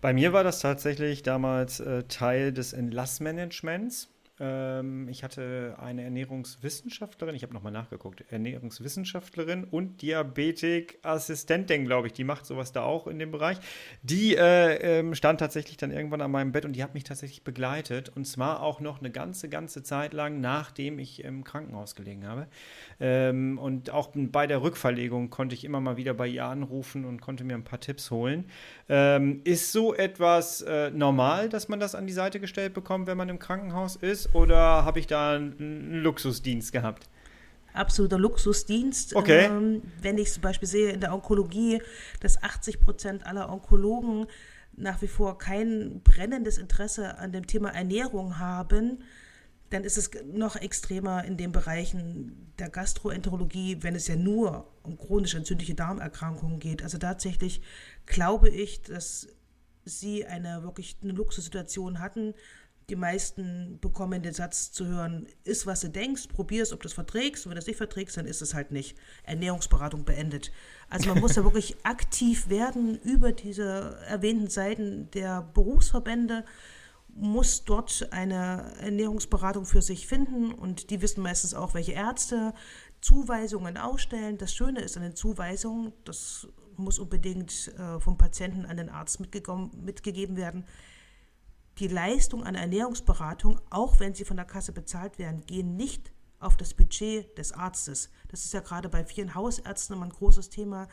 Bei 0.00 0.12
mir 0.12 0.32
war 0.32 0.44
das 0.44 0.60
tatsächlich 0.60 1.22
damals 1.22 1.80
äh, 1.80 2.02
Teil 2.04 2.52
des 2.52 2.72
Entlassmanagements. 2.72 4.08
Ähm, 4.38 5.08
ich 5.08 5.24
hatte 5.24 5.76
eine 5.78 6.02
Ernährungswissenschaftlerin, 6.02 7.34
ich 7.34 7.42
habe 7.42 7.54
nochmal 7.54 7.72
nachgeguckt, 7.72 8.24
Ernährungswissenschaftlerin 8.30 9.64
und 9.64 10.02
Diabetikassistentin, 10.02 11.86
glaube 11.86 12.08
ich, 12.08 12.12
die 12.12 12.24
macht 12.24 12.44
sowas 12.44 12.72
da 12.72 12.82
auch 12.82 13.06
in 13.06 13.18
dem 13.18 13.30
Bereich. 13.30 13.58
Die 14.02 14.36
äh, 14.36 14.98
ähm, 14.98 15.14
stand 15.14 15.40
tatsächlich 15.40 15.78
dann 15.78 15.90
irgendwann 15.90 16.20
an 16.20 16.30
meinem 16.30 16.52
Bett 16.52 16.66
und 16.66 16.74
die 16.74 16.82
hat 16.82 16.92
mich 16.92 17.04
tatsächlich 17.04 17.44
begleitet 17.44 18.10
und 18.14 18.26
zwar 18.26 18.62
auch 18.62 18.80
noch 18.80 18.98
eine 18.98 19.10
ganze, 19.10 19.48
ganze 19.48 19.82
Zeit 19.82 20.12
lang, 20.12 20.40
nachdem 20.40 20.98
ich 20.98 21.24
im 21.24 21.42
Krankenhaus 21.42 21.94
gelegen 21.94 22.26
habe. 22.26 22.46
Ähm, 23.00 23.58
und 23.58 23.90
auch 23.90 24.10
bei 24.14 24.46
der 24.46 24.60
Rückverlegung 24.60 25.30
konnte 25.30 25.54
ich 25.54 25.64
immer 25.64 25.80
mal 25.80 25.96
wieder 25.96 26.12
bei 26.12 26.26
ihr 26.26 26.44
anrufen 26.44 27.06
und 27.06 27.22
konnte 27.22 27.44
mir 27.44 27.54
ein 27.54 27.64
paar 27.64 27.80
Tipps 27.80 28.10
holen. 28.10 28.44
Ähm, 28.88 29.40
ist 29.44 29.72
so 29.72 29.94
etwas 29.94 30.60
äh, 30.60 30.90
normal, 30.90 31.48
dass 31.48 31.68
man 31.68 31.80
das 31.80 31.94
an 31.94 32.06
die 32.06 32.12
Seite 32.12 32.38
gestellt 32.38 32.74
bekommt, 32.74 33.06
wenn 33.06 33.16
man 33.16 33.30
im 33.30 33.38
Krankenhaus 33.38 33.96
ist? 33.96 34.25
Oder 34.34 34.84
habe 34.84 34.98
ich 34.98 35.06
da 35.06 35.34
einen 35.34 36.02
Luxusdienst 36.02 36.72
gehabt? 36.72 37.08
absoluter 37.76 38.18
Luxusdienst. 38.18 39.14
Okay. 39.14 39.46
Ähm, 39.46 39.82
wenn 40.00 40.18
ich 40.18 40.32
zum 40.32 40.42
Beispiel 40.42 40.68
sehe 40.68 40.90
in 40.90 41.00
der 41.00 41.14
Onkologie, 41.14 41.82
dass 42.20 42.42
80 42.42 42.80
Prozent 42.80 43.26
aller 43.26 43.50
Onkologen 43.52 44.26
nach 44.76 45.00
wie 45.02 45.08
vor 45.08 45.38
kein 45.38 46.00
brennendes 46.02 46.58
Interesse 46.58 47.18
an 47.18 47.32
dem 47.32 47.46
Thema 47.46 47.70
Ernährung 47.70 48.38
haben, 48.38 49.02
dann 49.70 49.84
ist 49.84 49.98
es 49.98 50.10
noch 50.32 50.56
extremer 50.56 51.24
in 51.24 51.36
den 51.36 51.50
Bereichen 51.50 52.52
der 52.58 52.68
Gastroenterologie, 52.68 53.78
wenn 53.82 53.96
es 53.96 54.06
ja 54.06 54.16
nur 54.16 54.70
um 54.82 54.96
chronisch 54.96 55.34
entzündliche 55.34 55.74
Darmerkrankungen 55.74 56.60
geht. 56.60 56.82
Also 56.82 56.98
tatsächlich 56.98 57.62
glaube 58.04 58.48
ich, 58.48 58.82
dass 58.82 59.28
sie 59.84 60.24
eine 60.24 60.62
wirklich 60.62 60.96
eine 61.02 61.12
Luxussituation 61.12 62.00
hatten, 62.00 62.34
die 62.88 62.96
meisten 62.96 63.78
bekommen 63.80 64.22
den 64.22 64.32
Satz 64.32 64.70
zu 64.70 64.86
hören, 64.86 65.26
ist 65.42 65.66
was 65.66 65.80
du 65.80 65.88
denkst, 65.88 66.28
probier 66.28 66.62
es, 66.62 66.72
ob 66.72 66.80
du 66.82 66.88
es 66.88 66.94
verträgst. 66.94 67.44
Und 67.44 67.50
wenn 67.50 67.56
du 67.56 67.60
es 67.60 67.66
nicht 67.66 67.78
verträgst, 67.78 68.16
dann 68.16 68.26
ist 68.26 68.42
es 68.42 68.54
halt 68.54 68.70
nicht. 68.70 68.96
Ernährungsberatung 69.24 70.04
beendet. 70.04 70.52
Also 70.88 71.08
man 71.08 71.18
muss 71.18 71.34
da 71.34 71.42
wirklich 71.42 71.76
aktiv 71.82 72.48
werden 72.48 73.00
über 73.00 73.32
diese 73.32 73.98
erwähnten 74.06 74.48
Seiten 74.48 75.10
der 75.12 75.42
Berufsverbände, 75.42 76.44
muss 77.08 77.64
dort 77.64 78.08
eine 78.12 78.72
Ernährungsberatung 78.80 79.64
für 79.64 79.82
sich 79.82 80.06
finden 80.06 80.52
und 80.52 80.90
die 80.90 81.00
wissen 81.00 81.22
meistens 81.22 81.54
auch, 81.54 81.74
welche 81.74 81.92
Ärzte 81.92 82.52
Zuweisungen 83.00 83.78
ausstellen. 83.78 84.38
Das 84.38 84.54
Schöne 84.54 84.80
ist 84.80 84.96
an 84.96 85.02
den 85.02 85.16
Zuweisungen, 85.16 85.92
das 86.04 86.46
muss 86.76 86.98
unbedingt 86.98 87.72
äh, 87.78 87.98
vom 88.00 88.18
Patienten 88.18 88.66
an 88.66 88.76
den 88.76 88.90
Arzt 88.90 89.18
mitgegeben 89.18 90.36
werden 90.36 90.66
die 91.78 91.88
Leistung 91.88 92.42
einer 92.42 92.60
Ernährungsberatung, 92.60 93.60
auch 93.70 94.00
wenn 94.00 94.14
sie 94.14 94.24
von 94.24 94.36
der 94.36 94.46
Kasse 94.46 94.72
bezahlt 94.72 95.18
werden, 95.18 95.44
gehen 95.46 95.76
nicht 95.76 96.12
auf 96.38 96.56
das 96.56 96.74
Budget 96.74 97.36
des 97.38 97.52
Arztes. 97.52 98.10
Das 98.28 98.44
ist 98.44 98.54
ja 98.54 98.60
gerade 98.60 98.88
bei 98.88 99.04
vielen 99.04 99.34
Hausärzten 99.34 99.96
immer 99.96 100.06
ein 100.06 100.12
großes 100.12 100.48
Thema. 100.48 100.88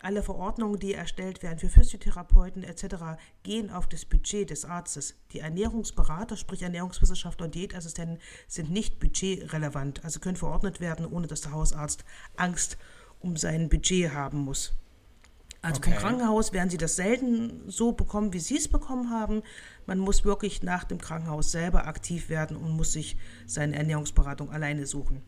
Alle 0.00 0.22
Verordnungen, 0.22 0.78
die 0.78 0.92
erstellt 0.92 1.42
werden 1.42 1.58
für 1.58 1.70
Physiotherapeuten 1.70 2.62
etc., 2.62 3.18
gehen 3.42 3.70
auf 3.70 3.88
das 3.88 4.04
Budget 4.04 4.50
des 4.50 4.64
Arztes. 4.64 5.14
Die 5.32 5.38
Ernährungsberater, 5.38 6.36
sprich 6.36 6.62
Ernährungswissenschaftler 6.62 7.46
und 7.46 7.54
Diätassistenten, 7.54 8.18
sind 8.46 8.70
nicht 8.70 9.00
budgetrelevant, 9.00 10.04
also 10.04 10.20
können 10.20 10.36
verordnet 10.36 10.80
werden, 10.80 11.06
ohne 11.06 11.26
dass 11.26 11.40
der 11.40 11.52
Hausarzt 11.52 12.04
Angst 12.36 12.76
um 13.20 13.36
sein 13.36 13.70
Budget 13.70 14.12
haben 14.12 14.40
muss. 14.40 14.74
Also 15.64 15.78
okay. 15.78 15.92
vom 15.92 15.98
Krankenhaus 15.98 16.52
werden 16.52 16.68
sie 16.68 16.76
das 16.76 16.96
selten 16.96 17.62
so 17.68 17.92
bekommen, 17.92 18.34
wie 18.34 18.38
sie 18.38 18.58
es 18.58 18.68
bekommen 18.68 19.08
haben. 19.08 19.42
Man 19.86 19.98
muss 19.98 20.26
wirklich 20.26 20.62
nach 20.62 20.84
dem 20.84 20.98
Krankenhaus 21.00 21.52
selber 21.52 21.86
aktiv 21.86 22.28
werden 22.28 22.54
und 22.54 22.76
muss 22.76 22.92
sich 22.92 23.16
seine 23.46 23.74
Ernährungsberatung 23.74 24.50
alleine 24.50 24.84
suchen. 24.86 25.22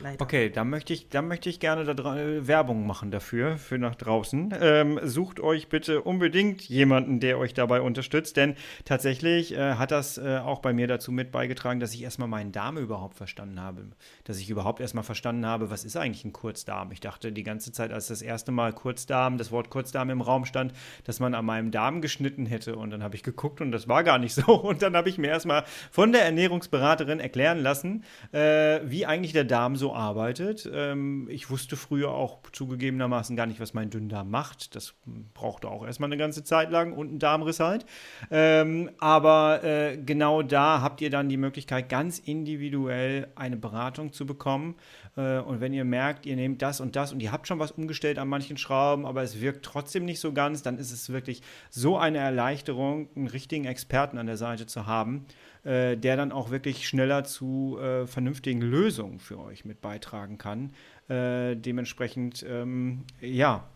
Leider. 0.00 0.20
Okay, 0.20 0.50
da 0.50 0.64
möchte 0.64 0.92
ich, 0.92 1.08
da 1.08 1.22
möchte 1.22 1.48
ich 1.48 1.60
gerne 1.60 1.84
da, 1.84 2.16
äh, 2.16 2.46
Werbung 2.46 2.86
machen 2.86 3.10
dafür, 3.10 3.56
für 3.58 3.78
nach 3.78 3.94
draußen. 3.94 4.52
Ähm, 4.60 5.00
sucht 5.04 5.40
euch 5.40 5.68
bitte 5.68 6.02
unbedingt 6.02 6.62
jemanden, 6.62 7.20
der 7.20 7.38
euch 7.38 7.54
dabei 7.54 7.80
unterstützt, 7.80 8.36
denn 8.36 8.56
tatsächlich 8.84 9.54
äh, 9.54 9.74
hat 9.74 9.92
das 9.92 10.18
äh, 10.18 10.38
auch 10.44 10.58
bei 10.58 10.72
mir 10.72 10.88
dazu 10.88 11.12
mit 11.12 11.30
beigetragen, 11.30 11.80
dass 11.80 11.94
ich 11.94 12.02
erstmal 12.02 12.28
meinen 12.28 12.50
Darm 12.50 12.76
überhaupt 12.76 13.16
verstanden 13.16 13.60
habe. 13.60 13.84
Dass 14.24 14.38
ich 14.38 14.50
überhaupt 14.50 14.80
erstmal 14.80 15.04
verstanden 15.04 15.46
habe, 15.46 15.70
was 15.70 15.84
ist 15.84 15.96
eigentlich 15.96 16.24
ein 16.24 16.32
Kurzdarm. 16.32 16.90
Ich 16.90 17.00
dachte 17.00 17.30
die 17.30 17.44
ganze 17.44 17.70
Zeit, 17.72 17.92
als 17.92 18.08
das 18.08 18.20
erste 18.20 18.50
Mal 18.52 18.72
Kurzdarm, 18.72 19.38
das 19.38 19.52
Wort 19.52 19.70
Kurzdarm 19.70 20.10
im 20.10 20.20
Raum 20.20 20.44
stand, 20.44 20.72
dass 21.04 21.20
man 21.20 21.34
an 21.34 21.44
meinem 21.44 21.70
Darm 21.70 22.02
geschnitten 22.02 22.46
hätte. 22.46 22.76
Und 22.76 22.90
dann 22.90 23.02
habe 23.02 23.14
ich 23.14 23.22
geguckt 23.22 23.60
und 23.60 23.70
das 23.70 23.88
war 23.88 24.02
gar 24.02 24.18
nicht 24.18 24.34
so. 24.34 24.54
Und 24.54 24.82
dann 24.82 24.96
habe 24.96 25.08
ich 25.08 25.18
mir 25.18 25.28
erstmal 25.28 25.64
von 25.90 26.12
der 26.12 26.24
Ernährungsberaterin 26.24 27.20
erklären 27.20 27.60
lassen, 27.60 28.04
äh, 28.32 28.80
wie 28.84 29.06
eigentlich 29.06 29.32
der 29.32 29.44
Darm 29.44 29.76
so 29.76 29.83
arbeitet. 29.92 30.68
Ähm, 30.72 31.28
ich 31.30 31.50
wusste 31.50 31.76
früher 31.76 32.10
auch 32.10 32.38
zugegebenermaßen 32.52 33.36
gar 33.36 33.46
nicht, 33.46 33.60
was 33.60 33.74
mein 33.74 33.90
Dünndarm 33.90 34.30
macht. 34.30 34.74
Das 34.74 34.94
brauchte 35.34 35.68
auch 35.68 35.84
erstmal 35.84 36.08
eine 36.08 36.16
ganze 36.16 36.44
Zeit 36.44 36.70
lang 36.70 36.92
und 36.92 37.08
einen 37.08 37.18
Darmriss 37.18 37.60
halt. 37.60 37.86
Ähm, 38.30 38.90
aber 38.98 39.62
äh, 39.64 39.96
genau 39.96 40.42
da 40.42 40.80
habt 40.80 41.00
ihr 41.00 41.10
dann 41.10 41.28
die 41.28 41.36
Möglichkeit, 41.36 41.88
ganz 41.88 42.18
individuell 42.18 43.28
eine 43.34 43.56
Beratung 43.56 44.12
zu 44.12 44.26
bekommen. 44.26 44.76
Äh, 45.16 45.38
und 45.38 45.60
wenn 45.60 45.72
ihr 45.72 45.84
merkt, 45.84 46.26
ihr 46.26 46.36
nehmt 46.36 46.62
das 46.62 46.80
und 46.80 46.96
das 46.96 47.12
und 47.12 47.20
ihr 47.20 47.32
habt 47.32 47.46
schon 47.46 47.58
was 47.58 47.72
umgestellt 47.72 48.18
an 48.18 48.28
manchen 48.28 48.56
Schrauben, 48.56 49.06
aber 49.06 49.22
es 49.22 49.40
wirkt 49.40 49.64
trotzdem 49.64 50.04
nicht 50.04 50.20
so 50.20 50.32
ganz, 50.32 50.62
dann 50.62 50.78
ist 50.78 50.92
es 50.92 51.10
wirklich 51.10 51.42
so 51.70 51.96
eine 51.98 52.18
Erleichterung, 52.18 53.08
einen 53.14 53.26
richtigen 53.26 53.64
Experten 53.64 54.18
an 54.18 54.26
der 54.26 54.36
Seite 54.36 54.66
zu 54.66 54.86
haben, 54.86 55.26
äh, 55.64 55.96
der 55.96 56.16
dann 56.16 56.32
auch 56.32 56.50
wirklich 56.50 56.86
schneller 56.86 57.24
zu 57.24 57.78
äh, 57.78 58.06
vernünftigen 58.06 58.60
Lösungen 58.60 59.18
für 59.18 59.38
euch 59.38 59.64
mit 59.64 59.80
beitragen 59.80 60.38
kann. 60.38 60.72
Äh, 61.08 61.56
dementsprechend, 61.56 62.44
ähm, 62.48 63.04
ja, 63.20 63.68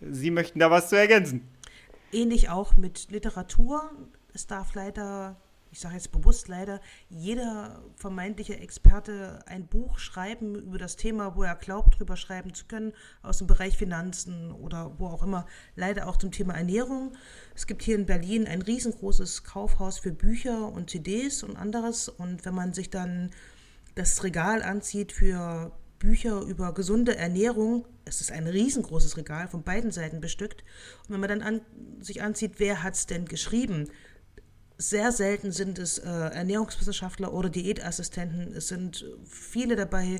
Sie 0.00 0.30
möchten 0.30 0.58
da 0.58 0.70
was 0.70 0.88
zu 0.88 0.96
ergänzen. 0.96 1.48
Ähnlich 2.12 2.48
auch 2.48 2.76
mit 2.76 3.10
Literatur. 3.10 3.90
Es 4.32 4.46
darf 4.46 4.74
leider 4.74 5.36
ich 5.70 5.80
sage 5.80 5.94
jetzt 5.94 6.12
bewusst 6.12 6.48
leider, 6.48 6.80
jeder 7.08 7.82
vermeintliche 7.96 8.58
Experte 8.58 9.40
ein 9.46 9.66
Buch 9.66 9.98
schreiben 9.98 10.54
über 10.54 10.78
das 10.78 10.96
Thema, 10.96 11.36
wo 11.36 11.42
er 11.42 11.54
glaubt, 11.54 11.98
drüber 11.98 12.16
schreiben 12.16 12.54
zu 12.54 12.66
können, 12.66 12.92
aus 13.22 13.38
dem 13.38 13.46
Bereich 13.46 13.76
Finanzen 13.76 14.52
oder 14.52 14.98
wo 14.98 15.06
auch 15.06 15.22
immer, 15.22 15.46
leider 15.74 16.08
auch 16.08 16.16
zum 16.16 16.30
Thema 16.30 16.54
Ernährung. 16.54 17.12
Es 17.54 17.66
gibt 17.66 17.82
hier 17.82 17.96
in 17.96 18.06
Berlin 18.06 18.46
ein 18.46 18.62
riesengroßes 18.62 19.44
Kaufhaus 19.44 19.98
für 19.98 20.12
Bücher 20.12 20.72
und 20.72 20.90
CDs 20.90 21.42
und 21.42 21.56
anderes. 21.56 22.08
Und 22.08 22.44
wenn 22.44 22.54
man 22.54 22.72
sich 22.72 22.90
dann 22.90 23.30
das 23.94 24.22
Regal 24.22 24.62
anzieht 24.62 25.12
für 25.12 25.72
Bücher 25.98 26.42
über 26.42 26.74
gesunde 26.74 27.16
Ernährung. 27.16 27.86
Es 28.04 28.20
ist 28.20 28.30
ein 28.30 28.46
riesengroßes 28.46 29.16
Regal, 29.16 29.48
von 29.48 29.62
beiden 29.62 29.90
Seiten 29.90 30.20
bestückt. 30.20 30.62
Und 31.04 31.14
wenn 31.14 31.20
man 31.20 31.28
dann 31.28 31.42
an, 31.42 31.60
sich 32.00 32.22
anzieht, 32.22 32.54
wer 32.58 32.82
hat 32.82 32.94
es 32.94 33.06
denn 33.06 33.24
geschrieben, 33.24 33.88
sehr 34.78 35.10
selten 35.12 35.52
sind 35.52 35.78
es 35.78 35.98
äh, 35.98 36.08
Ernährungswissenschaftler 36.08 37.32
oder 37.32 37.48
Diätassistenten. 37.48 38.54
Es 38.54 38.68
sind 38.68 39.06
viele 39.24 39.74
dabei, 39.74 40.18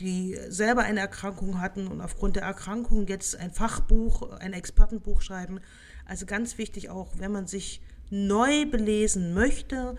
die 0.00 0.38
selber 0.48 0.82
eine 0.82 1.00
Erkrankung 1.00 1.60
hatten 1.60 1.86
und 1.86 2.00
aufgrund 2.00 2.36
der 2.36 2.44
Erkrankung 2.44 3.06
jetzt 3.06 3.36
ein 3.36 3.50
Fachbuch, 3.50 4.30
ein 4.38 4.54
Expertenbuch 4.54 5.20
schreiben. 5.20 5.60
Also 6.06 6.24
ganz 6.24 6.56
wichtig 6.56 6.88
auch, 6.88 7.12
wenn 7.18 7.32
man 7.32 7.46
sich 7.46 7.82
neu 8.10 8.64
belesen 8.64 9.34
möchte, 9.34 9.96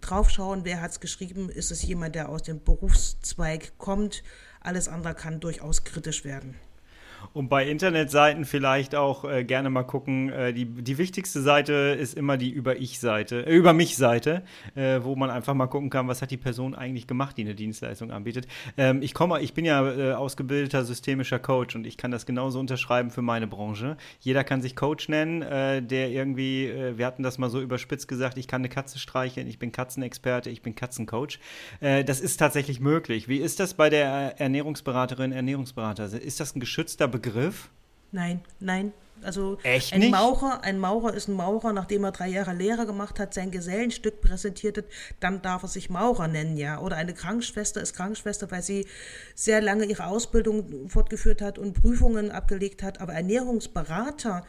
draufschauen, 0.00 0.64
wer 0.64 0.80
hat 0.80 0.92
es 0.92 1.00
geschrieben, 1.00 1.48
ist 1.48 1.72
es 1.72 1.82
jemand, 1.82 2.14
der 2.14 2.28
aus 2.28 2.42
dem 2.42 2.62
Berufszweig 2.62 3.76
kommt. 3.78 4.22
Alles 4.60 4.86
andere 4.86 5.14
kann 5.14 5.40
durchaus 5.40 5.82
kritisch 5.84 6.24
werden. 6.24 6.54
Und 7.32 7.48
bei 7.48 7.66
Internetseiten 7.68 8.44
vielleicht 8.44 8.94
auch 8.94 9.24
äh, 9.24 9.44
gerne 9.44 9.70
mal 9.70 9.82
gucken. 9.84 10.30
Äh, 10.30 10.52
die, 10.52 10.66
die 10.66 10.98
wichtigste 10.98 11.40
Seite 11.40 11.72
ist 11.98 12.14
immer 12.14 12.36
die 12.36 12.50
Über-Ich-Seite, 12.50 13.46
äh, 13.46 13.56
Über-Mich-Seite, 13.56 14.42
äh, 14.74 15.00
wo 15.02 15.16
man 15.16 15.30
einfach 15.30 15.54
mal 15.54 15.66
gucken 15.66 15.90
kann, 15.90 16.08
was 16.08 16.22
hat 16.22 16.30
die 16.30 16.36
Person 16.36 16.74
eigentlich 16.74 17.06
gemacht, 17.06 17.36
die 17.36 17.42
eine 17.42 17.54
Dienstleistung 17.54 18.10
anbietet. 18.10 18.46
Ähm, 18.76 19.02
ich 19.02 19.14
komme, 19.14 19.40
ich 19.40 19.54
bin 19.54 19.64
ja 19.64 19.86
äh, 19.90 20.12
ausgebildeter 20.12 20.84
systemischer 20.84 21.38
Coach 21.38 21.74
und 21.76 21.86
ich 21.86 21.96
kann 21.96 22.10
das 22.10 22.26
genauso 22.26 22.60
unterschreiben 22.60 23.10
für 23.10 23.22
meine 23.22 23.46
Branche. 23.46 23.96
Jeder 24.20 24.44
kann 24.44 24.62
sich 24.62 24.76
Coach 24.76 25.08
nennen, 25.08 25.42
äh, 25.42 25.82
der 25.82 26.10
irgendwie, 26.10 26.72
wir 26.96 27.06
hatten 27.06 27.22
das 27.22 27.38
mal 27.38 27.50
so 27.50 27.60
überspitzt 27.60 28.08
gesagt, 28.08 28.38
ich 28.38 28.48
kann 28.48 28.60
eine 28.60 28.68
Katze 28.68 28.98
streicheln, 28.98 29.46
ich 29.46 29.58
bin 29.58 29.72
Katzenexperte, 29.72 30.50
ich 30.50 30.62
bin 30.62 30.74
Katzencoach. 30.74 31.38
das 31.80 32.20
ist 32.20 32.36
tatsächlich 32.36 32.80
möglich. 32.80 33.28
Wie 33.28 33.38
ist 33.38 33.60
das 33.60 33.74
bei 33.74 33.90
der 33.90 34.40
Ernährungsberaterin, 34.40 35.32
Ernährungsberater? 35.32 36.04
Ist 36.04 36.40
das 36.40 36.54
ein 36.54 36.60
geschützter 36.60 37.08
Begriff? 37.12 37.70
Nein, 38.10 38.40
nein. 38.58 38.92
Also 39.22 39.58
Echt 39.62 39.92
ein 39.92 40.00
nicht? 40.00 40.10
Maurer, 40.10 40.64
ein 40.64 40.78
Maurer 40.78 41.14
ist 41.14 41.28
ein 41.28 41.34
Maurer, 41.34 41.72
nachdem 41.72 42.04
er 42.04 42.12
drei 42.12 42.28
Jahre 42.28 42.52
Lehre 42.54 42.86
gemacht 42.86 43.18
hat, 43.18 43.34
sein 43.34 43.50
Gesellenstück 43.50 44.20
präsentiert 44.20 44.78
hat, 44.78 44.84
dann 45.20 45.42
darf 45.42 45.62
er 45.62 45.68
sich 45.68 45.90
Maurer 45.90 46.28
nennen, 46.28 46.56
ja. 46.56 46.80
Oder 46.80 46.96
eine 46.96 47.14
Krankenschwester 47.14 47.80
ist 47.80 47.94
Krankenschwester, 47.94 48.50
weil 48.50 48.62
sie 48.62 48.86
sehr 49.34 49.60
lange 49.60 49.84
ihre 49.84 50.06
Ausbildung 50.06 50.88
fortgeführt 50.88 51.40
hat 51.40 51.58
und 51.58 51.80
Prüfungen 51.80 52.30
abgelegt 52.30 52.82
hat. 52.82 53.00
Aber 53.00 53.12
Ernährungsberater, 53.12 54.44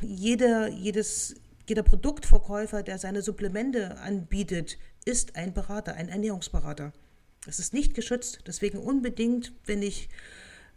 jeder, 0.00 0.68
jedes, 0.68 1.34
jeder 1.68 1.82
Produktverkäufer, 1.82 2.82
der 2.82 2.98
seine 2.98 3.22
Supplemente 3.22 3.98
anbietet, 3.98 4.78
ist 5.04 5.36
ein 5.36 5.52
Berater, 5.52 5.94
ein 5.94 6.08
Ernährungsberater. 6.08 6.92
Es 7.48 7.58
ist 7.58 7.74
nicht 7.74 7.94
geschützt. 7.94 8.40
Deswegen 8.46 8.78
unbedingt, 8.78 9.52
wenn 9.66 9.82
ich 9.82 10.08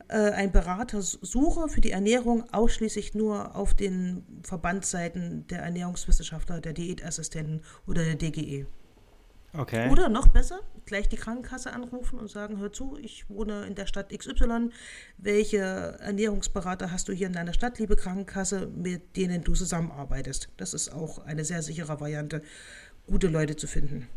äh, 0.07 0.31
ein 0.31 0.51
Berater 0.51 1.01
suche 1.01 1.67
für 1.69 1.81
die 1.81 1.91
Ernährung 1.91 2.51
ausschließlich 2.51 3.13
nur 3.13 3.55
auf 3.55 3.73
den 3.73 4.41
Verbandsseiten 4.43 5.45
der 5.47 5.59
Ernährungswissenschaftler, 5.59 6.61
der 6.61 6.73
Diätassistenten 6.73 7.61
oder 7.85 8.03
der 8.03 8.15
DGE. 8.15 8.65
Okay. 9.53 9.89
Oder 9.89 10.09
noch 10.09 10.27
besser, 10.27 10.59
gleich 10.85 11.09
die 11.09 11.15
Krankenkasse 11.15 11.73
anrufen 11.73 12.19
und 12.19 12.29
sagen, 12.29 12.59
hör 12.59 12.71
zu, 12.71 12.97
ich 13.01 13.27
wohne 13.29 13.65
in 13.65 13.73
der 13.73 13.87
Stadt 13.87 14.15
XY. 14.15 14.69
Welche 15.17 15.57
Ernährungsberater 15.57 16.91
hast 16.91 17.07
du 17.07 17.13
hier 17.13 17.27
in 17.27 17.33
deiner 17.33 17.53
Stadt, 17.53 17.79
liebe 17.79 17.95
Krankenkasse, 17.95 18.67
mit 18.67 19.15
denen 19.17 19.43
du 19.43 19.53
zusammenarbeitest? 19.53 20.49
Das 20.57 20.75
ist 20.75 20.93
auch 20.93 21.19
eine 21.19 21.45
sehr 21.45 21.63
sichere 21.63 21.99
Variante, 21.99 22.43
gute 23.07 23.27
Leute 23.27 23.55
zu 23.55 23.65
finden. 23.65 24.07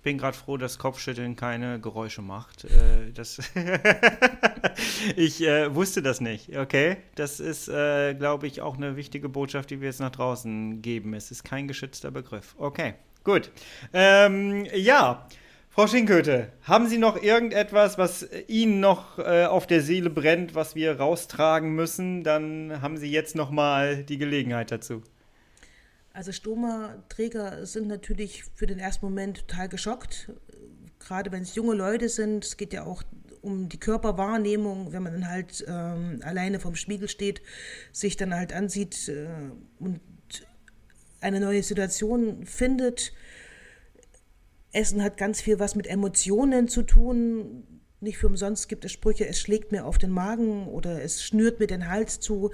Ich 0.00 0.02
bin 0.02 0.16
gerade 0.16 0.34
froh, 0.34 0.56
dass 0.56 0.78
Kopfschütteln 0.78 1.36
keine 1.36 1.78
Geräusche 1.78 2.22
macht. 2.22 2.64
Äh, 2.64 3.12
das 3.12 3.38
ich 5.16 5.42
äh, 5.42 5.74
wusste 5.74 6.00
das 6.00 6.22
nicht, 6.22 6.56
okay? 6.56 6.96
Das 7.16 7.38
ist, 7.38 7.68
äh, 7.68 8.14
glaube 8.14 8.46
ich, 8.46 8.62
auch 8.62 8.78
eine 8.78 8.96
wichtige 8.96 9.28
Botschaft, 9.28 9.68
die 9.68 9.82
wir 9.82 9.88
jetzt 9.88 10.00
nach 10.00 10.10
draußen 10.10 10.80
geben. 10.80 11.12
Es 11.12 11.30
ist 11.30 11.44
kein 11.44 11.68
geschützter 11.68 12.10
Begriff. 12.10 12.54
Okay, 12.56 12.94
gut. 13.24 13.50
Ähm, 13.92 14.66
ja. 14.74 15.28
Frau 15.68 15.86
Schinköte, 15.86 16.50
haben 16.62 16.88
Sie 16.88 16.96
noch 16.96 17.22
irgendetwas, 17.22 17.98
was 17.98 18.26
Ihnen 18.48 18.80
noch 18.80 19.18
äh, 19.18 19.44
auf 19.44 19.66
der 19.66 19.82
Seele 19.82 20.08
brennt, 20.08 20.54
was 20.54 20.74
wir 20.74 20.98
raustragen 20.98 21.74
müssen? 21.74 22.24
Dann 22.24 22.80
haben 22.80 22.96
Sie 22.96 23.10
jetzt 23.10 23.36
noch 23.36 23.50
mal 23.50 24.02
die 24.02 24.16
Gelegenheit 24.16 24.70
dazu. 24.70 25.02
Also 26.12 26.32
Stoma-Träger 26.32 27.64
sind 27.66 27.86
natürlich 27.86 28.44
für 28.54 28.66
den 28.66 28.78
ersten 28.78 29.06
Moment 29.06 29.46
total 29.46 29.68
geschockt, 29.68 30.30
gerade 30.98 31.30
wenn 31.30 31.42
es 31.42 31.54
junge 31.54 31.74
Leute 31.74 32.08
sind. 32.08 32.44
Es 32.44 32.56
geht 32.56 32.72
ja 32.72 32.84
auch 32.84 33.02
um 33.42 33.68
die 33.68 33.78
Körperwahrnehmung, 33.78 34.92
wenn 34.92 35.02
man 35.02 35.12
dann 35.12 35.28
halt 35.28 35.64
ähm, 35.68 36.20
alleine 36.22 36.60
vorm 36.60 36.74
Spiegel 36.74 37.08
steht, 37.08 37.42
sich 37.92 38.16
dann 38.16 38.34
halt 38.34 38.52
ansieht 38.52 39.08
äh, 39.08 39.28
und 39.78 40.00
eine 41.20 41.40
neue 41.40 41.62
Situation 41.62 42.44
findet. 42.44 43.12
Essen 44.72 45.02
hat 45.02 45.16
ganz 45.16 45.40
viel 45.40 45.58
was 45.58 45.74
mit 45.74 45.86
Emotionen 45.86 46.68
zu 46.68 46.82
tun. 46.82 47.82
Nicht 48.00 48.18
für 48.18 48.26
umsonst 48.26 48.68
gibt 48.68 48.84
es 48.84 48.92
Sprüche, 48.92 49.26
es 49.26 49.38
schlägt 49.38 49.72
mir 49.72 49.84
auf 49.84 49.98
den 49.98 50.10
Magen 50.10 50.66
oder 50.68 51.02
es 51.02 51.22
schnürt 51.22 51.60
mir 51.60 51.66
den 51.66 51.88
Hals 51.88 52.18
zu 52.20 52.50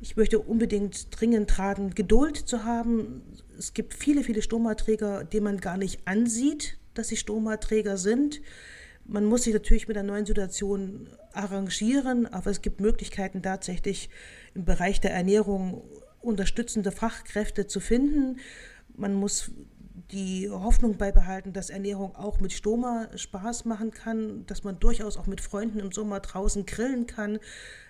ich 0.00 0.16
möchte 0.16 0.38
unbedingt 0.38 1.08
dringend 1.18 1.58
raten, 1.58 1.94
Geduld 1.94 2.36
zu 2.36 2.64
haben. 2.64 3.22
Es 3.58 3.74
gibt 3.74 3.94
viele, 3.94 4.22
viele 4.22 4.42
Stomaträger, 4.42 5.24
denen 5.24 5.44
man 5.44 5.58
gar 5.58 5.76
nicht 5.76 6.06
ansieht, 6.06 6.78
dass 6.94 7.08
sie 7.08 7.16
Stomaträger 7.16 7.96
sind. 7.96 8.40
Man 9.04 9.24
muss 9.24 9.44
sich 9.44 9.54
natürlich 9.54 9.88
mit 9.88 9.96
der 9.96 10.02
neuen 10.02 10.26
Situation 10.26 11.08
arrangieren, 11.32 12.26
aber 12.26 12.50
es 12.50 12.62
gibt 12.62 12.80
Möglichkeiten 12.80 13.42
tatsächlich 13.42 14.10
im 14.54 14.64
Bereich 14.64 15.00
der 15.00 15.12
Ernährung 15.12 15.82
unterstützende 16.20 16.92
Fachkräfte 16.92 17.66
zu 17.66 17.80
finden. 17.80 18.38
Man 18.96 19.14
muss 19.14 19.50
die 20.10 20.48
Hoffnung 20.50 20.96
beibehalten, 20.96 21.52
dass 21.52 21.68
Ernährung 21.68 22.16
auch 22.16 22.40
mit 22.40 22.52
Stoma 22.52 23.08
Spaß 23.14 23.66
machen 23.66 23.90
kann, 23.90 24.46
dass 24.46 24.64
man 24.64 24.80
durchaus 24.80 25.18
auch 25.18 25.26
mit 25.26 25.40
Freunden 25.42 25.80
im 25.80 25.92
Sommer 25.92 26.20
draußen 26.20 26.64
grillen 26.64 27.06
kann. 27.06 27.38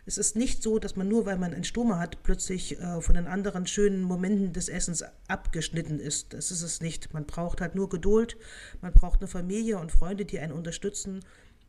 Es 0.05 0.19
ist 0.19 0.35
nicht 0.35 0.63
so, 0.63 0.81
dass 0.81 0.97
man 0.97 1.07
nur, 1.07 1.27
weil 1.27 1.39
man 1.39 1.55
ein 1.55 1.63
Stoma 1.63 1.99
hat, 1.99 2.23
plötzlich 2.25 2.81
äh, 2.81 3.01
von 3.01 3.15
den 3.15 3.29
anderen 3.29 3.67
schönen 3.67 4.03
Momenten 4.03 4.53
des 4.53 4.69
Essens 4.69 5.05
abgeschnitten 5.29 6.01
ist. 6.01 6.33
Das 6.33 6.51
ist 6.51 6.63
es 6.63 6.81
nicht. 6.81 7.15
Man 7.15 7.25
braucht 7.25 7.61
halt 7.61 7.77
nur 7.77 7.89
Geduld, 7.89 8.37
man 8.81 8.93
braucht 8.93 9.21
eine 9.21 9.29
Familie 9.29 9.79
und 9.79 9.93
Freunde, 9.93 10.25
die 10.25 10.41
einen 10.41 10.53
unterstützen 10.53 11.21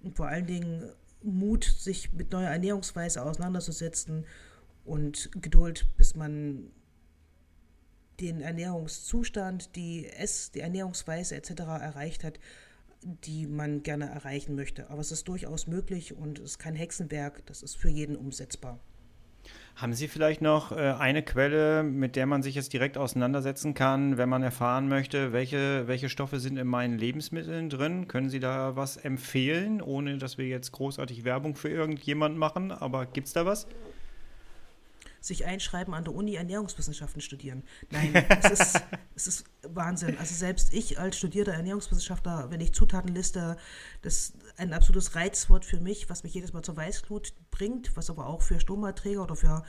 und 0.02 0.16
vor 0.16 0.28
allen 0.28 0.47
Dingen 0.47 0.89
Mut, 1.22 1.64
sich 1.64 2.14
mit 2.14 2.32
neuer 2.32 2.50
Ernährungsweise 2.50 3.24
auseinanderzusetzen 3.24 4.26
und 4.86 5.30
Geduld, 5.41 5.86
bis 5.97 6.16
man 6.16 6.72
den 8.22 8.41
Ernährungszustand, 8.41 9.76
die 9.76 10.07
Ess-, 10.07 10.51
die 10.51 10.59
Ernährungsweise 10.59 11.36
etc. 11.36 11.51
erreicht 11.61 12.24
hat, 12.24 12.39
die 13.03 13.47
man 13.47 13.84
gerne 13.84 14.09
erreichen 14.09 14.55
möchte. 14.55 14.89
Aber 14.89 15.01
es 15.01 15.11
ist 15.11 15.28
durchaus 15.28 15.67
möglich 15.67 16.15
und 16.15 16.39
es 16.39 16.51
ist 16.51 16.59
kein 16.59 16.76
Hexenwerk, 16.76 17.45
das 17.45 17.63
ist 17.63 17.76
für 17.76 17.89
jeden 17.89 18.15
umsetzbar. 18.15 18.80
Haben 19.76 19.93
Sie 19.93 20.09
vielleicht 20.09 20.41
noch 20.41 20.74
äh, 20.74 20.76
eine 20.76 21.24
Quelle, 21.24 21.84
mit 21.84 22.17
der 22.17 22.26
man 22.26 22.43
sich 22.43 22.55
jetzt 22.55 22.74
direkt 22.74 22.97
auseinandersetzen 22.97 23.74
kann, 23.74 24.17
wenn 24.17 24.28
man 24.28 24.43
erfahren 24.43 24.89
möchte, 24.89 25.32
welche, 25.32 25.88
welche 25.88 26.09
Stoffe 26.09 26.41
sind 26.41 26.57
in 26.57 26.67
meinen 26.67 26.97
Lebensmitteln 26.97 27.70
drin? 27.70 28.09
Können 28.09 28.30
Sie 28.30 28.41
da 28.41 28.76
was 28.76 28.97
empfehlen, 28.97 29.82
ohne 29.82 30.17
dass 30.17 30.38
wir 30.38 30.47
jetzt 30.47 30.74
großartig 30.74 31.24
Werbung 31.24 31.55
für 31.55 31.70
irgendjemand 31.70 32.38
machen? 32.38 32.74
Aber 32.74 33.05
gibt 33.05 33.28
es 33.28 33.34
da 33.34 33.45
was? 33.45 33.67
Sich 35.22 35.45
einschreiben 35.45 35.93
an 35.93 36.03
der 36.03 36.13
Uni 36.15 36.36
Ernährungswissenschaften 36.36 37.22
studieren. 37.22 37.63
Nein, 37.91 38.13
es 38.13 38.51
ist, 38.51 38.82
es 39.15 39.28
ist 39.28 39.45
Wahnsinn. 39.63 40.17
Also 40.17 40.36
selbst 40.36 40.74
ich 40.74 40.99
als 40.99 41.17
studierter 41.17 41.53
Ernährungswissenschaftler, 41.53 42.49
wenn 42.51 42.61
ich 42.61 42.74
Zutatenliste, 42.74 43.57
das 44.01 44.13
ist 44.13 44.36
ein 44.57 44.74
absolutes 44.74 45.15
Reizwort 45.15 45.65
für 45.65 45.80
mich, 45.80 46.09
was 46.09 46.24
mich 46.24 46.34
jedes 46.34 46.53
Mal 46.53 46.63
zur 46.63 46.78
Weißglut 46.78 47.34
bringt, 47.51 47.95
was 47.95 48.09
aber 48.09 48.28
auch 48.28 48.41
für 48.41 48.59
Stomaträger 48.59 49.24
oder 49.24 49.36
für 49.36 49.63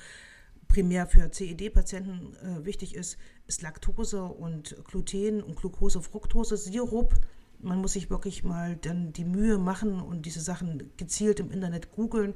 primär 0.70 1.06
für 1.06 1.30
CED-Patienten 1.30 2.36
äh, 2.36 2.64
wichtig 2.64 2.94
ist, 2.94 3.18
ist 3.46 3.60
Laktose 3.60 4.22
und 4.22 4.76
Gluten 4.84 5.42
und 5.42 5.56
Glucose, 5.56 6.00
Fructose, 6.00 6.56
Sirup. 6.56 7.14
Man 7.58 7.80
muss 7.80 7.94
sich 7.94 8.08
wirklich 8.08 8.44
mal 8.44 8.76
dann 8.76 9.12
die 9.12 9.24
Mühe 9.24 9.58
machen 9.58 10.00
und 10.00 10.24
diese 10.24 10.40
Sachen 10.40 10.92
gezielt 10.96 11.40
im 11.40 11.50
Internet 11.50 11.90
googeln 11.90 12.34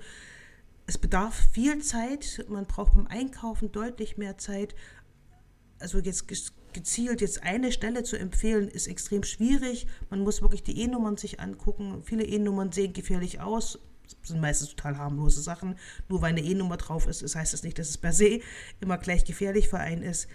es 0.86 0.98
bedarf 0.98 1.34
viel 1.52 1.82
Zeit, 1.82 2.44
man 2.48 2.66
braucht 2.66 2.94
beim 2.94 3.06
Einkaufen 3.06 3.72
deutlich 3.72 4.16
mehr 4.16 4.36
Zeit. 4.38 4.74
Also 5.78 5.98
jetzt 5.98 6.26
gezielt 6.72 7.20
jetzt 7.20 7.42
eine 7.42 7.72
Stelle 7.72 8.02
zu 8.02 8.18
empfehlen, 8.18 8.68
ist 8.68 8.86
extrem 8.86 9.22
schwierig. 9.22 9.86
Man 10.10 10.20
muss 10.20 10.42
wirklich 10.42 10.62
die 10.62 10.78
E-Nummern 10.82 11.16
sich 11.16 11.40
angucken. 11.40 12.02
Viele 12.04 12.24
E-Nummern 12.24 12.72
sehen 12.72 12.92
gefährlich 12.92 13.40
aus, 13.40 13.78
sind 14.22 14.40
meistens 14.40 14.70
total 14.70 14.98
harmlose 14.98 15.40
Sachen. 15.40 15.76
Nur 16.08 16.20
weil 16.20 16.30
eine 16.30 16.42
E-Nummer 16.42 16.76
drauf 16.76 17.06
ist, 17.06 17.22
heißt 17.34 17.54
das 17.54 17.62
nicht, 17.62 17.78
dass 17.78 17.88
es 17.88 17.98
per 17.98 18.12
se 18.12 18.40
immer 18.80 18.98
gleich 18.98 19.24
gefährlich 19.24 19.68
für 19.68 19.78
einen 19.78 20.02
ist. 20.02 20.28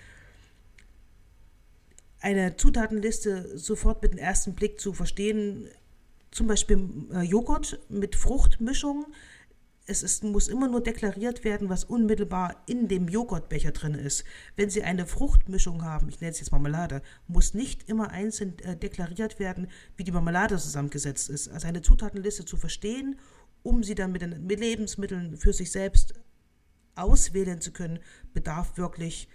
Eine 2.22 2.58
Zutatenliste 2.58 3.58
sofort 3.58 4.02
mit 4.02 4.14
dem 4.14 4.18
ersten 4.18 4.56
Blick 4.56 4.80
zu 4.80 4.94
verstehen, 4.94 5.70
zum 6.32 6.48
Beispiel 6.48 6.90
äh, 7.14 7.22
Joghurt 7.22 7.80
mit 7.90 8.16
Fruchtmischung, 8.16 9.06
es 9.90 10.04
ist, 10.04 10.24
muss 10.24 10.48
immer 10.48 10.68
nur 10.68 10.82
deklariert 10.82 11.44
werden, 11.44 11.70
was 11.70 11.84
unmittelbar 11.84 12.64
in 12.68 12.88
dem 12.88 13.08
Joghurtbecher 13.08 13.72
drin 13.72 13.96
ist. 13.96 14.24
Wenn 14.56 14.70
Sie 14.70 14.84
eine 14.84 15.06
Fruchtmischung 15.06 15.84
haben, 15.84 16.10
ich 16.10 16.22
nenne 16.22 16.32
es 16.32 16.40
jetzt 16.40 16.52
Marmelade, 16.52 17.02
muss 17.28 17.54
nicht 17.54 17.90
immer 17.90 18.12
einzeln 18.12 18.58
äh, 18.60 18.78
deklariert 18.78 19.40
werden, 19.40 19.68
wie 19.98 20.04
die 20.04 20.12
Marmelade 20.12 20.58
zusammengesetzt 20.58 21.30
ist. 21.30 21.50
Also 21.50 21.68
eine 21.68 21.82
Zutatenliste 21.82 22.46
zu 22.46 22.58
verstehen, 22.58 23.20
um 23.64 23.84
sie 23.84 23.96
dann 23.96 24.12
mit 24.12 24.22
den 24.22 24.46
mit 24.46 24.60
Lebensmitteln 24.60 25.38
für 25.38 25.54
sich 25.54 25.72
selbst 25.72 26.14
auswählen 26.96 27.62
zu 27.62 27.72
können, 27.72 28.00
bedarf 28.34 28.78
wirklich 28.78 29.28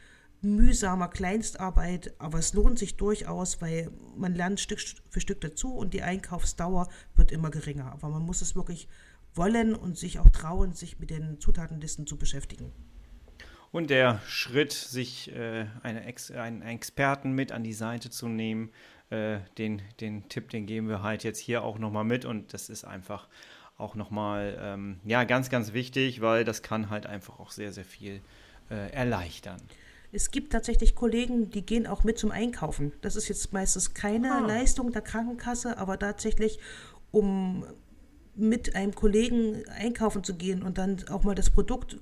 mühsamer 0.45 1.09
Kleinstarbeit, 1.09 2.15
aber 2.19 2.39
es 2.39 2.53
lohnt 2.53 2.79
sich 2.79 2.97
durchaus, 2.97 3.61
weil 3.61 3.91
man 4.17 4.35
lernt 4.35 4.61
Stück 4.61 4.81
für 5.09 5.21
Stück 5.21 5.41
dazu 5.41 5.75
und 5.75 5.95
die 5.95 6.03
Einkaufsdauer 6.03 6.89
wird 7.17 7.33
immer 7.33 7.51
geringer. 7.51 7.91
Aber 7.93 8.09
man 8.11 8.23
muss 8.23 8.43
es 8.43 8.55
wirklich 8.55 8.89
wollen 9.35 9.75
und 9.75 9.99
sich 9.99 10.19
auch 10.19 10.31
trauen, 10.31 10.73
sich 10.73 10.99
mit 10.99 11.11
den 11.11 11.41
Zutatenlisten 11.41 12.07
zu 12.07 12.17
beschäftigen. 12.17 12.73
Und 13.73 13.91
der 13.91 14.21
Schritt, 14.27 14.73
sich 14.73 15.35
äh, 15.35 15.67
eine 15.83 16.05
Ex 16.05 16.31
einen 16.31 16.63
Experten 16.63 17.33
mit 17.33 17.51
an 17.51 17.65
die 17.65 17.73
Seite 17.73 18.09
zu 18.09 18.29
nehmen, 18.29 18.71
äh, 19.11 19.39
den, 19.59 19.83
den 20.01 20.29
Tipp, 20.29 20.51
den 20.51 20.67
geben 20.67 20.89
wir 20.89 21.03
halt 21.03 21.25
jetzt 21.25 21.41
hier 21.41 21.65
auch 21.65 21.79
nochmal 21.79 22.05
mit. 22.05 22.25
Und 22.25 22.55
das 22.55 22.69
ist 22.69 22.85
einfach 22.85 23.29
auch 23.77 23.97
nochmal 23.97 24.57
ähm, 24.61 25.01
ja, 25.05 25.25
ganz, 25.25 25.51
ganz 25.51 25.73
wichtig, 25.73 26.21
weil 26.21 26.45
das 26.45 26.63
kann 26.63 26.89
halt 26.89 27.07
einfach 27.07 27.41
auch 27.41 27.51
sehr, 27.51 27.73
sehr 27.73 27.85
viel 27.85 28.21
äh, 28.71 28.93
erleichtern. 28.93 29.61
Es 30.13 30.31
gibt 30.31 30.53
tatsächlich 30.53 30.95
Kollegen, 30.95 31.51
die 31.51 31.67
gehen 31.67 31.89
auch 31.89 32.05
mit 32.05 32.19
zum 32.19 32.31
Einkaufen. 32.31 32.93
Das 33.01 33.17
ist 33.17 33.29
jetzt 33.29 33.53
meistens 33.53 33.95
keine 33.95 34.31
ah. 34.31 34.47
Leistung 34.47 34.93
der 34.93 35.03
Krankenkasse, 35.03 35.77
aber 35.79 35.99
tatsächlich, 35.99 36.61
um 37.11 37.67
mit 38.37 38.75
einem 38.75 38.95
Kollegen 38.95 39.67
einkaufen 39.69 40.25
zu 40.25 40.35
gehen 40.35 40.63
und 40.63 40.79
dann 40.79 41.07
auch 41.09 41.25
mal 41.25 41.35
das 41.35 41.51
Produkt, 41.51 41.97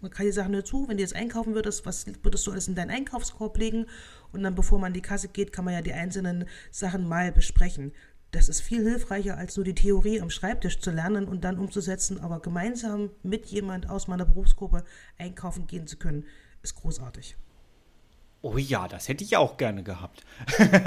man 0.00 0.10
kann 0.10 0.26
die 0.26 0.32
Sachen 0.32 0.52
nur 0.52 0.64
zu, 0.64 0.86
wenn 0.88 0.96
du 0.96 1.02
jetzt 1.02 1.16
einkaufen 1.16 1.54
würdest, 1.54 1.84
was 1.86 2.06
würdest 2.22 2.46
du 2.46 2.52
alles 2.52 2.68
in 2.68 2.74
deinen 2.74 2.90
Einkaufskorb 2.90 3.56
legen 3.58 3.86
und 4.32 4.42
dann 4.42 4.54
bevor 4.54 4.78
man 4.78 4.88
an 4.88 4.94
die 4.94 5.02
Kasse 5.02 5.28
geht, 5.28 5.52
kann 5.52 5.64
man 5.64 5.74
ja 5.74 5.82
die 5.82 5.92
einzelnen 5.92 6.44
Sachen 6.70 7.08
mal 7.08 7.32
besprechen. 7.32 7.92
Das 8.30 8.48
ist 8.48 8.60
viel 8.60 8.82
hilfreicher, 8.82 9.38
als 9.38 9.56
nur 9.56 9.64
die 9.64 9.74
Theorie 9.74 10.20
am 10.20 10.30
Schreibtisch 10.30 10.80
zu 10.80 10.90
lernen 10.90 11.26
und 11.26 11.44
dann 11.44 11.58
umzusetzen, 11.58 12.20
aber 12.20 12.40
gemeinsam 12.40 13.10
mit 13.22 13.46
jemand 13.46 13.88
aus 13.88 14.06
meiner 14.06 14.26
Berufsgruppe 14.26 14.84
einkaufen 15.16 15.66
gehen 15.66 15.86
zu 15.86 15.96
können, 15.96 16.26
ist 16.62 16.74
großartig. 16.74 17.36
Oh 18.40 18.56
ja, 18.56 18.86
das 18.86 19.08
hätte 19.08 19.24
ich 19.24 19.36
auch 19.36 19.56
gerne 19.56 19.82
gehabt. 19.82 20.24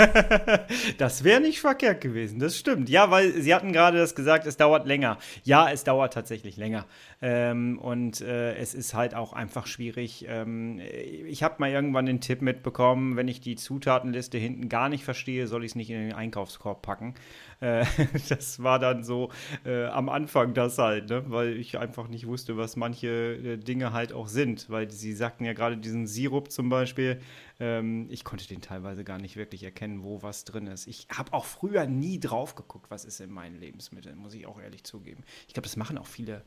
das 0.98 1.26
wäre 1.26 1.42
nicht 1.42 1.60
verkehrt 1.60 2.00
gewesen, 2.00 2.40
das 2.40 2.58
stimmt. 2.58 2.88
Ja, 2.88 3.12
weil 3.12 3.34
Sie 3.34 3.54
hatten 3.54 3.74
gerade 3.74 3.98
das 3.98 4.16
gesagt, 4.16 4.48
es 4.48 4.56
dauert 4.56 4.88
länger. 4.88 5.18
Ja, 5.44 5.70
es 5.70 5.84
dauert 5.84 6.14
tatsächlich 6.14 6.56
länger. 6.56 6.86
Ähm, 7.22 7.78
und 7.78 8.22
äh, 8.22 8.56
es 8.56 8.74
ist 8.74 8.94
halt 8.94 9.16
auch 9.16 9.34
einfach 9.34 9.68
schwierig. 9.68 10.26
Ähm, 10.30 10.80
ich 11.28 11.44
habe 11.44 11.56
mal 11.58 11.70
irgendwann 11.70 12.06
den 12.06 12.22
Tipp 12.22 12.42
mitbekommen, 12.42 13.18
wenn 13.18 13.28
ich 13.28 13.42
die 13.42 13.58
Zutatenliste 13.58 14.38
hinten 14.38 14.70
gar 14.70 14.88
nicht 14.88 15.04
verstehe, 15.04 15.48
soll 15.48 15.66
ich 15.66 15.72
es 15.72 15.76
nicht 15.76 15.90
in 15.90 16.00
den 16.00 16.14
Einkaufskorb 16.14 16.82
packen. 16.82 17.16
Äh, 17.62 17.86
das 18.30 18.62
war 18.62 18.80
dann 18.80 19.04
so 19.04 19.32
äh, 19.66 19.86
am 19.86 20.10
Anfang 20.10 20.54
das 20.54 20.78
halt, 20.78 21.10
ne? 21.10 21.24
weil 21.28 21.56
ich 21.58 21.78
einfach 21.78 22.08
nicht 22.08 22.28
wusste, 22.28 22.58
was 22.58 22.76
manche 22.76 23.08
äh, 23.08 23.58
Dinge 23.58 23.94
halt 23.94 24.12
auch 24.12 24.28
sind. 24.28 24.70
Weil 24.70 24.92
Sie 24.92 25.14
sagten 25.14 25.46
ja 25.46 25.54
gerade 25.54 25.78
diesen 25.78 26.08
Sirup 26.08 26.52
zum 26.52 26.70
Beispiel. 26.70 27.22
Ähm, 27.60 28.08
ich 28.10 28.24
konnte 28.24 28.48
den 28.48 28.62
teilweise 28.62 29.04
gar 29.04 29.20
nicht 29.20 29.38
wirklich 29.38 29.64
erkennen, 29.64 30.04
wo 30.04 30.22
was 30.24 30.44
drin 30.44 30.68
ist. 30.68 30.88
Ich 30.88 31.08
habe 31.16 31.34
auch 31.34 31.46
früher 31.46 31.86
nie 31.86 32.20
drauf 32.20 32.56
geguckt, 32.56 32.90
was 32.90 33.06
ist 33.06 33.22
in 33.22 33.32
meinen 33.32 33.60
Lebensmitteln, 33.60 34.18
muss 34.18 34.34
ich 34.34 34.48
auch 34.48 34.60
ehrlich 34.60 34.84
zugeben. 34.84 35.24
Ich 35.48 35.54
glaube, 35.54 35.68
das 35.68 35.78
machen 35.78 35.98
auch 35.98 36.08
viele 36.08 36.44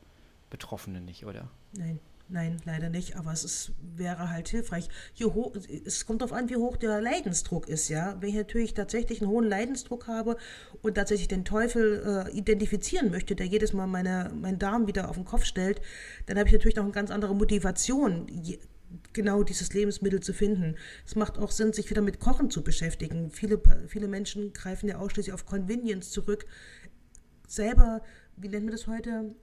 Betroffene 0.49 1.01
nicht, 1.01 1.25
oder? 1.25 1.49
Nein. 1.77 1.99
Nein, 2.27 2.59
leider 2.65 2.89
nicht, 2.89 3.17
aber 3.17 3.31
es 3.31 3.43
ist, 3.43 3.73
wäre 3.95 4.31
halt 4.31 4.49
hilfreich. 4.49 4.89
Hoch, 5.21 5.55
es 5.85 6.07
kommt 6.07 6.21
darauf 6.21 6.33
an, 6.35 6.49
wie 6.49 6.55
hoch 6.55 6.75
der 6.75 6.99
Leidensdruck 6.99 7.69
ist, 7.69 7.87
ja. 7.89 8.17
Wenn 8.19 8.29
ich 8.29 8.35
natürlich 8.35 8.73
tatsächlich 8.73 9.21
einen 9.21 9.29
hohen 9.29 9.45
Leidensdruck 9.47 10.07
habe 10.07 10.35
und 10.81 10.95
tatsächlich 10.95 11.27
den 11.27 11.45
Teufel 11.45 12.25
äh, 12.27 12.35
identifizieren 12.35 13.11
möchte, 13.11 13.35
der 13.35 13.45
jedes 13.45 13.73
Mal 13.73 13.85
meine, 13.85 14.31
meinen 14.33 14.57
Darm 14.57 14.87
wieder 14.87 15.09
auf 15.09 15.17
den 15.17 15.25
Kopf 15.25 15.45
stellt, 15.45 15.81
dann 16.25 16.39
habe 16.39 16.47
ich 16.47 16.53
natürlich 16.53 16.75
noch 16.75 16.83
eine 16.83 16.93
ganz 16.93 17.11
andere 17.11 17.35
Motivation, 17.35 18.27
je, 18.27 18.57
genau 19.13 19.43
dieses 19.43 19.71
Lebensmittel 19.73 20.19
zu 20.19 20.33
finden. 20.33 20.77
Es 21.05 21.15
macht 21.15 21.37
auch 21.37 21.51
Sinn, 21.51 21.73
sich 21.73 21.91
wieder 21.91 22.01
mit 22.01 22.19
Kochen 22.19 22.49
zu 22.49 22.63
beschäftigen. 22.63 23.29
Viele, 23.29 23.61
viele 23.87 24.07
Menschen 24.07 24.51
greifen 24.51 24.89
ja 24.89 24.97
ausschließlich 24.97 25.33
auf 25.33 25.45
Convenience 25.45 26.09
zurück. 26.09 26.47
Selber, 27.47 28.01
wie 28.35 28.49
nennt 28.49 28.65
man 28.65 28.71
das 28.71 28.87
heute? 28.87 29.35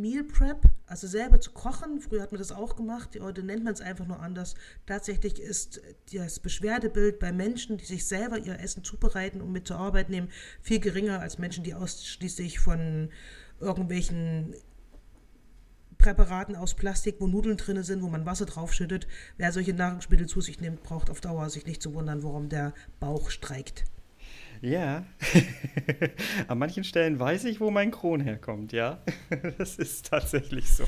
Meal 0.00 0.24
Prep, 0.24 0.62
also 0.86 1.06
selber 1.06 1.40
zu 1.40 1.50
kochen. 1.52 2.00
Früher 2.00 2.22
hat 2.22 2.32
man 2.32 2.38
das 2.38 2.52
auch 2.52 2.76
gemacht, 2.76 3.18
heute 3.20 3.42
nennt 3.42 3.64
man 3.64 3.72
es 3.72 3.80
einfach 3.80 4.06
nur 4.06 4.20
anders. 4.20 4.54
Tatsächlich 4.86 5.40
ist 5.40 5.80
das 6.12 6.38
Beschwerdebild 6.38 7.18
bei 7.18 7.32
Menschen, 7.32 7.78
die 7.78 7.84
sich 7.84 8.06
selber 8.06 8.38
ihr 8.38 8.60
Essen 8.60 8.84
zubereiten 8.84 9.40
und 9.40 9.52
mit 9.52 9.66
zur 9.66 9.78
Arbeit 9.78 10.10
nehmen, 10.10 10.28
viel 10.60 10.80
geringer 10.80 11.20
als 11.20 11.38
Menschen, 11.38 11.64
die 11.64 11.74
ausschließlich 11.74 12.60
von 12.60 13.10
irgendwelchen 13.60 14.54
Präparaten 15.98 16.56
aus 16.56 16.74
Plastik, 16.74 17.16
wo 17.20 17.26
Nudeln 17.26 17.56
drin 17.56 17.82
sind, 17.82 18.02
wo 18.02 18.08
man 18.08 18.26
Wasser 18.26 18.46
draufschüttet. 18.46 19.08
Wer 19.38 19.50
solche 19.52 19.72
Nahrungsmittel 19.72 20.26
zu 20.26 20.40
sich 20.40 20.60
nimmt, 20.60 20.82
braucht 20.82 21.10
auf 21.10 21.20
Dauer 21.20 21.48
sich 21.48 21.66
nicht 21.66 21.82
zu 21.82 21.94
wundern, 21.94 22.22
warum 22.22 22.48
der 22.48 22.74
Bauch 23.00 23.30
streikt. 23.30 23.84
Ja, 24.62 25.04
an 26.48 26.58
manchen 26.58 26.84
Stellen 26.84 27.18
weiß 27.18 27.44
ich, 27.44 27.60
wo 27.60 27.70
mein 27.70 27.90
Kron 27.90 28.20
herkommt, 28.20 28.72
ja. 28.72 28.98
Das 29.58 29.76
ist 29.76 30.08
tatsächlich 30.10 30.70
so. 30.70 30.84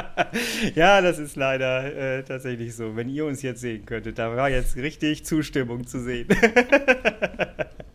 ja, 0.74 1.00
das 1.00 1.18
ist 1.18 1.36
leider 1.36 2.18
äh, 2.18 2.22
tatsächlich 2.22 2.74
so. 2.74 2.96
Wenn 2.96 3.08
ihr 3.08 3.24
uns 3.24 3.42
jetzt 3.42 3.60
sehen 3.60 3.86
könntet, 3.86 4.18
da 4.18 4.34
war 4.36 4.50
jetzt 4.50 4.76
richtig 4.76 5.24
Zustimmung 5.24 5.86
zu 5.86 6.00
sehen. 6.00 6.28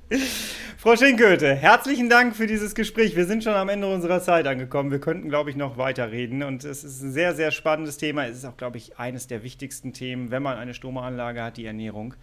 Frau 0.78 0.96
Schinkköte, 0.96 1.54
herzlichen 1.54 2.10
Dank 2.10 2.36
für 2.36 2.48
dieses 2.48 2.74
Gespräch. 2.74 3.16
Wir 3.16 3.28
sind 3.28 3.44
schon 3.44 3.54
am 3.54 3.70
Ende 3.70 3.92
unserer 3.92 4.22
Zeit 4.22 4.48
angekommen. 4.48 4.90
Wir 4.90 5.00
könnten, 5.00 5.30
glaube 5.30 5.52
ich, 5.52 5.56
noch 5.56 5.78
weiterreden. 5.78 6.42
Und 6.42 6.64
es 6.64 6.84
ist 6.84 7.04
ein 7.04 7.12
sehr, 7.12 7.36
sehr 7.36 7.52
spannendes 7.52 7.98
Thema. 7.98 8.26
Es 8.26 8.38
ist 8.38 8.46
auch, 8.46 8.58
glaube 8.58 8.78
ich, 8.78 8.98
eines 8.98 9.28
der 9.28 9.44
wichtigsten 9.44 9.94
Themen, 9.94 10.32
wenn 10.32 10.42
man 10.42 10.58
eine 10.58 10.74
Stromanlage 10.74 11.44
hat, 11.44 11.58
die 11.58 11.66
Ernährung. 11.66 12.16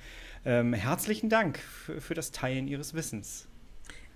Ähm, 0.45 0.73
herzlichen 0.73 1.29
Dank 1.29 1.59
für, 1.59 2.01
für 2.01 2.15
das 2.15 2.33
Teilen 2.33 2.67
Ihres 2.67 2.95
Wissens. 2.95 3.47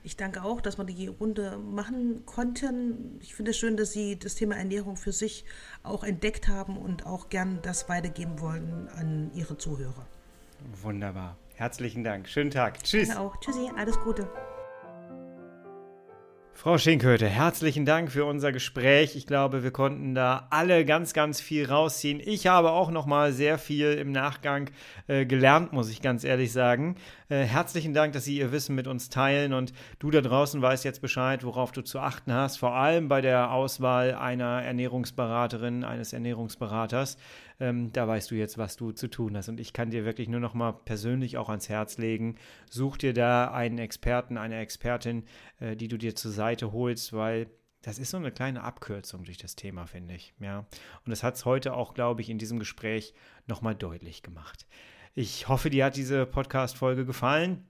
Ich 0.03 0.17
danke 0.17 0.43
auch, 0.43 0.61
dass 0.61 0.77
wir 0.79 0.85
die 0.85 1.07
Runde 1.07 1.59
machen 1.59 2.25
konnten. 2.27 3.19
Ich 3.21 3.37
finde 3.37 3.53
es 3.53 3.59
schön, 3.59 3.77
dass 3.77 3.93
Sie 3.93 4.19
das 4.19 4.35
Thema 4.35 4.57
Ernährung 4.57 4.97
für 4.97 5.13
sich 5.13 5.45
auch 5.85 6.03
entdeckt 6.03 6.49
haben 6.49 6.77
und 6.77 7.07
auch 7.07 7.29
gern 7.29 7.61
das 7.63 7.89
weitergeben 7.89 8.41
wollen 8.41 8.89
an 8.89 9.31
Ihre 9.35 9.59
Zuhörer. 9.59 10.07
Wunderbar. 10.83 11.37
Herzlichen 11.61 12.05
Dank. 12.05 12.27
Schönen 12.27 12.51
Tag. 12.51 12.83
Tschüss. 12.83 13.09
Danke 13.09 13.23
auch. 13.23 13.37
Tschüssi. 13.39 13.71
Alles 13.77 14.01
Gute. 14.01 14.27
Frau 16.55 16.77
Schinköte, 16.77 17.27
herzlichen 17.27 17.87
Dank 17.87 18.13
für 18.13 18.27
unser 18.27 18.53
Gespräch. 18.53 19.17
Ich 19.17 19.27
glaube, 19.27 19.63
wir 19.63 19.71
konnten 19.71 20.15
da 20.15 20.47
alle 20.51 20.85
ganz, 20.85 21.15
ganz 21.15 21.41
viel 21.41 21.67
rausziehen. 21.67 22.21
Ich 22.23 22.47
habe 22.47 22.73
auch 22.73 22.91
noch 22.91 23.07
mal 23.07 23.33
sehr 23.33 23.57
viel 23.57 23.93
im 23.93 24.13
Nachgang 24.13 24.71
äh, 25.07 25.25
gelernt, 25.25 25.73
muss 25.73 25.91
ich 25.91 26.03
ganz 26.03 26.23
ehrlich 26.23 26.53
sagen. 26.53 26.97
Äh, 27.31 27.45
herzlichen 27.45 27.95
Dank, 27.95 28.13
dass 28.13 28.25
Sie 28.25 28.37
Ihr 28.37 28.53
Wissen 28.53 28.75
mit 28.75 28.87
uns 28.87 29.09
teilen 29.09 29.55
und 29.55 29.73
du 30.01 30.11
da 30.11 30.21
draußen 30.21 30.61
weißt 30.61 30.85
jetzt 30.85 31.01
Bescheid, 31.01 31.45
worauf 31.45 31.73
du 31.73 31.81
zu 31.81 31.99
achten 31.99 32.33
hast, 32.33 32.59
vor 32.59 32.75
allem 32.75 33.09
bei 33.09 33.23
der 33.23 33.53
Auswahl 33.53 34.15
einer 34.15 34.63
Ernährungsberaterin, 34.63 35.83
eines 35.83 36.13
Ernährungsberaters 36.13 37.17
ähm, 37.61 37.93
da 37.93 38.09
weißt 38.09 38.31
du 38.31 38.35
jetzt, 38.35 38.59
was 38.59 38.77
du 38.77 38.93
zu 38.93 39.09
tun 39.09 39.37
hast. 39.37 39.49
Und 39.49 39.61
ich 39.61 39.73
kann 39.73 39.91
dir 39.91 40.05
wirklich 40.05 40.29
nur 40.29 40.41
noch 40.41 40.55
mal 40.55 40.73
persönlich 40.73 41.37
auch 41.37 41.49
ans 41.49 41.69
Herz 41.69 41.99
legen, 41.99 42.37
such 42.69 42.97
dir 42.97 43.13
da 43.13 43.53
einen 43.53 43.79
Experten, 43.79 44.39
eine 44.39 44.59
Expertin, 44.59 45.25
äh, 45.61 45.77
die 45.77 45.89
du 45.89 45.99
dir 45.99 46.17
zur 46.17 46.33
Seite 46.33 46.73
holst, 46.73 47.13
weil 47.13 47.49
das 47.83 47.99
ist 47.99 48.11
so 48.11 48.17
eine 48.17 48.31
kleine 48.31 48.63
Abkürzung 48.63 49.25
durch 49.25 49.39
das 49.39 49.57
Thema, 49.57 49.87
finde 49.87 50.15
ich. 50.15 50.35
Ja. 50.39 50.61
Und 51.05 51.11
das 51.11 51.23
hat 51.23 51.37
es 51.37 51.45
heute 51.45 51.75
auch, 51.75 51.95
glaube 51.95 52.21
ich, 52.21 52.29
in 52.29 52.39
diesem 52.39 52.59
Gespräch 52.59 53.15
nochmal 53.47 53.75
deutlich 53.75 54.23
gemacht. 54.23 54.67
Ich 55.15 55.49
hoffe, 55.49 55.71
dir 55.71 55.87
hat 55.87 55.97
diese 55.97 56.27
Podcast-Folge 56.27 57.05
gefallen. 57.05 57.67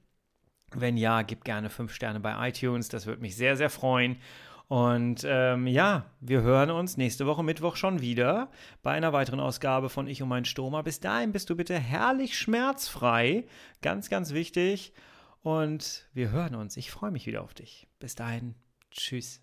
Wenn 0.73 0.97
ja, 0.97 1.23
gib 1.23 1.45
gerne 1.45 1.71
fünf 1.71 1.93
Sterne 1.93 2.21
bei 2.21 2.49
iTunes. 2.49 2.89
Das 2.89 3.07
würde 3.07 3.23
mich 3.23 3.37
sehr, 3.37 3.57
sehr 3.57 3.71
freuen. 3.71 4.19
Und 4.71 5.27
ähm, 5.27 5.67
ja, 5.67 6.05
wir 6.21 6.43
hören 6.43 6.71
uns 6.71 6.97
nächste 6.97 7.27
Woche 7.27 7.43
Mittwoch 7.43 7.75
schon 7.75 8.01
wieder 8.01 8.53
bei 8.85 8.93
einer 8.93 9.13
weiteren 9.13 9.41
Ausgabe 9.41 9.89
von 9.89 10.07
Ich 10.07 10.23
und 10.23 10.29
mein 10.29 10.45
Stoma. 10.45 10.83
Bis 10.83 11.01
dahin 11.01 11.33
bist 11.33 11.51
du 11.51 11.57
bitte 11.57 11.77
herrlich 11.77 12.39
schmerzfrei. 12.39 13.47
Ganz, 13.83 14.11
ganz 14.11 14.33
wichtig. 14.33 14.93
Und 15.43 16.09
wir 16.15 16.31
hören 16.31 16.55
uns. 16.55 16.77
Ich 16.77 16.93
freue 16.93 17.11
mich 17.11 17.27
wieder 17.27 17.43
auf 17.43 17.53
dich. 17.53 17.89
Bis 17.99 18.15
dahin. 18.15 18.55
Tschüss. 18.93 19.43